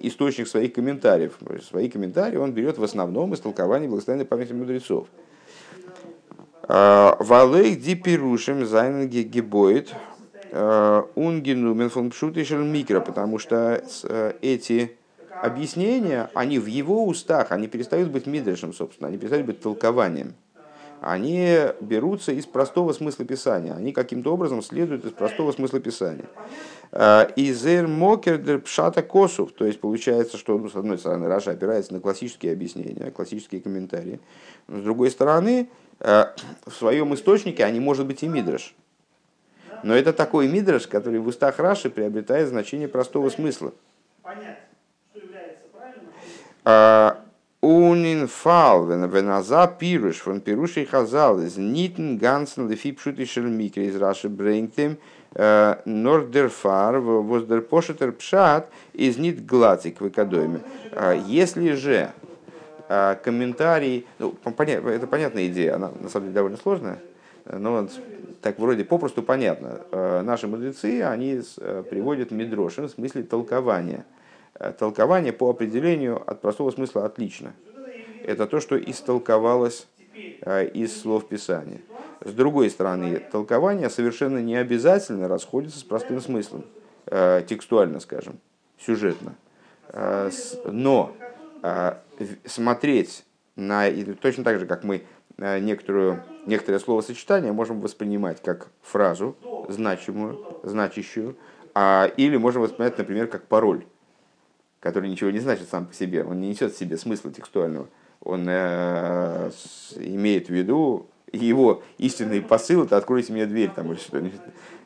источник 0.00 0.48
своих 0.48 0.72
комментариев. 0.72 1.38
Свои 1.68 1.88
комментарии 1.88 2.36
он 2.36 2.52
берет 2.52 2.78
в 2.78 2.84
основном 2.84 3.34
из 3.34 3.40
толкования 3.40 3.88
благословенной 3.88 4.26
памяти 4.26 4.52
мудрецов. 4.52 5.08
А, 6.62 7.16
Валейх 7.18 7.80
дипирушим 7.80 8.64
зайнге 8.64 9.22
гибоид 9.24 9.92
э, 10.52 11.02
унгенумен 11.14 11.90
фон 11.90 12.10
пшутишел 12.10 12.58
микро, 12.58 13.00
потому 13.00 13.38
что 13.38 13.82
э, 14.04 14.32
эти 14.40 14.96
объяснения, 15.42 16.30
они 16.34 16.58
в 16.58 16.66
его 16.66 17.06
устах, 17.06 17.52
они 17.52 17.66
перестают 17.66 18.10
быть 18.10 18.26
мидршем, 18.26 18.72
собственно, 18.72 19.08
они 19.08 19.18
перестают 19.18 19.46
быть 19.46 19.60
толкованием. 19.60 20.34
Они 21.00 21.56
берутся 21.80 22.32
из 22.32 22.44
простого 22.44 22.92
смысла 22.92 23.24
Писания, 23.24 23.72
они 23.74 23.92
каким-то 23.92 24.34
образом 24.34 24.62
следуют 24.62 25.04
из 25.06 25.12
простого 25.12 25.50
смысла 25.52 25.80
Писания. 25.80 26.26
Э, 26.92 27.26
Изер 27.36 27.88
мокер 27.88 28.60
пшата 28.60 29.02
косов. 29.02 29.52
То 29.52 29.64
есть 29.64 29.80
получается, 29.80 30.36
что 30.36 30.58
ну, 30.58 30.68
с 30.68 30.76
одной 30.76 30.98
стороны 30.98 31.26
Раша 31.26 31.52
опирается 31.52 31.94
на 31.94 32.00
классические 32.00 32.52
объяснения, 32.52 33.10
классические 33.10 33.62
комментарии. 33.62 34.20
Но 34.68 34.80
с 34.80 34.82
другой 34.82 35.10
стороны, 35.10 35.70
э, 36.00 36.24
в 36.66 36.72
своем 36.72 37.14
источнике 37.14 37.64
они 37.64 37.80
может 37.80 38.06
быть 38.06 38.22
и 38.22 38.28
мидраш. 38.28 38.74
Но 39.82 39.94
это 39.94 40.12
такой 40.12 40.48
мидраш, 40.48 40.86
который 40.86 41.20
в 41.20 41.26
устах 41.26 41.58
Раши 41.58 41.88
приобретает 41.88 42.48
значение 42.48 42.88
простого 42.88 43.30
смысла. 43.30 43.72
Унин 44.22 44.54
фал, 47.62 48.86
веназа 48.86 49.66
пируш, 49.66 50.16
фон 50.16 50.40
пирушей 50.40 50.86
хазал, 50.86 51.40
из 51.40 51.58
нитен 51.58 52.16
гансен 52.16 52.68
лефи 52.70 52.92
пшутишер 52.92 53.42
микро 53.42 53.82
из 53.82 53.96
Раши 53.96 54.28
брейнтем, 54.28 54.96
нордерфар, 55.34 56.98
воздерпошетер 56.98 58.12
пшат, 58.12 58.70
из 58.94 59.18
нит 59.18 59.44
глацик 59.44 60.00
в 60.00 60.08
экодоме. 60.08 60.60
Если 61.26 61.72
же 61.72 62.12
комментарий, 62.88 64.06
ну, 64.18 64.34
это 64.44 65.06
понятная 65.06 65.46
идея, 65.46 65.76
она 65.76 65.90
на 66.00 66.08
самом 66.08 66.26
деле 66.26 66.34
довольно 66.34 66.56
сложная, 66.56 66.98
но 67.44 67.86
так 68.40 68.58
вроде 68.58 68.84
попросту 68.84 69.22
понятно. 69.22 69.80
Наши 70.24 70.48
мудрецы, 70.48 71.02
они 71.02 71.42
приводят 71.90 72.30
мидрошин 72.30 72.88
в 72.88 72.90
смысле 72.90 73.22
толкования– 73.22 74.06
Э, 74.14 74.19
толкование 74.78 75.32
по 75.32 75.48
определению 75.50 76.22
от 76.30 76.40
простого 76.40 76.70
смысла 76.70 77.04
отлично. 77.04 77.54
Это 78.24 78.46
то, 78.46 78.60
что 78.60 78.78
истолковалось 78.78 79.86
э, 80.14 80.68
из 80.68 81.00
слов 81.00 81.28
Писания. 81.28 81.80
С 82.22 82.32
другой 82.32 82.68
стороны, 82.68 83.18
толкование 83.32 83.88
совершенно 83.88 84.38
не 84.38 84.56
обязательно 84.56 85.28
расходится 85.28 85.78
с 85.78 85.84
простым 85.84 86.20
смыслом, 86.20 86.64
э, 87.06 87.42
текстуально, 87.48 88.00
скажем, 88.00 88.38
сюжетно. 88.78 89.34
Но 90.64 91.12
смотреть 92.44 93.24
на, 93.56 93.90
точно 94.20 94.44
так 94.44 94.60
же, 94.60 94.66
как 94.66 94.84
мы 94.84 95.02
некоторую, 95.36 96.22
некоторое 96.46 96.78
словосочетание 96.78 97.52
можем 97.52 97.80
воспринимать 97.80 98.40
как 98.40 98.68
фразу 98.82 99.36
значимую, 99.68 100.60
значащую, 100.62 101.36
а, 101.74 102.10
или 102.16 102.36
можем 102.36 102.62
воспринимать, 102.62 102.98
например, 102.98 103.26
как 103.26 103.46
пароль 103.46 103.84
который 104.80 105.10
ничего 105.10 105.30
не 105.30 105.38
значит 105.38 105.68
сам 105.68 105.86
по 105.86 105.94
себе, 105.94 106.24
он 106.24 106.40
не 106.40 106.48
несет 106.48 106.74
в 106.74 106.78
себе 106.78 106.96
смысла 106.96 107.30
текстуального. 107.30 107.88
Он 108.22 108.46
э, 108.48 109.50
имеет 109.96 110.48
в 110.48 110.50
виду 110.50 111.06
его 111.32 111.82
истинный 111.98 112.42
посыл, 112.42 112.84
это 112.84 112.96
«откройте 112.96 113.32
мне 113.32 113.46
дверь» 113.46 113.70
там, 113.74 113.92
или 113.92 113.98
что-нибудь. 113.98 114.40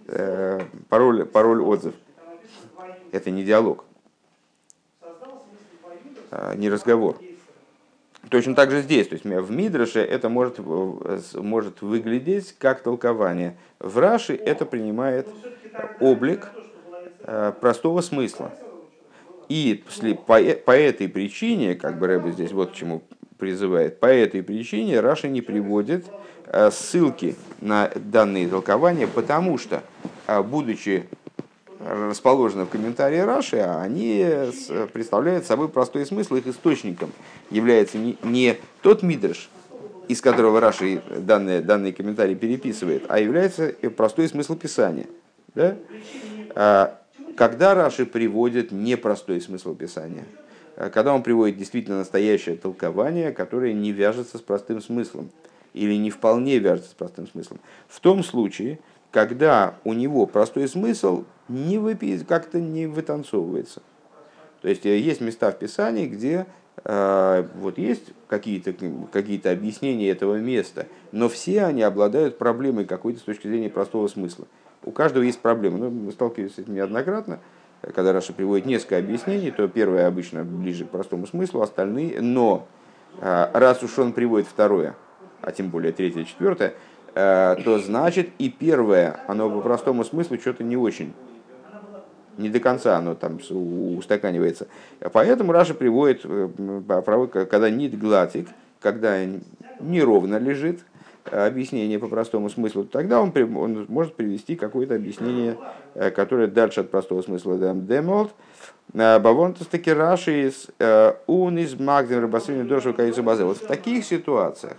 Э, 0.09 0.61
пароль, 0.88 1.24
пароль 1.24 1.61
отзыв. 1.61 1.94
Это 3.12 3.30
не 3.30 3.44
диалог, 3.44 3.85
э, 6.30 6.54
не 6.57 6.68
разговор. 6.68 7.16
Точно 8.30 8.54
так 8.54 8.70
же 8.70 8.83
здесь, 8.83 9.09
то 9.09 9.14
есть 9.14 9.24
в 9.24 9.50
Мидраше 9.50 10.00
это 10.00 10.28
может, 10.28 10.59
может 10.59 11.83
выглядеть 11.83 12.57
как 12.59 12.83
толкование. 12.83 13.57
В 13.78 13.98
Раши 13.98 14.35
это 14.35 14.64
принимает 14.64 15.28
облик 16.00 16.48
э, 17.20 17.52
простого 17.61 18.00
смысла. 18.00 18.50
И 19.48 19.85
по, 20.26 20.40
по 20.40 20.76
этой 20.76 21.09
причине, 21.09 21.74
как 21.74 21.98
бы 21.98 22.07
Рэбе 22.07 22.33
здесь 22.33 22.52
вот 22.52 22.70
к 22.72 22.74
чему 22.74 23.02
призывает, 23.38 24.00
по 24.00 24.07
этой 24.07 24.42
причине 24.42 25.00
Раша 25.00 25.28
не 25.28 25.40
приводит 25.40 26.07
э, 26.46 26.70
ссылки 26.70 27.37
на 27.61 27.90
данные 27.94 28.48
толкования, 28.48 29.07
потому 29.07 29.59
что, 29.59 29.83
э, 30.26 30.42
будучи 30.42 31.04
расположены 31.80 32.64
в 32.64 32.70
комментарии 32.70 33.18
Раши, 33.18 33.59
они 33.59 34.26
представляют 34.92 35.44
собой 35.44 35.68
простой 35.68 36.07
смысл, 36.07 36.37
их 36.37 36.46
источником 36.46 37.12
является 37.50 37.98
не, 37.98 38.57
тот 38.80 39.02
мидрш, 39.02 39.50
из 40.09 40.20
которого 40.22 40.61
Раши 40.61 41.02
данные, 41.18 41.61
данные 41.61 41.92
комментарии 41.92 42.35
переписывает, 42.35 43.04
а 43.09 43.18
является 43.18 43.74
простой 43.96 44.28
смысл 44.28 44.57
Писания. 44.57 45.07
Да? 45.54 45.76
Когда 47.37 47.75
Раши 47.75 48.07
приводит 48.07 48.70
непростой 48.70 49.40
смысл 49.40 49.75
Писания, 49.75 50.25
э, 50.77 50.88
когда 50.90 51.12
он 51.12 51.23
приводит 51.23 51.57
действительно 51.57 51.99
настоящее 51.99 52.57
толкование, 52.57 53.33
которое 53.33 53.73
не 53.73 53.90
вяжется 53.90 54.38
с 54.38 54.40
простым 54.40 54.81
смыслом 54.81 55.31
или 55.73 55.94
не 55.94 56.11
вполне 56.11 56.59
вяжется 56.59 56.90
с 56.90 56.94
простым 56.94 57.27
смыслом. 57.27 57.59
В 57.88 57.99
том 57.99 58.23
случае, 58.23 58.79
когда 59.11 59.75
у 59.83 59.94
него 59.94 60.27
простой 60.27 60.68
смысл 60.68 61.25
не 61.49 61.79
выпи... 61.79 62.18
как-то 62.18 62.61
не 62.61 62.87
вытанцовывается. 62.87 63.83
То 64.62 64.68
есть 64.68 64.87
э, 64.87 64.97
есть 64.97 65.20
места 65.20 65.51
в 65.51 65.59
Писании, 65.59 66.07
где 66.07 66.47
э, 66.85 67.49
вот 67.57 67.79
есть 67.79 68.12
какие-то 68.29 68.75
какие 69.11 69.44
объяснения 69.49 70.09
этого 70.09 70.37
места, 70.37 70.87
но 71.11 71.29
все 71.29 71.64
они 71.64 71.83
обладают 71.83 72.38
проблемой 72.38 72.85
какой-то 72.85 73.18
с 73.18 73.23
точки 73.23 73.49
зрения 73.49 73.70
простого 73.70 74.07
смысла 74.07 74.47
у 74.85 74.90
каждого 74.90 75.23
есть 75.23 75.40
проблемы. 75.40 75.79
Ну, 75.79 75.90
мы 75.90 76.12
сталкивались 76.12 76.55
с 76.55 76.59
этим 76.59 76.75
неоднократно. 76.75 77.40
Когда 77.94 78.12
Раша 78.12 78.33
приводит 78.33 78.66
несколько 78.66 78.99
объяснений, 78.99 79.51
то 79.51 79.68
первое 79.68 80.07
обычно 80.07 80.44
ближе 80.44 80.85
к 80.85 80.90
простому 80.90 81.27
смыслу, 81.27 81.61
остальные. 81.61 82.20
Но 82.20 82.66
а, 83.20 83.51
раз 83.53 83.83
уж 83.83 83.99
он 83.99 84.12
приводит 84.12 84.49
второе, 84.49 84.94
а 85.42 85.53
тем 85.53 85.68
более 85.68 85.92
третье, 85.92 86.25
четвертое, 86.25 86.75
а, 87.14 87.57
то 87.57 87.79
значит 87.79 88.31
и 88.38 88.49
первое, 88.49 89.20
оно 89.27 89.51
по 89.51 89.61
простому 89.61 90.05
смыслу 90.05 90.38
что-то 90.38 90.64
не 90.64 90.77
очень. 90.77 91.12
Не 92.38 92.49
до 92.49 92.59
конца 92.59 92.97
оно 92.97 93.14
там 93.14 93.38
устаканивается. 93.51 94.66
Поэтому 95.12 95.53
Раша 95.53 95.73
приводит, 95.73 96.23
э, 96.25 97.47
когда 97.49 97.70
нит 97.70 97.97
гладик, 97.97 98.49
когда 98.81 99.25
неровно 99.79 100.38
лежит, 100.38 100.81
объяснение 101.30 101.98
по 101.98 102.08
простому 102.08 102.50
смыслу, 102.50 102.84
тогда 102.84 103.20
он, 103.20 103.32
он 103.56 103.87
может 103.88 104.14
привести 104.14 104.56
какое-то 104.56 104.94
объяснение, 104.94 105.56
э, 105.94 106.10
которое 106.10 106.46
дальше 106.46 106.80
от 106.80 106.90
простого 106.90 107.22
смысла 107.22 107.56
демолт. 107.56 108.32
Э, 108.92 109.18
Бавонтас 109.18 109.66
таки 109.66 109.92
раши 109.92 110.48
из 110.48 110.68
э, 110.78 111.14
ун 111.26 111.58
из 111.58 111.78
магдем 111.78 112.20
рабасвини 112.20 112.62
доршу 112.62 112.94
кайцу 112.94 113.22
базе. 113.22 113.44
Вот 113.44 113.58
в 113.58 113.66
таких 113.66 114.04
ситуациях, 114.04 114.76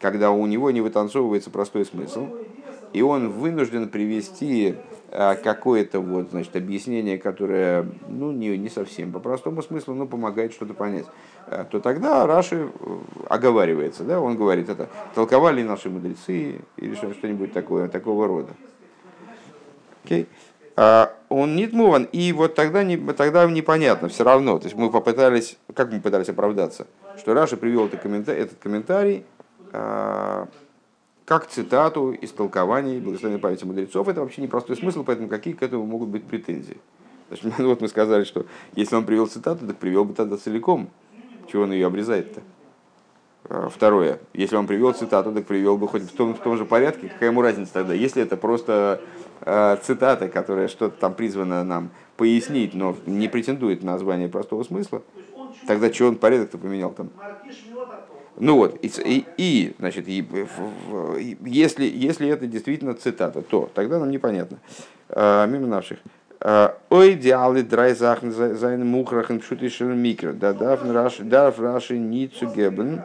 когда 0.00 0.30
у 0.30 0.46
него 0.46 0.70
не 0.70 0.80
вытанцовывается 0.80 1.50
простой 1.50 1.84
смысл, 1.84 2.28
и 2.92 3.02
он 3.02 3.30
вынужден 3.30 3.88
привести 3.88 4.74
какое-то 5.16 6.00
вот, 6.00 6.30
значит, 6.30 6.54
объяснение, 6.56 7.18
которое 7.18 7.86
ну, 8.06 8.32
не, 8.32 8.58
не 8.58 8.68
совсем 8.68 9.12
по 9.12 9.18
простому 9.18 9.62
смыслу, 9.62 9.94
но 9.94 10.06
помогает 10.06 10.52
что-то 10.52 10.74
понять. 10.74 11.06
Э, 11.46 11.64
то 11.70 11.80
тогда 11.80 12.26
Раши 12.26 12.68
э, 12.68 12.98
оговаривается, 13.28 14.04
да, 14.04 14.20
он 14.20 14.36
говорит, 14.36 14.68
это 14.68 14.90
толковали 15.14 15.62
наши 15.62 15.88
мудрецы 15.88 16.60
или 16.76 16.94
что-нибудь 16.94 17.54
такое, 17.54 17.88
такого 17.88 18.26
рода. 18.26 18.52
Okay. 20.04 20.26
А 20.76 21.14
он 21.30 21.56
не 21.56 21.66
муван, 21.68 22.06
и 22.12 22.32
вот 22.32 22.54
тогда, 22.54 22.84
не, 22.84 22.98
тогда 22.98 23.46
непонятно 23.46 24.08
все 24.08 24.22
равно. 24.22 24.58
То 24.58 24.66
есть 24.66 24.76
мы 24.76 24.90
попытались, 24.90 25.56
как 25.74 25.90
мы 25.90 26.00
пытались 26.00 26.28
оправдаться, 26.28 26.86
что 27.16 27.32
Раши 27.32 27.56
привел 27.56 27.86
этот 27.86 28.02
комментарий, 28.02 28.42
этот 28.42 28.58
комментарий 28.58 29.24
а, 29.72 30.46
как 31.26 31.48
цитату 31.48 32.12
из 32.12 32.30
толкований 32.30 33.00
благословенной 33.00 33.40
памяти 33.40 33.64
мудрецов. 33.64 34.08
Это 34.08 34.20
вообще 34.20 34.40
непростой 34.40 34.76
смысл, 34.76 35.02
поэтому 35.04 35.28
какие 35.28 35.54
к 35.54 35.62
этому 35.62 35.84
могут 35.84 36.08
быть 36.08 36.24
претензии. 36.24 36.78
Значит, 37.28 37.58
вот 37.58 37.80
мы 37.80 37.88
сказали, 37.88 38.24
что 38.24 38.46
если 38.76 38.94
он 38.94 39.04
привел 39.04 39.26
цитату, 39.26 39.66
так 39.66 39.76
привел 39.76 40.04
бы 40.04 40.14
тогда 40.14 40.36
целиком. 40.36 40.88
Чего 41.50 41.64
он 41.64 41.72
ее 41.72 41.88
обрезает-то? 41.88 42.42
А, 43.48 43.68
второе. 43.68 44.20
Если 44.34 44.54
он 44.54 44.68
привел 44.68 44.92
цитату, 44.92 45.32
так 45.32 45.46
привел 45.46 45.76
бы 45.76 45.88
хоть 45.88 46.02
в 46.02 46.16
том, 46.16 46.34
в 46.34 46.38
том 46.38 46.56
же 46.56 46.64
порядке. 46.64 47.08
Какая 47.08 47.30
ему 47.30 47.42
разница 47.42 47.72
тогда? 47.72 47.92
Если 47.92 48.22
это 48.22 48.36
просто 48.36 49.00
э, 49.40 49.76
цитата, 49.82 50.28
которая 50.28 50.68
что-то 50.68 50.96
там 50.96 51.14
призвана 51.14 51.64
нам 51.64 51.90
пояснить, 52.16 52.72
но 52.72 52.96
не 53.04 53.26
претендует 53.26 53.82
на 53.82 53.92
название 53.92 54.28
простого 54.28 54.62
смысла, 54.62 55.02
тогда 55.66 55.90
чего 55.90 56.08
он 56.10 56.16
порядок-то 56.16 56.56
поменял 56.56 56.92
там? 56.92 57.10
Ну 58.38 58.56
вот, 58.56 58.78
и, 58.82 58.88
и, 58.88 59.24
и 59.38 59.74
значит, 59.78 60.08
и, 60.08 60.18
и, 60.18 61.36
если, 61.44 61.84
если 61.84 62.28
это 62.28 62.46
действительно 62.46 62.94
цитата, 62.94 63.40
то 63.40 63.70
тогда 63.74 63.98
нам 63.98 64.10
непонятно. 64.10 64.58
А, 65.08 65.46
ממה 65.46 65.66
נפשך. 65.66 65.98
אויב 66.90 67.14
די 67.14 67.33
אלע 67.33 67.62
דריי 67.62 67.94
זאכן 67.94 68.30
זיינען 68.30 68.86
מוכרח 68.86 69.22
אין 69.22 69.40
פשוטו 69.40 69.79
של 69.79 69.98
מקרא. 69.98 70.32
דא 70.32 70.52
דארף 70.52 70.82
רש"י, 70.84 71.24
דארף 71.24 71.58
רש"י 71.58 71.98
ניט 71.98 72.46
צוגעבן. 72.54 73.02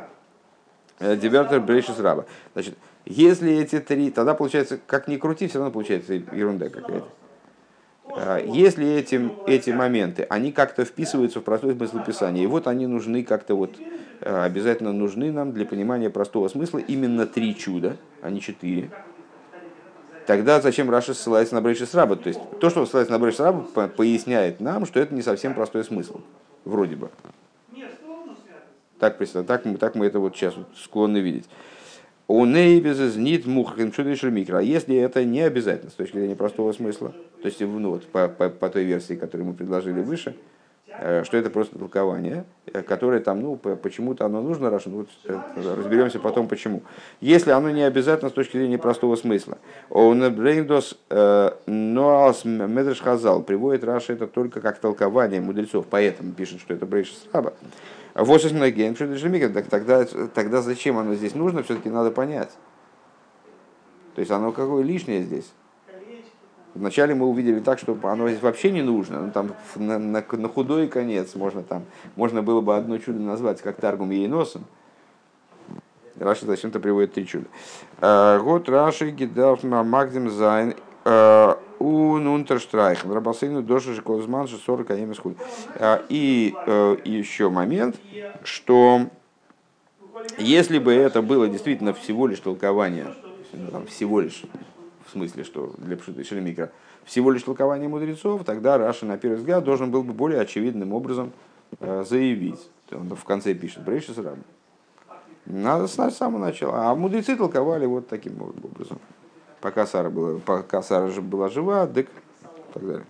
Э, 1.00 1.16
די 1.16 1.26
ווערטער 1.26 1.62
בראשית 1.62 2.00
רבה. 2.00 2.26
Значит, 2.54 2.78
если 3.06 3.54
эти 3.54 3.80
три, 3.80 4.12
тогда 4.12 4.36
получается, 4.36 4.80
как 4.86 5.08
ни 5.08 5.18
крути, 5.18 5.48
все 5.48 5.58
равно 5.58 5.72
получается 5.72 6.14
ерунда 6.14 6.70
какая-то. 6.70 7.08
А, 8.16 8.40
если 8.40 8.88
эти, 8.88 9.30
эти 9.48 9.70
моменты, 9.72 10.26
они 10.30 10.52
как-то 10.52 10.86
вписываются 10.86 11.40
в 11.40 11.44
простой 11.44 11.76
смысл 11.76 12.04
Писания, 12.04 12.44
и 12.44 12.48
вот 12.48 12.68
они 12.68 12.88
нужны 12.88 13.24
как-то 13.24 13.56
вот, 13.56 13.76
э, 14.22 14.44
обязательно 14.44 14.94
нужны 14.94 15.32
нам 15.32 15.52
для 15.52 15.66
понимания 15.66 16.10
простого 16.10 16.48
смысла 16.48 16.80
именно 16.80 17.26
три 17.26 17.56
чуда, 17.56 17.98
а 18.22 18.30
не 18.30 18.42
четыре, 18.42 18.92
тогда 20.26 20.62
зачем 20.62 20.90
Раша 20.90 21.14
ссылается 21.14 21.56
на 21.56 21.62
Брейшис 21.62 21.94
Раба? 21.94 22.16
То 22.16 22.28
есть 22.28 22.40
то, 22.60 22.70
что 22.70 22.86
ссылается 22.86 23.12
на 23.12 23.20
Брейшис 23.20 23.40
Раба, 23.40 23.88
поясняет 23.88 24.60
нам, 24.60 24.86
что 24.86 25.00
это 25.00 25.14
не 25.14 25.22
совсем 25.22 25.54
простой 25.54 25.84
смысл. 25.84 26.22
Вроде 26.66 26.96
бы. 26.96 27.10
Так, 29.00 29.18
так, 29.18 29.64
так 29.80 29.96
мы 29.96 30.06
это 30.06 30.20
вот 30.20 30.36
сейчас 30.36 30.54
склонны 30.76 31.18
видеть. 31.18 31.50
און 32.32 32.46
אויב 32.46 32.78
ס'איז 32.78 33.18
ניט 33.18 33.46
מוכרח 33.46 33.76
אין 33.76 33.92
מקרא. 34.32 34.60
А 34.60 34.62
если 34.62 34.96
это 34.96 35.26
не 35.26 35.42
обязательно 35.42 35.92
с 35.92 35.96
точки 35.96 36.16
зрения 36.16 36.38
простого 36.38 36.72
смысла, 36.72 37.14
то 37.42 37.48
есть 37.48 37.60
ну, 37.60 37.90
вот, 37.90 38.06
по, 38.06 38.30
по, 38.30 38.48
по 38.48 38.70
той 38.70 38.86
версии, 38.86 39.16
которую 39.16 39.50
мы 39.50 39.54
предложили 39.54 40.00
выше, 40.00 40.34
что 41.24 41.38
это 41.38 41.50
просто 41.50 41.80
толкование, 41.80 42.46
э, 42.66 42.82
которое 42.82 43.20
там, 43.22 43.42
ну, 43.42 43.56
почему-то 43.56 44.26
оно 44.26 44.42
нужно, 44.42 44.70
раз, 44.70 44.86
ну, 44.86 45.06
э, 45.26 45.40
разберемся 45.56 46.20
потом 46.20 46.48
почему. 46.48 46.84
Если 47.22 47.52
оно 47.52 47.70
не 47.70 47.84
обязательно 47.84 48.30
с 48.30 48.34
точки 48.34 48.58
зрения 48.58 48.78
простого 48.78 49.16
смысла. 49.16 49.58
און 49.90 50.34
ער 50.34 50.45
ברענגט 50.45 50.80
דאס 50.80 50.98
נאר 51.66 52.06
אלס 52.06 52.46
מדרש 52.46 53.00
חז"ל 53.00 53.42
приводит 53.44 53.84
Раши 53.84 54.14
это 54.14 54.28
только 54.28 54.62
как 54.62 54.80
толкование 54.80 55.42
мудрецов, 55.42 55.86
поэтому 55.90 56.34
пишет, 56.34 56.62
что 56.62 56.74
это 56.74 56.86
בראשית 56.86 57.14
רבה. 57.32 57.54
Вот 58.14 58.42
так 59.54 59.68
тогда, 59.68 60.06
тогда 60.34 60.62
зачем 60.62 60.98
оно 60.98 61.16
здесь 61.16 61.34
нужно, 61.34 61.64
все-таки 61.64 61.90
надо 61.90 62.12
понять. 62.12 62.52
То 64.16 64.20
есть 64.20 64.32
оно 64.32 64.52
какое 64.52 64.84
лишнее 64.84 65.24
здесь. 65.24 65.52
Вначале 66.74 67.14
мы 67.14 67.26
увидели 67.28 67.60
так, 67.60 67.80
что 67.80 67.98
оно 68.04 68.30
здесь 68.30 68.42
вообще 68.42 68.72
не 68.72 68.82
нужно. 68.82 69.26
Ну, 69.26 69.32
там 69.32 69.54
на, 69.76 70.00
на, 70.00 70.24
на 70.30 70.50
худой 70.50 70.88
конец 70.88 71.36
можно, 71.36 71.64
там, 71.64 71.84
можно 72.16 72.42
было 72.42 72.62
бы 72.62 72.76
одно 72.76 72.98
чудо 72.98 73.20
назвать, 73.20 73.62
как 73.62 73.76
Таргум 73.78 74.12
Ейносом. 74.12 74.64
Раши 76.18 76.46
зачем-то 76.46 76.80
приводит 76.80 77.14
три 77.14 77.26
чуда. 77.26 77.46
Э, 78.00 78.40
год 78.40 78.70
Раши 78.70 79.10
Гидалф 79.10 79.64
Магдим 79.64 80.30
Зайн 80.30 80.76
э, 81.04 81.56
un 81.80 82.28
Унтерштрайхен. 82.28 83.12
Рабасейну 83.12 83.64
Доша 83.64 83.94
Шиколзман 83.94 84.48
40 84.48 84.92
аем 84.92 85.14
И 86.10 86.54
еще 87.06 87.50
момент, 87.50 87.98
что 88.44 89.08
если 90.38 90.78
бы 90.80 90.94
это 90.94 91.22
было 91.22 91.48
действительно 91.48 91.94
всего 91.94 92.28
лишь 92.28 92.40
толкование, 92.40 93.08
всего 93.88 94.22
лишь 94.22 94.44
в 95.12 95.14
смысле, 95.14 95.44
что 95.44 95.74
для 95.78 95.98
Пшута 95.98 96.24
Шелемикра, 96.24 96.72
всего 97.04 97.32
лишь 97.32 97.44
толкование 97.44 97.90
мудрецов, 97.90 98.46
тогда 98.46 98.78
Раша, 98.78 99.06
на 99.06 99.18
первый 99.18 99.36
взгляд, 99.36 99.64
должен 99.64 99.92
был 99.92 100.04
бы 100.04 100.14
более 100.14 100.40
очевидным 100.40 100.94
образом 100.94 101.34
э, 101.82 102.06
заявить. 102.08 102.70
Он 102.92 103.14
в 103.14 103.24
конце 103.26 103.54
пишет 103.54 103.84
Брейшис 103.84 104.18
Рам. 104.18 104.40
Надо 105.46 105.88
с 105.88 106.16
самого 106.16 106.40
начала. 106.40 106.90
А 106.90 106.96
мудрецы 106.96 107.36
толковали 107.36 107.86
вот 107.86 108.08
таким 108.08 108.42
образом. 108.42 109.00
Пока 109.60 109.86
Сара 109.86 110.10
была, 110.10 110.40
пока 110.40 110.82
Сара 110.82 111.08
же 111.08 111.22
была 111.22 111.50
жива, 111.50 111.86
дык 111.88 112.10
и 112.10 112.74
так 112.74 112.88
далее. 112.88 113.06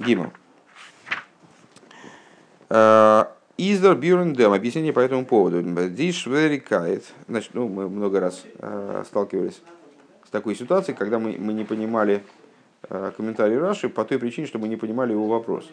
Гима. 0.00 0.32
Издор 3.60 3.96
Бюрендем, 3.96 4.52
объяснение 4.52 4.92
по 4.92 5.00
этому 5.00 5.26
поводу. 5.26 5.60
Диш 5.88 6.26
верикает. 6.26 7.04
Значит, 7.26 7.50
ну, 7.54 7.66
мы 7.66 7.88
много 7.88 8.20
раз 8.20 8.44
э, 8.60 9.02
сталкивались 9.04 9.60
с 10.24 10.30
такой 10.30 10.54
ситуацией, 10.54 10.96
когда 10.96 11.18
мы, 11.18 11.34
мы 11.36 11.52
не 11.52 11.64
понимали 11.64 12.22
э, 12.88 13.10
комментарий 13.16 13.58
Раши 13.58 13.88
по 13.88 14.04
той 14.04 14.20
причине, 14.20 14.46
что 14.46 14.60
мы 14.60 14.68
не 14.68 14.76
понимали 14.76 15.10
его 15.10 15.26
вопрос. 15.26 15.68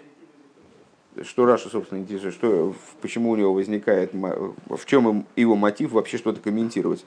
Что 1.22 1.46
Раша, 1.46 1.70
собственно, 1.70 2.00
интересует, 2.00 2.34
что, 2.34 2.74
почему 3.04 3.30
у 3.30 3.36
него 3.36 3.54
возникает, 3.54 4.14
в 4.14 4.86
чем 4.88 5.28
его 5.36 5.56
мотив 5.56 5.92
вообще 5.92 6.18
что-то 6.18 6.42
комментировать. 6.42 7.06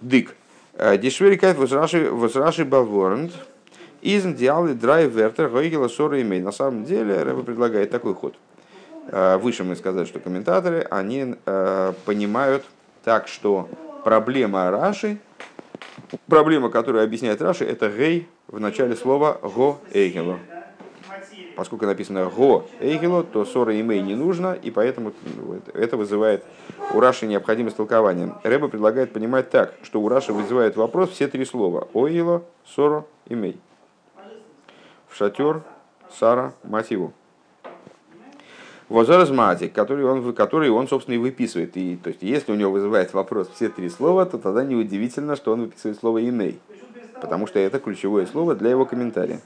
Дык. 0.00 0.34
Э, 0.76 0.96
Дишверикает 0.96 1.58
возраши 1.58 2.64
балворент. 2.64 3.32
Изн 4.00 4.32
диалы 4.32 4.72
драйв 4.72 5.12
вертер 5.12 5.50
гойгела 5.50 5.88
сора 5.88 6.22
имей. 6.22 6.40
На 6.40 6.52
самом 6.52 6.86
деле, 6.86 7.22
Рэба 7.22 7.42
предлагает 7.42 7.90
такой 7.90 8.14
ход– 8.14 8.34
выше 9.10 9.64
мы 9.64 9.76
сказали, 9.76 10.04
что 10.04 10.20
комментаторы, 10.20 10.86
они 10.90 11.34
э, 11.46 11.92
понимают 12.04 12.64
так, 13.04 13.28
что 13.28 13.68
проблема 14.04 14.70
Раши, 14.70 15.18
проблема, 16.26 16.70
которую 16.70 17.04
объясняет 17.04 17.40
Раши, 17.40 17.64
это 17.64 17.88
гей 17.88 18.28
в 18.46 18.60
начале 18.60 18.96
слова 18.96 19.38
го 19.42 19.78
эйгело. 19.92 20.38
Поскольку 21.56 21.86
написано 21.86 22.26
го 22.26 22.66
эйгело, 22.80 23.24
то 23.24 23.44
ссора 23.44 23.80
имей 23.80 24.00
не 24.00 24.14
нужно, 24.14 24.52
и 24.52 24.70
поэтому 24.70 25.12
ну, 25.36 25.60
это 25.74 25.96
вызывает 25.96 26.44
у 26.94 27.00
Раши 27.00 27.26
необходимость 27.26 27.76
толкования. 27.76 28.34
Рэба 28.44 28.68
предлагает 28.68 29.12
понимать 29.12 29.50
так, 29.50 29.74
что 29.82 30.00
у 30.00 30.08
Раши 30.08 30.32
вызывает 30.32 30.76
вопрос 30.76 31.10
все 31.10 31.26
три 31.26 31.44
слова. 31.44 31.88
Оило, 31.94 32.44
соро, 32.64 33.06
имей. 33.26 33.60
В 35.08 35.16
шатер, 35.16 35.62
сара, 36.10 36.54
мотиву. 36.62 37.12
Возразматик, 38.88 39.72
который 39.72 40.04
он, 40.04 40.32
который 40.32 40.70
он, 40.70 40.88
собственно, 40.88 41.16
и 41.16 41.18
выписывает. 41.18 41.76
И, 41.76 41.96
то 41.96 42.08
есть, 42.08 42.22
если 42.22 42.52
у 42.52 42.54
него 42.54 42.72
вызывает 42.72 43.12
вопрос 43.12 43.50
все 43.54 43.68
три 43.68 43.88
слова, 43.90 44.24
то 44.24 44.38
тогда 44.38 44.64
неудивительно, 44.64 45.36
что 45.36 45.52
он 45.52 45.60
выписывает 45.62 45.98
слово 45.98 46.26
«אמו», 46.26 46.58
потому 47.20 47.46
что 47.46 47.58
это 47.58 47.78
ключевое 47.80 48.26
слово 48.26 48.54
для 48.54 48.70
его 48.70 48.86
комментария. 48.86 49.40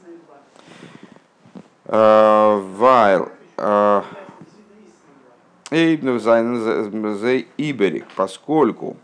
ווייל. 1.86 3.30
זיי 5.70 6.20
זיינען 6.20 6.54
איבעריק, 7.56 8.04
поскольку 8.14 8.96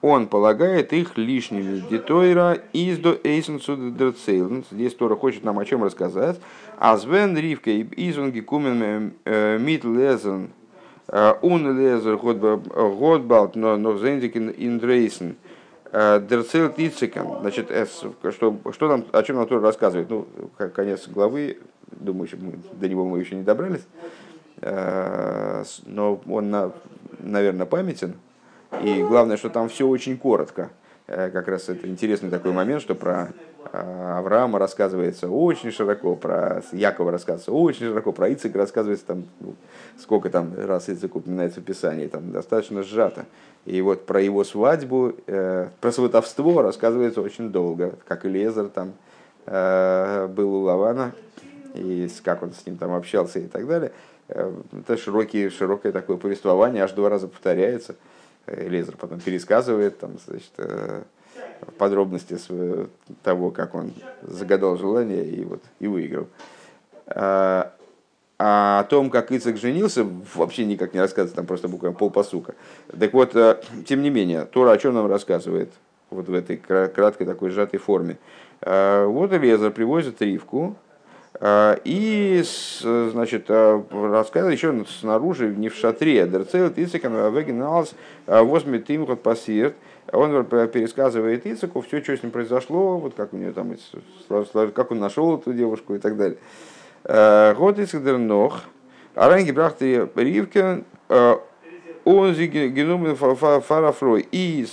он 0.00 0.28
полагает 0.28 0.92
их 0.92 1.16
лишними. 1.16 1.82
די 1.90 2.13
תורה 2.13 2.58
איז 2.72 2.98
דא 2.98 3.16
אויסן 3.24 3.65
צו 3.65 3.90
דערציילן. 3.90 4.64
Здесь 4.70 4.94
Тора 4.94 5.16
хочет 5.16 5.44
нам 5.44 5.58
о 5.58 5.64
чем 5.64 5.82
рассказать. 5.82 6.38
Азвен 6.78 7.36
ривка 7.36 7.70
изунги 7.80 8.40
кумен 8.40 9.14
э, 9.24 9.58
мит 9.58 9.84
лезен 9.84 10.50
ун 11.42 11.78
лезер 11.78 12.16
годбалт 12.16 13.56
но 13.56 13.98
зендикин 13.98 14.54
индрейсен 14.56 15.36
дерцейл 15.90 16.70
тицикан. 16.70 17.40
Значит, 17.40 17.72
что, 18.30 18.56
что 18.72 18.88
нам, 18.88 19.04
о 19.12 19.22
чем 19.22 19.36
нам 19.36 19.46
Тора 19.48 19.62
рассказывает? 19.62 20.10
Ну, 20.10 20.28
конец 20.74 21.08
главы, 21.08 21.58
думаю, 21.90 22.28
мы, 22.40 22.52
до 22.72 22.88
него 22.88 23.04
мы 23.04 23.18
еще 23.18 23.34
не 23.34 23.42
добрались. 23.42 23.86
Э, 24.60 25.64
но 25.86 26.20
он, 26.28 26.72
наверное, 27.18 27.66
памятен 27.66 28.14
и 28.82 29.02
главное, 29.02 29.36
что 29.36 29.50
там 29.50 29.68
все 29.68 29.86
очень 29.86 30.16
коротко. 30.16 30.70
Э, 31.08 31.30
как 31.30 31.48
раз 31.48 31.68
это 31.70 31.88
интересный 31.88 32.28
такой 32.28 32.52
момент, 32.52 32.82
что 32.82 32.94
про 32.94 33.30
э, 33.72 34.14
Авраама 34.18 34.58
рассказывается 34.58 35.30
очень 35.30 35.72
широко, 35.72 36.14
про 36.14 36.62
Якова 36.70 37.10
рассказывается 37.10 37.52
очень 37.52 37.86
широко, 37.86 38.12
про 38.12 38.28
Ицика 38.28 38.58
рассказывается 38.58 39.06
там, 39.06 39.24
ну, 39.40 39.54
сколько 39.98 40.28
там 40.28 40.52
раз 40.54 40.90
Ицик 40.90 41.16
упоминается 41.16 41.60
в 41.60 41.64
Писании, 41.64 42.08
там 42.08 42.30
достаточно 42.30 42.82
сжато. 42.82 43.24
И 43.64 43.80
вот 43.80 44.04
про 44.04 44.20
его 44.20 44.44
свадьбу, 44.44 45.14
э, 45.26 45.68
про 45.80 45.92
сватовство 45.92 46.60
рассказывается 46.60 47.22
очень 47.22 47.50
долго, 47.50 47.94
как 48.06 48.24
и 48.24 48.28
Лезер 48.28 48.68
там 48.68 48.92
был 49.46 50.56
у 50.56 50.60
Лавана, 50.64 51.14
и 51.72 52.06
как 52.22 52.42
он 52.42 52.52
с 52.52 52.66
ним 52.66 52.76
там 52.76 52.92
общался 52.92 53.38
и 53.38 53.46
так 53.46 53.66
далее. 53.66 53.92
Это 54.28 54.98
широкий, 54.98 55.48
широкое 55.48 55.90
такое 55.90 56.18
повествование, 56.18 56.84
аж 56.84 56.92
два 56.92 57.08
раза 57.08 57.28
повторяется. 57.28 57.96
Лезер 58.56 58.96
потом 58.96 59.20
пересказывает 59.20 59.98
там, 59.98 60.18
значит, 60.26 60.52
э, 60.58 61.02
подробности 61.78 62.36
того, 63.22 63.50
как 63.50 63.74
он 63.74 63.92
загадал 64.22 64.76
желание 64.76 65.24
и, 65.24 65.44
вот, 65.44 65.62
и 65.80 65.86
выиграл. 65.86 66.28
А, 67.06 67.72
а 68.38 68.80
о 68.80 68.84
том, 68.84 69.10
как 69.10 69.32
Ицек 69.32 69.56
женился, 69.56 70.06
вообще 70.34 70.64
никак 70.64 70.94
не 70.94 71.00
рассказывается, 71.00 71.36
там 71.36 71.46
просто 71.46 71.68
буквально 71.68 71.96
полпосука. 71.96 72.54
Так 72.98 73.12
вот, 73.12 73.34
э, 73.34 73.60
тем 73.86 74.02
не 74.02 74.10
менее, 74.10 74.44
Тора 74.44 74.72
о 74.72 74.78
чем 74.78 74.94
нам 74.94 75.06
рассказывает 75.06 75.70
вот 76.10 76.28
в 76.28 76.34
этой 76.34 76.56
краткой 76.56 77.26
такой 77.26 77.50
сжатой 77.50 77.78
форме. 77.78 78.16
Вот 78.60 79.30
Лезер 79.30 79.70
привозит 79.70 80.22
Ривку, 80.22 80.74
и, 81.40 82.42
значит, 82.82 83.46
а, 83.48 83.82
рассказывает 83.92 84.56
еще 84.56 84.84
снаружи, 84.88 85.54
не 85.54 85.68
в 85.68 85.74
шатре, 85.74 86.26
Дерцел 86.26 86.68
Ицекам 86.74 87.32
Вегеналс 87.32 87.94
возьмет 88.26 88.90
им 88.90 89.04
вот 89.04 89.22
пассиет. 89.22 89.76
Он 90.10 90.44
пересказывает 90.44 91.46
Ицеку 91.46 91.82
все, 91.82 92.02
что 92.02 92.16
с 92.16 92.22
ним 92.22 92.32
произошло, 92.32 92.98
вот 92.98 93.14
как 93.14 93.34
у 93.34 93.36
него 93.36 93.52
там, 93.52 93.76
как 94.72 94.90
он 94.90 94.98
нашел 94.98 95.36
эту 95.36 95.52
девушку 95.52 95.94
и 95.94 95.98
так 95.98 96.16
далее. 96.16 96.38
А, 97.04 97.54
год 97.54 97.78
Ицедернох, 97.78 98.62
Аранги 99.14 99.52
брахты 99.52 100.08
Ривке, 100.16 100.84
он 102.04 102.32
генумен 102.32 103.14
фарафрой. 103.16 104.26
И 104.32 104.66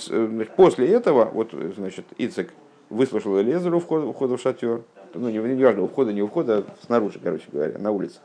после 0.56 0.88
этого, 0.88 1.26
вот, 1.26 1.52
значит, 1.76 2.06
Ицек 2.16 2.50
выслушал 2.88 3.36
Лезеру 3.40 3.78
входа 3.80 4.36
в 4.36 4.40
шатер, 4.40 4.80
ну 5.14 5.28
не, 5.28 5.38
не 5.38 5.64
важно, 5.64 5.82
у 5.82 5.88
входа, 5.88 6.12
не 6.12 6.22
у 6.22 6.26
входа, 6.26 6.64
снаружи, 6.84 7.18
короче 7.22 7.44
говоря, 7.52 7.78
на 7.78 7.90
улице. 7.90 8.18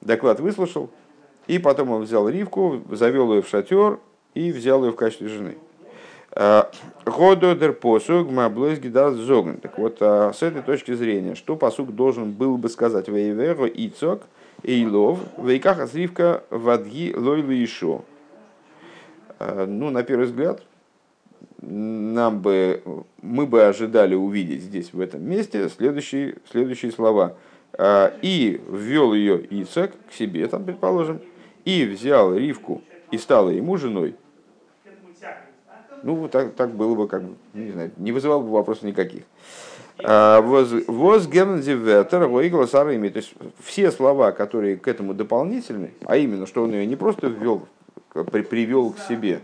Доклад 0.00 0.40
выслушал, 0.40 0.90
и 1.46 1.58
потом 1.58 1.90
он 1.90 2.02
взял 2.02 2.28
Ривку, 2.28 2.82
завел 2.90 3.32
ее 3.32 3.42
в 3.42 3.48
шатер 3.48 3.98
и 4.34 4.52
взял 4.52 4.84
ее 4.84 4.92
в 4.92 4.96
качестве 4.96 5.28
жены. 5.28 5.56
А, 6.32 6.70
Гододер 7.04 7.72
посуг 7.72 8.30
маблойс 8.30 8.78
гидар 8.78 9.12
зогн. 9.12 9.56
Так 9.56 9.78
вот, 9.78 9.96
а, 10.00 10.32
с 10.32 10.42
этой 10.42 10.62
точки 10.62 10.94
зрения, 10.94 11.34
что 11.34 11.56
посуг 11.56 11.94
должен 11.94 12.32
был 12.32 12.58
бы 12.58 12.68
сказать 12.68 13.08
Вейверо 13.08 13.66
Ицок, 13.66 14.22
Эйлов, 14.62 15.18
Вейкаха 15.38 15.86
Сривка 15.86 16.44
Вадги 16.50 17.14
Лойлы 17.16 17.64
Ишо. 17.64 18.04
ну, 19.40 19.90
на 19.90 20.02
первый 20.02 20.26
взгляд, 20.26 20.62
нам 21.60 22.40
бы, 22.40 22.82
мы 23.20 23.46
бы 23.46 23.64
ожидали 23.64 24.14
увидеть 24.14 24.62
здесь, 24.62 24.92
в 24.92 25.00
этом 25.00 25.22
месте, 25.28 25.68
следующие, 25.68 26.36
следующие 26.50 26.92
слова. 26.92 27.36
«И 28.22 28.60
ввел 28.68 29.12
ее 29.12 29.44
Ицек 29.50 29.92
к 30.08 30.12
себе, 30.12 30.46
там, 30.48 30.64
предположим, 30.64 31.20
и 31.64 31.84
взял 31.84 32.34
Ривку 32.34 32.82
и 33.10 33.18
стала 33.18 33.50
ему 33.50 33.76
женой». 33.76 34.14
Ну, 36.02 36.28
так, 36.28 36.54
так 36.54 36.70
было 36.74 36.94
бы, 36.94 37.08
как 37.08 37.22
не 37.54 37.72
знаю, 37.72 37.90
не 37.96 38.12
вызывало 38.12 38.40
бы 38.40 38.50
вопросов 38.50 38.84
никаких. 38.84 39.24
Воз 39.98 41.26
гернзиветер, 41.26 42.28
воигла 42.28 42.66
сарами. 42.66 43.08
То 43.08 43.16
есть 43.18 43.34
все 43.58 43.90
слова, 43.90 44.30
которые 44.30 44.76
к 44.76 44.86
этому 44.86 45.12
дополнительны, 45.12 45.92
а 46.04 46.16
именно, 46.16 46.46
что 46.46 46.62
он 46.62 46.72
ее 46.72 46.86
не 46.86 46.94
просто 46.94 47.26
ввел, 47.26 47.66
при, 48.30 48.42
привел 48.42 48.92
к 48.92 49.00
себе. 49.00 49.40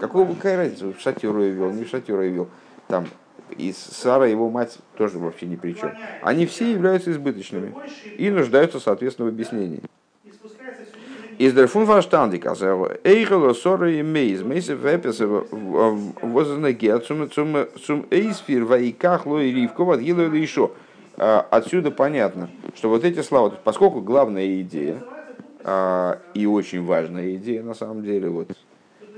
Какого 0.00 0.34
какая 0.34 0.56
разница, 0.56 0.86
в 0.86 1.00
шатер 1.00 1.36
ее 1.38 1.52
вел, 1.52 1.70
не 1.70 1.84
в 1.84 1.88
шатер 1.88 2.20
ее 2.22 2.30
вел. 2.30 2.48
Там 2.88 3.06
и 3.50 3.72
Сара, 3.72 4.26
его 4.26 4.48
мать, 4.48 4.78
тоже 4.96 5.18
вообще 5.18 5.46
ни 5.46 5.56
при 5.56 5.72
чем. 5.72 5.92
Они 6.22 6.46
все 6.46 6.72
являются 6.72 7.10
избыточными 7.10 7.74
и 8.16 8.30
нуждаются, 8.30 8.80
соответственно, 8.80 9.28
в 9.30 9.32
объяснении. 9.32 9.82
Из 11.38 11.56
also 11.56 13.00
Eigel 13.02 13.54
Sorry 13.54 14.02
Meis, 14.02 14.42
Meise 14.42 14.74
Вепесе 14.74 15.26
Возенеге, 15.26 16.96
zum, 16.96 17.30
zum, 17.30 17.68
zum 17.76 18.06
Эйсфир 18.10 18.64
Ваиках 18.64 19.26
Лой 19.26 19.50
Ривкова, 19.50 19.96
Гило 19.96 20.26
или 20.26 20.38
еще. 20.38 20.70
Отсюда 21.16 21.90
понятно, 21.90 22.50
что 22.74 22.88
вот 22.88 23.04
эти 23.04 23.22
слова, 23.22 23.50
поскольку 23.64 24.00
главная 24.00 24.60
идея, 24.60 25.02
а, 25.62 26.18
и 26.32 26.46
очень 26.46 26.84
важная 26.84 27.34
идея 27.36 27.62
на 27.62 27.74
самом 27.74 28.02
деле, 28.02 28.30
вот 28.30 28.50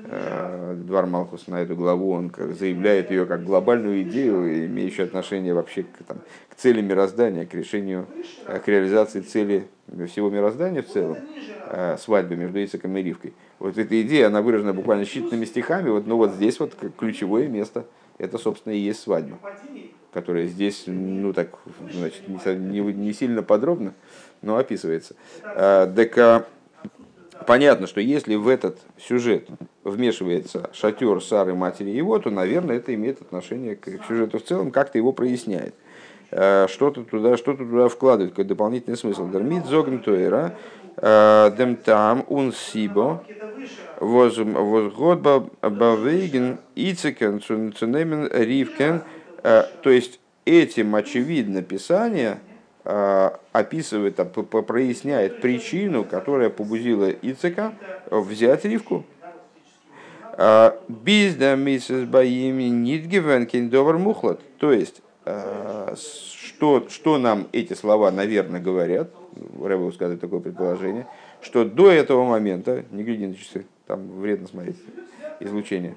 Двор 0.04 1.06
Малхус 1.06 1.46
на 1.46 1.62
эту 1.62 1.76
главу, 1.76 2.12
он 2.12 2.32
заявляет 2.58 3.10
ее 3.10 3.24
как 3.26 3.44
глобальную 3.44 4.02
идею, 4.02 4.66
имеющую 4.66 5.06
отношение 5.06 5.54
вообще 5.54 5.84
к, 5.84 6.04
там, 6.06 6.18
к 6.48 6.56
цели 6.56 6.80
мироздания, 6.80 7.46
к 7.46 7.54
решению, 7.54 8.06
э, 8.46 8.58
к 8.58 8.68
реализации 8.68 9.20
цели 9.20 9.68
всего 10.08 10.28
мироздания 10.30 10.82
в 10.82 10.88
целом, 10.88 11.18
э, 11.66 11.96
свадьбы 11.98 12.36
между 12.36 12.62
Ицеком 12.62 12.96
и 12.96 13.02
Ривкой. 13.02 13.32
Вот 13.58 13.78
эта 13.78 14.02
идея, 14.02 14.26
она 14.26 14.42
выражена 14.42 14.74
буквально 14.74 15.02
считанными 15.02 15.44
стихами, 15.44 15.90
вот, 15.90 16.06
но 16.06 16.16
вот 16.16 16.32
здесь 16.32 16.58
вот 16.58 16.74
ключевое 16.98 17.48
место, 17.48 17.86
это, 18.18 18.38
собственно, 18.38 18.72
и 18.72 18.78
есть 18.78 19.00
свадьба, 19.00 19.38
которая 20.12 20.46
здесь, 20.46 20.84
ну 20.86 21.32
так, 21.32 21.58
значит, 21.92 22.28
не, 22.28 22.80
не 22.80 23.12
сильно 23.12 23.42
подробно, 23.42 23.94
но 24.42 24.56
описывается. 24.56 25.14
Так 25.42 26.46
понятно, 27.42 27.86
что 27.86 28.00
если 28.00 28.34
в 28.34 28.48
этот 28.48 28.78
сюжет 28.98 29.48
вмешивается 29.84 30.70
шатер 30.72 31.22
Сары, 31.22 31.54
матери 31.54 31.90
его, 31.90 32.18
то, 32.18 32.30
наверное, 32.30 32.76
это 32.76 32.94
имеет 32.94 33.20
отношение 33.20 33.76
к 33.76 33.88
сюжету 34.06 34.38
в 34.38 34.44
целом, 34.44 34.70
как-то 34.70 34.98
его 34.98 35.12
проясняет. 35.12 35.74
Э, 36.30 36.66
что-то 36.68 37.04
туда, 37.04 37.36
что-то 37.36 37.64
туда 37.64 37.88
вкладывает, 37.88 38.32
какой 38.32 38.44
дополнительный 38.44 38.96
смысл. 38.96 39.28
Дермит 39.28 39.66
зогн 39.66 39.98
туэра, 39.98 40.56
э, 40.96 41.50
дем 41.56 41.76
там 41.76 42.24
ун 42.28 42.52
сибо, 42.52 43.24
воз 44.00 44.38
год 44.38 45.20
бавейген 45.60 46.58
ицекен 46.74 47.40
цунемен 47.40 48.28
ривкен. 48.32 49.02
Э, 49.42 49.64
то 49.82 49.90
есть 49.90 50.20
этим 50.44 50.94
очевидно 50.94 51.62
Писание– 51.62 52.38
Э, 52.84 53.30
описывает, 53.52 54.16
проясняет 54.66 55.40
причину, 55.40 56.04
которая 56.04 56.50
побудила 56.50 57.08
Ицека 57.10 57.74
взять 58.10 58.64
Ривку. 58.64 59.04
Э, 60.36 60.72
Bizda 60.88 61.56
миссис 61.56 62.04
Баими 62.08 62.64
Нидгивен 62.64 63.46
Киндовар 63.46 63.98
Мухлад. 63.98 64.40
То 64.58 64.72
есть, 64.72 65.00
э, 65.26 65.94
что, 65.94 66.88
что 66.88 67.18
нам 67.18 67.46
эти 67.52 67.74
слова, 67.74 68.10
наверное, 68.10 68.60
говорят, 68.60 69.10
Рэбе 69.62 69.92
сказать 69.92 70.20
такое 70.20 70.40
предположение, 70.40 71.06
что 71.40 71.64
до 71.64 71.88
этого 71.88 72.24
момента, 72.24 72.84
не 72.90 73.04
гляди 73.04 73.28
на 73.28 73.36
часы, 73.36 73.64
там 73.86 74.08
вредно 74.20 74.48
смотреть 74.48 74.76
излучение, 75.38 75.94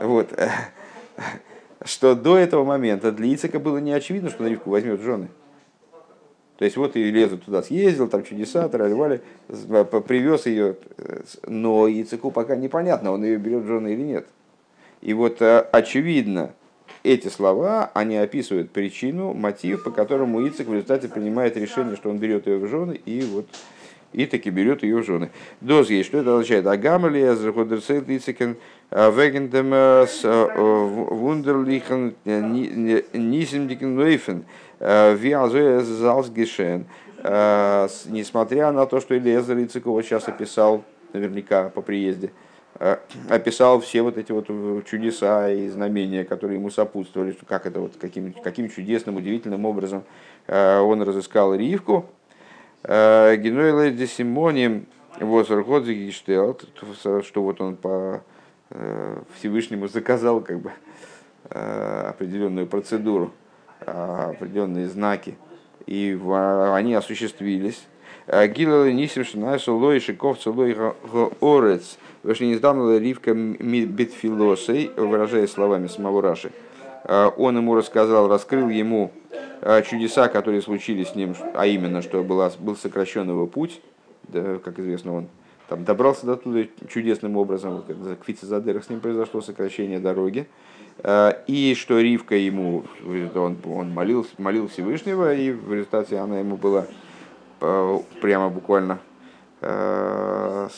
вот, 0.00 0.30
что 1.84 2.14
до 2.14 2.38
этого 2.38 2.64
момента 2.64 3.12
для 3.12 3.34
Ицека 3.34 3.58
было 3.58 3.76
не 3.76 3.92
очевидно, 3.92 4.30
что 4.30 4.46
Ривку 4.46 4.70
возьмет 4.70 5.02
жены. 5.02 5.28
То 6.58 6.64
есть 6.64 6.76
вот 6.76 6.96
и 6.96 7.10
лезут 7.10 7.44
туда, 7.44 7.62
съездил, 7.62 8.08
там 8.08 8.22
чудеса, 8.24 8.68
тролливали, 8.68 9.20
привез 9.48 10.46
ее, 10.46 10.76
но 11.46 11.88
Ицеку 11.88 12.30
пока 12.30 12.56
непонятно, 12.56 13.10
он 13.10 13.24
ее 13.24 13.38
берет 13.38 13.64
в 13.64 13.66
жены 13.66 13.94
или 13.94 14.02
нет. 14.02 14.26
И 15.00 15.14
вот 15.14 15.42
э, 15.42 15.66
очевидно, 15.72 16.54
эти 17.02 17.28
слова, 17.28 17.90
они 17.94 18.16
описывают 18.16 18.70
причину, 18.70 19.34
мотив, 19.34 19.82
по 19.82 19.90
которому 19.90 20.46
Ицек 20.46 20.68
в 20.68 20.72
результате 20.72 21.08
принимает 21.08 21.56
решение, 21.56 21.96
что 21.96 22.10
он 22.10 22.18
берет 22.18 22.46
ее 22.46 22.58
в 22.58 22.68
жены, 22.68 23.00
и 23.04 23.22
вот 23.22 23.46
и 24.12 24.26
таки 24.26 24.50
берет 24.50 24.82
ее 24.82 24.98
в 24.98 25.04
жены. 25.04 25.30
Дозги, 25.60 26.02
что 26.02 26.18
это 26.18 26.34
означает? 26.34 26.66
Агамали, 26.66 27.20
Азерходерсейт, 27.22 28.08
Ицекен, 28.08 28.56
э, 28.90 29.10
Вегендемас, 29.10 30.20
э, 30.22 30.48
Вундерлихен, 30.54 32.14
Нисимдикен 32.24 33.96
Нойфен, 33.96 34.44
Виазуэзалсгишен, 34.82 36.86
э, 37.22 37.88
несмотря 38.06 38.72
на 38.72 38.86
то, 38.86 39.00
что 39.00 39.16
Элиезер 39.16 39.56
Ицикова 39.58 40.02
сейчас 40.02 40.26
описал, 40.26 40.82
наверняка 41.12 41.68
по 41.68 41.82
приезде, 41.82 42.32
э, 42.80 42.96
описал 43.28 43.80
все 43.80 44.02
вот 44.02 44.18
эти 44.18 44.32
вот 44.32 44.48
чудеса 44.86 45.50
и 45.50 45.68
знамения, 45.68 46.24
которые 46.24 46.58
ему 46.58 46.70
сопутствовали, 46.70 47.30
что 47.30 47.46
как 47.46 47.66
это 47.66 47.78
вот, 47.78 47.92
каким, 48.00 48.32
каким 48.32 48.68
чудесным, 48.68 49.16
удивительным 49.16 49.64
образом 49.66 50.02
э, 50.48 50.80
он 50.80 51.02
разыскал 51.02 51.54
Ривку. 51.54 52.06
Генуэлэ 52.84 53.92
Десимони 53.92 54.86
Возерходзигиштелт, 55.20 56.64
что 57.24 57.42
вот 57.44 57.60
он 57.60 57.76
по 57.76 58.24
Всевышнему 59.36 59.86
заказал 59.86 60.40
как 60.40 60.58
бы 60.58 60.72
определенную 61.48 62.66
процедуру 62.66 63.30
определенные 63.86 64.88
знаки, 64.88 65.36
и 65.86 66.18
они 66.24 66.94
осуществились. 66.94 67.82
А, 68.26 68.46
Гилал 68.46 68.86
Нисим 68.86 69.24
Шинайшо 69.24 69.76
Лой 69.76 69.98
Шиковца 69.98 70.50
Лой 70.50 70.76
Орец 71.40 71.98
Вешнеиздамла 72.22 72.98
Ривка 72.98 73.34
Битфилосой, 73.34 74.90
выражая 74.96 75.46
словами 75.46 75.88
самого 75.88 76.22
Раши. 76.22 76.52
А, 77.04 77.28
он 77.36 77.56
ему 77.56 77.74
рассказал, 77.74 78.28
раскрыл 78.28 78.68
ему 78.68 79.12
чудеса, 79.88 80.28
которые 80.28 80.60
случились 80.60 81.10
с 81.10 81.14
ним, 81.14 81.36
а 81.54 81.66
именно, 81.66 82.02
что 82.02 82.22
была, 82.24 82.50
был 82.58 82.76
сокращен 82.76 83.28
его 83.28 83.46
путь, 83.46 83.80
да, 84.24 84.58
как 84.58 84.80
известно, 84.80 85.14
он 85.14 85.28
там 85.68 85.84
добрался 85.84 86.26
до 86.26 86.36
туда 86.36 86.64
чудесным 86.88 87.36
образом, 87.36 87.76
вот, 87.76 87.96
за 87.96 88.16
Квицезадерах 88.16 88.84
с 88.84 88.90
ним 88.90 88.98
произошло 88.98 89.40
сокращение 89.40 90.00
дороги, 90.00 90.48
Э, 90.48 90.71
и 91.04 91.74
что 91.76 91.98
Ривка 91.98 92.36
ему, 92.36 92.84
он, 93.34 93.56
он 93.64 93.90
молил, 93.90 94.26
молил 94.38 94.68
Всевышнего, 94.68 95.34
и 95.34 95.50
в 95.50 95.72
результате 95.72 96.18
она 96.18 96.38
ему 96.38 96.56
была 96.56 96.86
э, 97.60 97.98
прямо 98.20 98.48
буквально 98.50 99.00
э, 99.60 100.68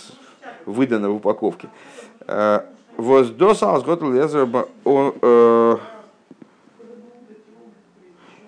выдана 0.64 1.10
в 1.10 1.16
упаковке. 1.16 1.68
Воздосал 2.96 3.80
сготл 3.80 4.10
лезер 4.10 4.48
он 4.84 5.14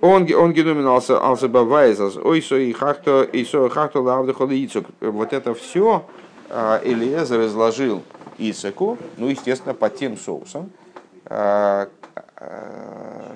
он 0.00 0.52
геноминался 0.52 1.18
алсабавайзас 1.18 2.16
ой 2.16 2.40
со 2.40 2.56
и 2.56 2.72
хахто 2.72 3.24
и 3.24 3.44
со 3.44 3.68
хахто 3.68 4.00
лавда 4.00 4.32
ходицок 4.34 4.86
вот 5.00 5.32
это 5.32 5.52
все 5.52 6.04
Элиезер 6.48 7.44
изложил 7.44 8.02
Исаку, 8.38 8.98
ну 9.16 9.28
естественно 9.28 9.74
под 9.74 9.96
тем 9.96 10.16
соусом, 10.16 10.70
а, 10.70 10.85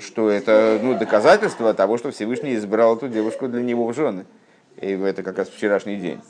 что 0.00 0.30
это 0.30 0.78
ну, 0.82 0.98
доказательство 0.98 1.74
того, 1.74 1.98
что 1.98 2.10
Всевышний 2.10 2.54
избрал 2.54 2.96
эту 2.96 3.08
девушку 3.08 3.48
для 3.48 3.62
него 3.62 3.86
в 3.86 3.94
жены. 3.94 4.26
И 4.80 4.86
это 4.92 5.22
как 5.22 5.38
раз 5.38 5.48
вчерашний 5.48 5.96
день, 5.96 6.20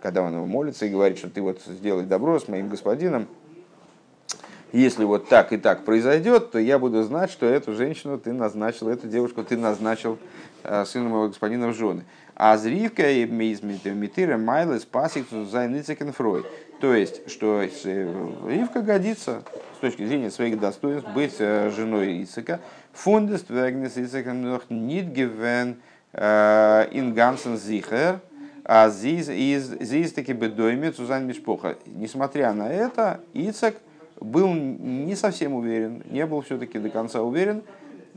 когда 0.00 0.22
он 0.22 0.34
молится 0.48 0.86
и 0.86 0.90
говорит, 0.90 1.18
что 1.18 1.28
ты 1.28 1.42
вот 1.42 1.60
сделай 1.66 2.04
добро 2.04 2.38
с 2.38 2.48
моим 2.48 2.68
господином. 2.68 3.26
Если 4.72 5.04
вот 5.04 5.28
так 5.28 5.52
и 5.52 5.58
так 5.58 5.84
произойдет, 5.84 6.50
то 6.50 6.58
я 6.58 6.78
буду 6.78 7.02
знать, 7.02 7.30
что 7.30 7.44
эту 7.44 7.74
женщину 7.74 8.18
ты 8.18 8.32
назначил, 8.32 8.88
эту 8.88 9.06
девушку 9.06 9.44
ты 9.44 9.58
назначил 9.58 10.18
а, 10.64 10.86
сыном 10.86 11.10
моего 11.10 11.28
господина 11.28 11.68
в 11.68 11.74
жены. 11.74 12.04
אז 12.34 12.56
רבקה 12.56 13.10
איז 13.10 13.26
מיט 13.26 13.74
אירע 13.74 14.38
מעלות 14.38 14.86
פאסיק 14.86 15.26
צו 15.30 15.49
זיין 15.49 15.74
יצחקס 15.74 16.12
פרוי. 16.12 16.46
То 16.82 16.96
есть, 16.96 17.30
что 17.30 17.62
Ривка 17.62 18.82
годится 18.82 19.44
с 19.76 19.78
точки 19.78 20.04
зрения 20.04 20.32
своих 20.32 20.58
достоинств 20.58 21.08
быть 21.14 21.36
э, 21.38 21.70
женой 21.70 22.24
Ицека. 22.24 22.58
Фундест 22.92 23.50
вегнес 23.50 23.96
Ицека 23.96 24.32
noch 24.32 24.68
nicht 24.68 25.14
gewähnt 25.14 25.76
in 26.12 27.14
ganzen 27.14 27.56
sicher, 27.56 28.18
а 28.64 28.90
здесь 28.90 30.12
таки 30.12 30.32
бедойме 30.32 30.90
цузан 30.90 31.24
мишпоха. 31.24 31.76
Несмотря 31.86 32.52
на 32.52 32.68
это, 32.68 33.20
Ицек 33.32 33.76
был 34.20 34.52
не 34.52 35.14
совсем 35.14 35.54
уверен, 35.54 36.02
не 36.10 36.26
был 36.26 36.40
все-таки 36.40 36.80
до 36.80 36.90
конца 36.90 37.22
уверен, 37.22 37.62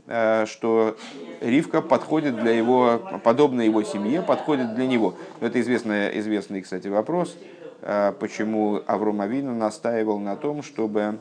э, 0.08 0.44
что 0.46 0.96
Ривка 1.40 1.82
подходит 1.82 2.40
для 2.40 2.50
его, 2.50 3.00
подобно 3.22 3.60
его 3.60 3.84
семье, 3.84 4.22
подходит 4.22 4.74
для 4.74 4.88
него. 4.88 5.14
Это 5.38 5.60
известный, 5.60 6.18
известный, 6.18 6.62
кстати, 6.62 6.88
вопрос, 6.88 7.36
э, 7.40 7.65
почему 7.80 8.80
Авром 8.86 9.20
Авину 9.20 9.54
настаивал 9.54 10.18
на 10.18 10.36
том, 10.36 10.62
чтобы 10.62 11.18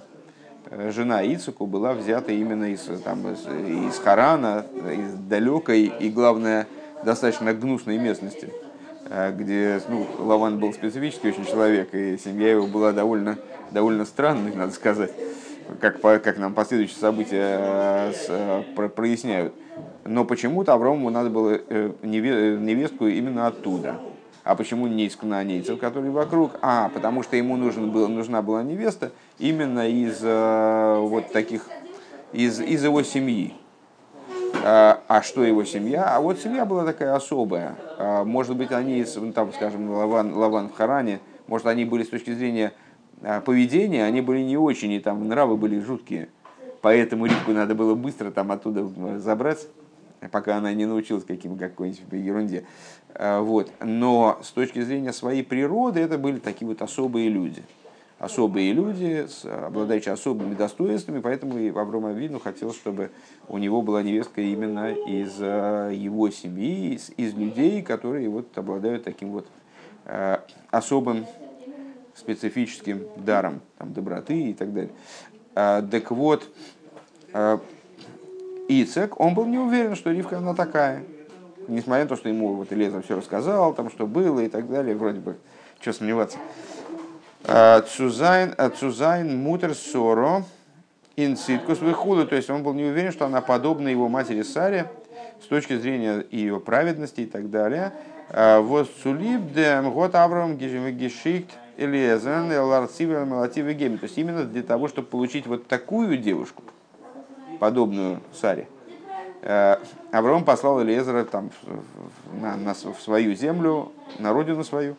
э, 0.69 0.91
жена 0.91 1.21
Ицуку 1.21 1.65
была 1.65 1.93
взята 1.93 2.31
именно 2.31 2.71
из, 2.71 2.81
там, 3.03 3.27
из, 3.31 3.45
из 3.45 3.99
Харана, 3.99 4.65
из 4.91 5.13
далекой 5.13 5.83
и, 5.83 6.09
главное, 6.09 6.67
достаточно 7.03 7.53
гнусной 7.53 7.97
местности, 7.97 8.51
где 9.37 9.79
ну, 9.87 10.07
Лаван 10.17 10.59
был 10.59 10.73
специфический 10.73 11.29
очень 11.29 11.45
человек, 11.45 11.93
и 11.93 12.17
семья 12.17 12.51
его 12.51 12.65
была 12.65 12.91
довольно 12.91 13.37
довольно 13.71 14.05
странный, 14.05 14.51
надо 14.55 14.71
сказать, 14.71 15.11
как, 15.79 16.01
как 16.01 16.37
нам 16.37 16.53
последующие 16.53 16.97
события 16.97 17.59
э, 17.59 18.13
э, 18.29 18.89
проясняют. 18.89 19.53
Но 20.05 20.23
почему-то 20.23 20.73
Аврааму 20.73 21.09
надо 21.09 21.29
было 21.29 21.59
э, 21.67 21.91
невестку 22.03 23.07
именно 23.07 23.47
оттуда. 23.47 23.99
А 24.45 24.55
почему 24.55 24.85
не 24.85 25.07
из 25.07 25.15
кнаанейцев, 25.15 25.79
которые 25.79 26.11
вокруг? 26.11 26.51
А, 26.61 26.89
потому 26.89 27.23
что 27.23 27.35
ему 27.35 27.57
нужен 27.57 27.89
был, 27.89 28.07
нужна 28.07 28.43
была 28.43 28.61
невеста 28.61 29.11
именно 29.39 29.89
из 29.89 30.21
вот 30.21 31.33
таких, 31.33 31.67
из, 32.31 32.61
из 32.61 32.83
его 32.83 33.01
семьи. 33.01 33.55
А 34.63 35.21
что 35.23 35.43
его 35.43 35.63
семья? 35.65 36.15
А 36.15 36.21
вот 36.21 36.39
семья 36.39 36.63
была 36.65 36.85
такая 36.85 37.15
особая. 37.15 37.75
Может 38.23 38.55
быть, 38.55 38.71
они, 38.71 39.03
ну, 39.15 39.33
там, 39.33 39.51
скажем, 39.51 39.89
Лаван, 39.91 40.33
Лаван 40.33 40.69
в 40.69 40.73
Харане, 40.73 41.19
может, 41.47 41.65
они 41.65 41.83
были 41.83 42.03
с 42.03 42.09
точки 42.09 42.31
зрения 42.31 42.73
а 43.23 43.41
поведения, 43.41 44.03
они 44.05 44.21
были 44.21 44.41
не 44.41 44.57
очень, 44.57 44.91
и 44.91 44.99
там 44.99 45.27
нравы 45.27 45.57
были 45.57 45.79
жуткие. 45.79 46.29
Поэтому 46.81 47.25
Ривку 47.25 47.51
надо 47.51 47.73
было 47.73 47.95
быстро 47.95 48.29
там 48.29 48.51
оттуда 48.51 48.87
забрать, 49.19 49.67
пока 50.31 50.57
она 50.57 50.73
не 50.73 50.85
научилась 50.85 51.23
каким, 51.23 51.57
какой-нибудь 51.57 52.01
ерунде. 52.11 52.65
А, 53.13 53.41
вот. 53.41 53.71
Но 53.81 54.39
с 54.43 54.51
точки 54.51 54.81
зрения 54.81 55.13
своей 55.13 55.43
природы 55.43 55.99
это 55.99 56.17
были 56.17 56.39
такие 56.39 56.67
вот 56.67 56.81
особые 56.81 57.29
люди. 57.29 57.63
Особые 58.17 58.71
люди, 58.71 59.27
обладающие 59.43 60.13
особыми 60.13 60.55
достоинствами, 60.55 61.19
поэтому 61.19 61.57
и 61.57 61.69
Аврома 61.69 62.13
Вину 62.13 62.39
хотел, 62.39 62.73
чтобы 62.73 63.11
у 63.49 63.57
него 63.57 63.81
была 63.81 64.01
невестка 64.03 64.41
именно 64.41 64.93
из 64.93 65.35
а, 65.39 65.89
его 65.89 66.29
семьи, 66.29 66.95
из, 66.95 67.11
из 67.17 67.33
людей, 67.33 67.81
которые 67.81 68.29
вот 68.29 68.57
обладают 68.57 69.03
таким 69.03 69.31
вот 69.31 69.47
особым 70.69 71.25
специфическим 72.15 73.07
даром 73.17 73.61
там, 73.77 73.93
доброты 73.93 74.49
и 74.49 74.53
так 74.53 74.73
далее. 74.73 74.91
А, 75.53 75.81
так 75.81 76.11
вот, 76.11 76.49
а, 77.33 77.61
Ицек, 78.67 79.19
он 79.19 79.33
был 79.33 79.45
не 79.45 79.57
уверен, 79.57 79.95
что 79.95 80.11
Ривка 80.11 80.37
она 80.39 80.53
такая. 80.53 81.03
Несмотря 81.67 82.03
на 82.03 82.09
то, 82.09 82.15
что 82.15 82.29
ему 82.29 82.55
вот 82.55 82.71
Элезер 82.71 83.01
все 83.03 83.15
рассказал, 83.15 83.73
там, 83.73 83.89
что 83.89 84.05
было 84.05 84.39
и 84.41 84.49
так 84.49 84.69
далее, 84.69 84.95
вроде 84.95 85.19
бы, 85.19 85.37
что 85.79 85.93
сомневаться. 85.93 86.37
А, 87.43 87.81
Цузайн, 87.81 88.53
а, 88.57 88.69
Цузайн 88.69 89.37
Мутер 89.37 89.73
Соро 89.73 90.43
Инситкус 91.15 91.79
Выхуду, 91.79 92.27
то 92.27 92.35
есть 92.35 92.49
он 92.49 92.63
был 92.63 92.73
не 92.73 92.85
уверен, 92.85 93.11
что 93.11 93.25
она 93.25 93.41
подобна 93.41 93.87
его 93.87 94.09
матери 94.09 94.41
Саре 94.41 94.91
с 95.41 95.47
точки 95.47 95.77
зрения 95.77 96.25
ее 96.31 96.59
праведности 96.59 97.21
и 97.21 97.25
так 97.25 97.49
далее. 97.49 97.93
Вот 98.31 98.89
Сулиб 99.03 99.53
Дем 99.53 99.91
Гот 99.91 100.15
Авраам 100.15 100.57
Гешикт 100.57 101.51
Элиезен, 101.77 102.51
Ларцивер, 102.51 103.25
Малатив 103.25 103.67
и 103.67 103.73
Геми. 103.73 103.97
То 103.97 104.05
есть 104.05 104.17
именно 104.17 104.43
для 104.43 104.63
того, 104.63 104.87
чтобы 104.87 105.07
получить 105.07 105.45
вот 105.45 105.67
такую 105.67 106.17
девушку, 106.17 106.63
подобную 107.59 108.21
Саре, 108.33 108.67
э, 109.41 109.77
Авраам 110.11 110.43
послал 110.43 110.81
Элиезера 110.81 111.25
там, 111.25 111.51
на, 112.41 112.55
на, 112.55 112.73
в 112.73 113.01
свою 113.01 113.35
землю, 113.35 113.91
на 114.19 114.33
родину 114.33 114.63
свою. 114.63 114.95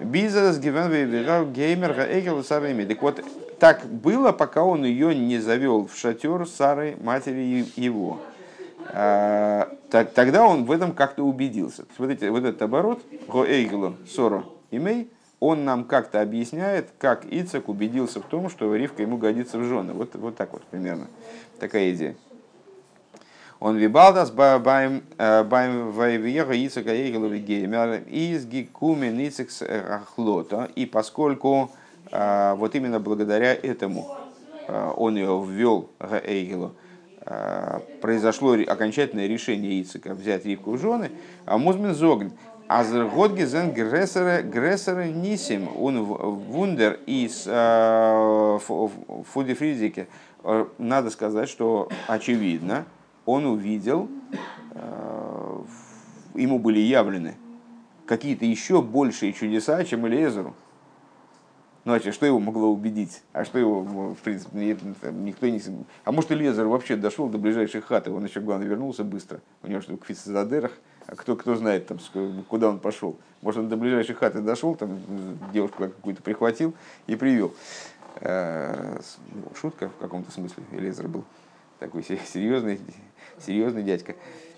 Бизнес 0.00 0.58
гивен 0.58 1.52
геймер 1.52 1.92
эгел 2.10 2.44
Сарами. 2.44 2.84
Так 2.84 3.00
вот, 3.00 3.24
так 3.58 3.86
было, 3.86 4.32
пока 4.32 4.62
он 4.62 4.84
ее 4.84 5.14
не 5.14 5.38
завел 5.38 5.86
в 5.86 5.96
шатер 5.96 6.46
Сары, 6.46 6.96
матери 7.02 7.66
его. 7.76 8.18
Э, 8.92 9.66
так, 9.90 10.12
тогда 10.12 10.46
он 10.46 10.64
в 10.64 10.72
этом 10.72 10.92
как-то 10.92 11.22
убедился. 11.22 11.84
Эти, 11.98 12.26
вот 12.26 12.44
этот 12.44 12.60
оборот, 12.62 13.02
го 13.28 13.46
соро 14.06 14.44
имей, 14.70 15.10
он 15.38 15.64
нам 15.64 15.84
как-то 15.84 16.20
объясняет, 16.20 16.88
как 16.98 17.24
Ицек 17.26 17.68
убедился 17.68 18.20
в 18.20 18.24
том, 18.24 18.48
что 18.48 18.74
Ривка 18.74 19.02
ему 19.02 19.16
годится 19.18 19.58
в 19.58 19.64
жены. 19.64 19.92
Вот, 19.92 20.14
вот 20.14 20.36
так 20.36 20.52
вот 20.52 20.62
примерно. 20.64 21.06
Такая 21.58 21.92
идея. 21.92 22.16
Он 23.58 23.76
вибалдас 23.76 24.30
байм 24.30 25.02
э, 25.16 25.42
байм 25.44 25.90
вайвьега 25.90 26.52
Ицека 26.52 26.94
Геймер 26.94 28.02
из 28.06 28.44
Гикумен 28.44 29.18
Ицекс 29.26 29.62
Ахлота. 29.62 30.68
И 30.74 30.84
поскольку 30.84 31.70
э, 32.12 32.54
вот 32.56 32.74
именно 32.74 33.00
благодаря 33.00 33.54
этому 33.54 34.14
э, 34.68 34.92
он 34.96 35.16
ее 35.16 35.44
ввел 35.46 35.90
Эгелу, 36.00 36.74
произошло 38.00 38.52
окончательное 38.52 39.26
решение 39.26 39.82
Ицека 39.82 40.14
взять 40.14 40.44
Ривку 40.44 40.72
в 40.72 40.78
жены, 40.78 41.10
а 41.44 41.58
Музмин 41.58 41.92
Зогн 41.92 42.30
Азергот 42.68 43.34
гизен 43.34 43.70
грессеры 43.72 45.12
нисим 45.12 45.68
он 45.80 46.02
вундер 46.02 46.98
из 47.06 47.42
фудифризики. 49.32 50.00
Э, 50.00 50.06
надо 50.78 51.10
сказать, 51.10 51.48
что 51.48 51.88
очевидно, 52.06 52.84
он 53.24 53.46
увидел, 53.46 54.08
э, 54.72 55.62
ему 56.34 56.58
были 56.58 56.78
явлены 56.78 57.36
какие-то 58.06 58.44
еще 58.44 58.82
большие 58.82 59.32
чудеса, 59.32 59.82
чем 59.84 60.06
Элиезеру. 60.06 60.54
Ну, 61.84 61.94
а 61.94 62.00
что 62.00 62.26
его 62.26 62.40
могло 62.40 62.68
убедить? 62.68 63.22
А 63.32 63.44
что 63.44 63.60
его, 63.60 63.82
в 63.82 64.18
принципе, 64.18 64.76
никто 65.12 65.46
не... 65.46 65.60
А 66.04 66.10
может, 66.10 66.32
Элиезер 66.32 66.66
вообще 66.66 66.96
дошел 66.96 67.28
до 67.28 67.38
ближайшей 67.38 67.80
хаты, 67.80 68.10
он 68.10 68.24
еще, 68.24 68.40
главное, 68.40 68.66
вернулся 68.66 69.04
быстро. 69.04 69.40
У 69.62 69.68
него 69.68 69.80
что, 69.80 69.94
в 69.94 69.98
Квицезадерах, 69.98 70.72
а 71.06 71.14
кто, 71.14 71.36
кто 71.36 71.54
знает, 71.54 71.86
там, 71.86 71.98
куда 72.48 72.70
он 72.70 72.80
пошел. 72.80 73.16
Может, 73.40 73.60
он 73.60 73.68
до 73.68 73.76
ближайшей 73.76 74.16
хаты 74.16 74.40
дошел, 74.40 74.74
там 74.74 74.98
девушку 75.52 75.84
какую-то 75.84 76.22
прихватил 76.22 76.74
и 77.06 77.14
привел. 77.14 77.54
Э, 78.20 78.98
шутка 79.54 79.88
в 79.88 79.96
каком-то 79.98 80.30
смысле. 80.30 80.64
Элизер 80.72 81.08
был 81.08 81.24
такой 81.78 82.02
серьезный, 82.02 82.80
серьезный 83.38 83.82
дядька. 83.82 84.14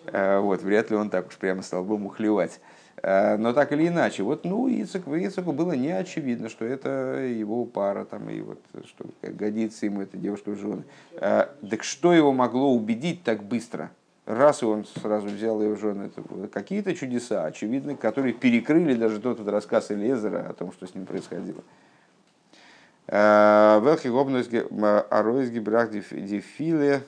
Э, 0.07 0.39
вот, 0.39 0.63
вряд 0.63 0.91
ли 0.91 0.97
он 0.97 1.11
так 1.11 1.29
уж 1.29 1.37
прямо 1.37 1.63
столбом 1.63 2.07
ухлевать. 2.07 2.61
Э, 3.03 3.37
но 3.37 3.53
так 3.53 3.73
или 3.73 3.89
иначе, 3.89 4.23
вот, 4.23 4.45
ну, 4.45 4.69
Ицек, 4.69 5.07
Ицеку 5.09 5.53
было 5.53 5.73
не 5.73 5.91
очевидно, 5.91 6.49
что 6.49 6.65
это 6.65 7.19
его 7.21 7.65
пара, 7.65 8.05
там, 8.05 8.31
и 8.31 8.41
вот, 8.41 8.61
что 8.87 9.07
годится 9.23 9.87
ему 9.87 10.03
эта 10.03 10.17
девушка 10.17 10.51
в 10.51 10.59
жены. 10.59 10.85
Так 11.19 11.83
что 11.83 12.13
его 12.13 12.33
могло 12.33 12.73
убедить 12.73 13.25
так 13.25 13.43
быстро? 13.43 13.91
раз 14.29 14.63
он 14.63 14.85
сразу 14.85 15.27
взял 15.27 15.61
ее 15.63 15.75
в 15.75 15.81
жены, 15.81 16.11
какие-то 16.53 16.95
чудеса, 16.95 17.47
очевидно, 17.47 17.97
которые 17.97 18.35
перекрыли 18.35 18.95
даже 18.95 19.21
тот 19.21 19.39
вот 19.39 19.49
рассказ 19.49 19.91
Элезера 19.91 20.47
о 20.51 20.53
том, 20.53 20.71
что 20.71 20.87
с 20.87 20.95
ним 20.95 21.07
происходило. 21.07 21.65
Велхи 23.11 24.09
аройсги 25.11 25.59
брах 25.59 25.91
дефиле 25.91 27.03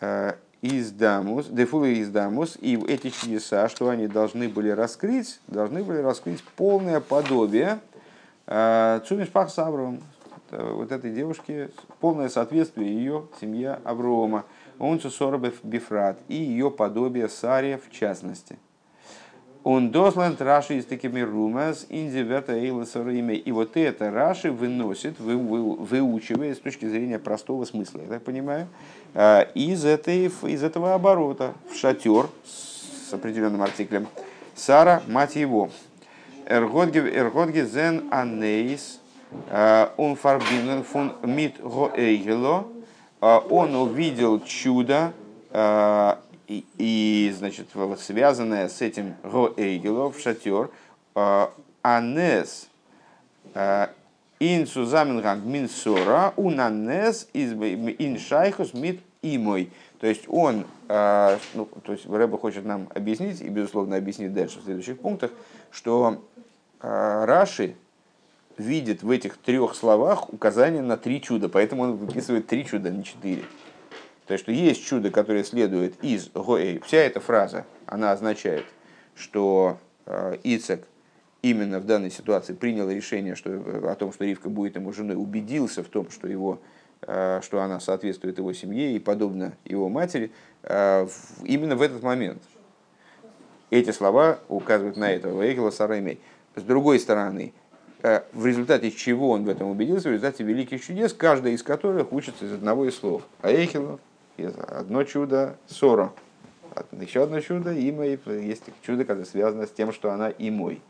э, 0.00 0.32
из 0.60 0.90
дамус, 0.90 1.46
дефулы 1.46 1.94
из 1.94 2.08
дамус, 2.08 2.58
и 2.60 2.76
эти 2.88 3.10
чудеса, 3.10 3.68
что 3.68 3.88
они 3.88 4.08
должны 4.08 4.48
были 4.48 4.70
раскрыть, 4.70 5.40
должны 5.46 5.84
были 5.84 5.98
раскрыть 5.98 6.42
полное 6.56 7.00
подобие 7.00 7.78
э, 8.46 9.00
Цумишпах 9.06 9.50
с 9.50 9.58
Авровым, 9.58 10.02
вот 10.50 10.90
этой 10.90 11.12
девушке, 11.12 11.70
полное 12.00 12.28
соответствие 12.28 12.92
ее 12.92 13.26
семья 13.40 13.80
Аврома. 13.84 14.44
Он 14.80 15.00
Сорбев 15.00 15.62
Бифрат 15.62 16.18
и 16.26 16.34
ее 16.34 16.70
подобие 16.70 17.28
Сария 17.28 17.78
в 17.78 17.90
частности. 17.92 18.58
Он 19.62 19.90
досланд 19.90 20.40
Раши 20.40 20.78
из 20.78 20.86
такими 20.86 21.20
румас 21.20 21.86
индивета 21.90 22.56
имя. 22.56 23.34
И 23.34 23.52
вот 23.52 23.76
это 23.76 24.10
Раши 24.10 24.50
выносит, 24.50 25.20
вы, 25.20 25.36
вы, 25.36 25.76
выучивая 25.76 26.54
с 26.54 26.58
точки 26.58 26.86
зрения 26.88 27.18
простого 27.18 27.64
смысла, 27.66 28.00
я 28.00 28.08
так 28.08 28.22
понимаю, 28.22 28.68
а, 29.14 29.42
из, 29.54 29.84
этой, 29.84 30.26
из 30.26 30.62
этого 30.62 30.94
оборота 30.94 31.52
в 31.70 31.76
шатер 31.76 32.28
с 32.44 33.12
определенным 33.12 33.62
артиклем. 33.62 34.06
Сара, 34.54 35.02
мать 35.08 35.36
его. 35.36 35.70
Эргодге 36.46 37.66
зен 37.66 38.04
анейс 38.10 39.00
он 39.96 40.16
фарбинен 40.16 40.82
фун 40.82 41.12
мит 41.22 41.60
го 41.60 41.92
эйгело 41.94 42.66
а, 43.20 43.38
он 43.38 43.74
увидел 43.74 44.40
чудо, 44.40 45.12
и, 46.50 46.64
и 46.78 47.32
значит, 47.38 47.68
связанное 47.98 48.68
с 48.68 48.82
этим 48.82 49.14
Го 49.22 49.54
Эйгелов, 49.56 50.18
шатер, 50.18 50.70
а, 51.14 51.52
Анес, 51.82 52.68
Инсу 54.40 54.84
заменганг 54.84 55.44
минсора 55.44 56.32
унанес 56.36 57.28
из 57.32 57.52
иншайхус 57.52 58.74
мит 58.74 59.00
имой. 59.22 59.70
То 60.00 60.06
есть 60.06 60.24
он, 60.28 60.64
э, 60.88 61.38
ну, 61.54 61.66
то 61.84 61.92
есть 61.92 62.08
Рэба 62.08 62.38
хочет 62.38 62.64
нам 62.64 62.88
объяснить, 62.94 63.42
и 63.42 63.48
безусловно 63.48 63.96
объяснить 63.96 64.32
дальше 64.32 64.60
в 64.60 64.64
следующих 64.64 64.98
пунктах, 64.98 65.30
что 65.70 66.24
Раши 66.80 67.76
видит 68.56 69.02
в 69.02 69.10
этих 69.10 69.36
трех 69.36 69.74
словах 69.74 70.32
указание 70.32 70.82
на 70.82 70.96
три 70.96 71.20
чуда, 71.20 71.48
поэтому 71.48 71.82
он 71.82 71.96
выписывает 71.96 72.46
три 72.46 72.64
чуда, 72.64 72.88
а 72.88 72.92
не 72.92 73.04
четыре. 73.04 73.42
То 74.30 74.34
есть, 74.34 74.44
что 74.44 74.52
есть 74.52 74.86
чудо, 74.86 75.10
которое 75.10 75.44
следует 75.44 76.02
из 76.04 76.28
Гоэй. 76.30 76.80
Вся 76.86 76.98
эта 76.98 77.18
фраза, 77.20 77.66
она 77.86 78.12
означает, 78.12 78.64
что 79.14 79.78
э, 80.06 80.38
Ицек 80.44 80.86
именно 81.42 81.80
в 81.80 81.84
данной 81.84 82.10
ситуации 82.10 82.54
принял 82.54 82.88
решение 82.88 83.34
что, 83.34 83.50
о 83.90 83.94
том, 83.96 84.12
что 84.12 84.24
Ривка 84.24 84.48
будет 84.48 84.76
ему 84.76 84.92
женой, 84.92 85.16
убедился 85.16 85.82
в 85.82 85.88
том, 85.88 86.10
что 86.10 86.28
его 86.28 86.60
Э, 87.02 87.40
что 87.42 87.62
она 87.62 87.80
соответствует 87.80 88.36
его 88.36 88.52
семье 88.52 88.94
и 88.94 88.98
подобно 88.98 89.54
его 89.64 89.88
матери, 89.88 90.30
э, 90.64 91.08
именно 91.44 91.74
в 91.74 91.80
этот 91.80 92.02
момент. 92.02 92.42
Эти 93.70 93.90
слова 93.90 94.40
указывают 94.48 94.98
на 94.98 95.10
это. 95.10 95.28
Ваегела 95.28 95.70
Сараймей. 95.70 96.20
С 96.56 96.62
другой 96.62 97.00
стороны, 97.00 97.54
э, 98.02 98.20
в 98.34 98.44
результате 98.44 98.90
чего 98.90 99.30
он 99.30 99.44
в 99.44 99.48
этом 99.48 99.70
убедился, 99.70 100.08
в 100.08 100.12
результате 100.12 100.44
великих 100.44 100.84
чудес, 100.84 101.14
каждый 101.14 101.54
из 101.54 101.62
которых 101.62 102.12
учится 102.12 102.44
из 102.44 102.52
одного 102.52 102.86
из 102.86 102.98
слов. 102.98 103.22
Аэхила, 103.40 103.98
одно 104.46 105.04
чудо, 105.04 105.56
Сора. 105.66 106.12
Еще 106.92 107.22
одно 107.22 107.40
чудо, 107.40 107.72
имя, 107.72 108.06
есть 108.06 108.64
чудо, 108.82 109.04
которое 109.04 109.24
связано 109.24 109.66
с 109.66 109.70
тем, 109.70 109.92
что 109.92 110.12
она 110.12 110.30
и 110.30 110.50
мой. 110.50 110.80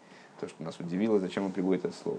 То, 0.40 0.48
что 0.48 0.62
нас 0.62 0.78
удивило, 0.78 1.18
зачем 1.18 1.46
он 1.46 1.52
приводит 1.52 1.84
это 1.84 1.94
слово. 2.02 2.18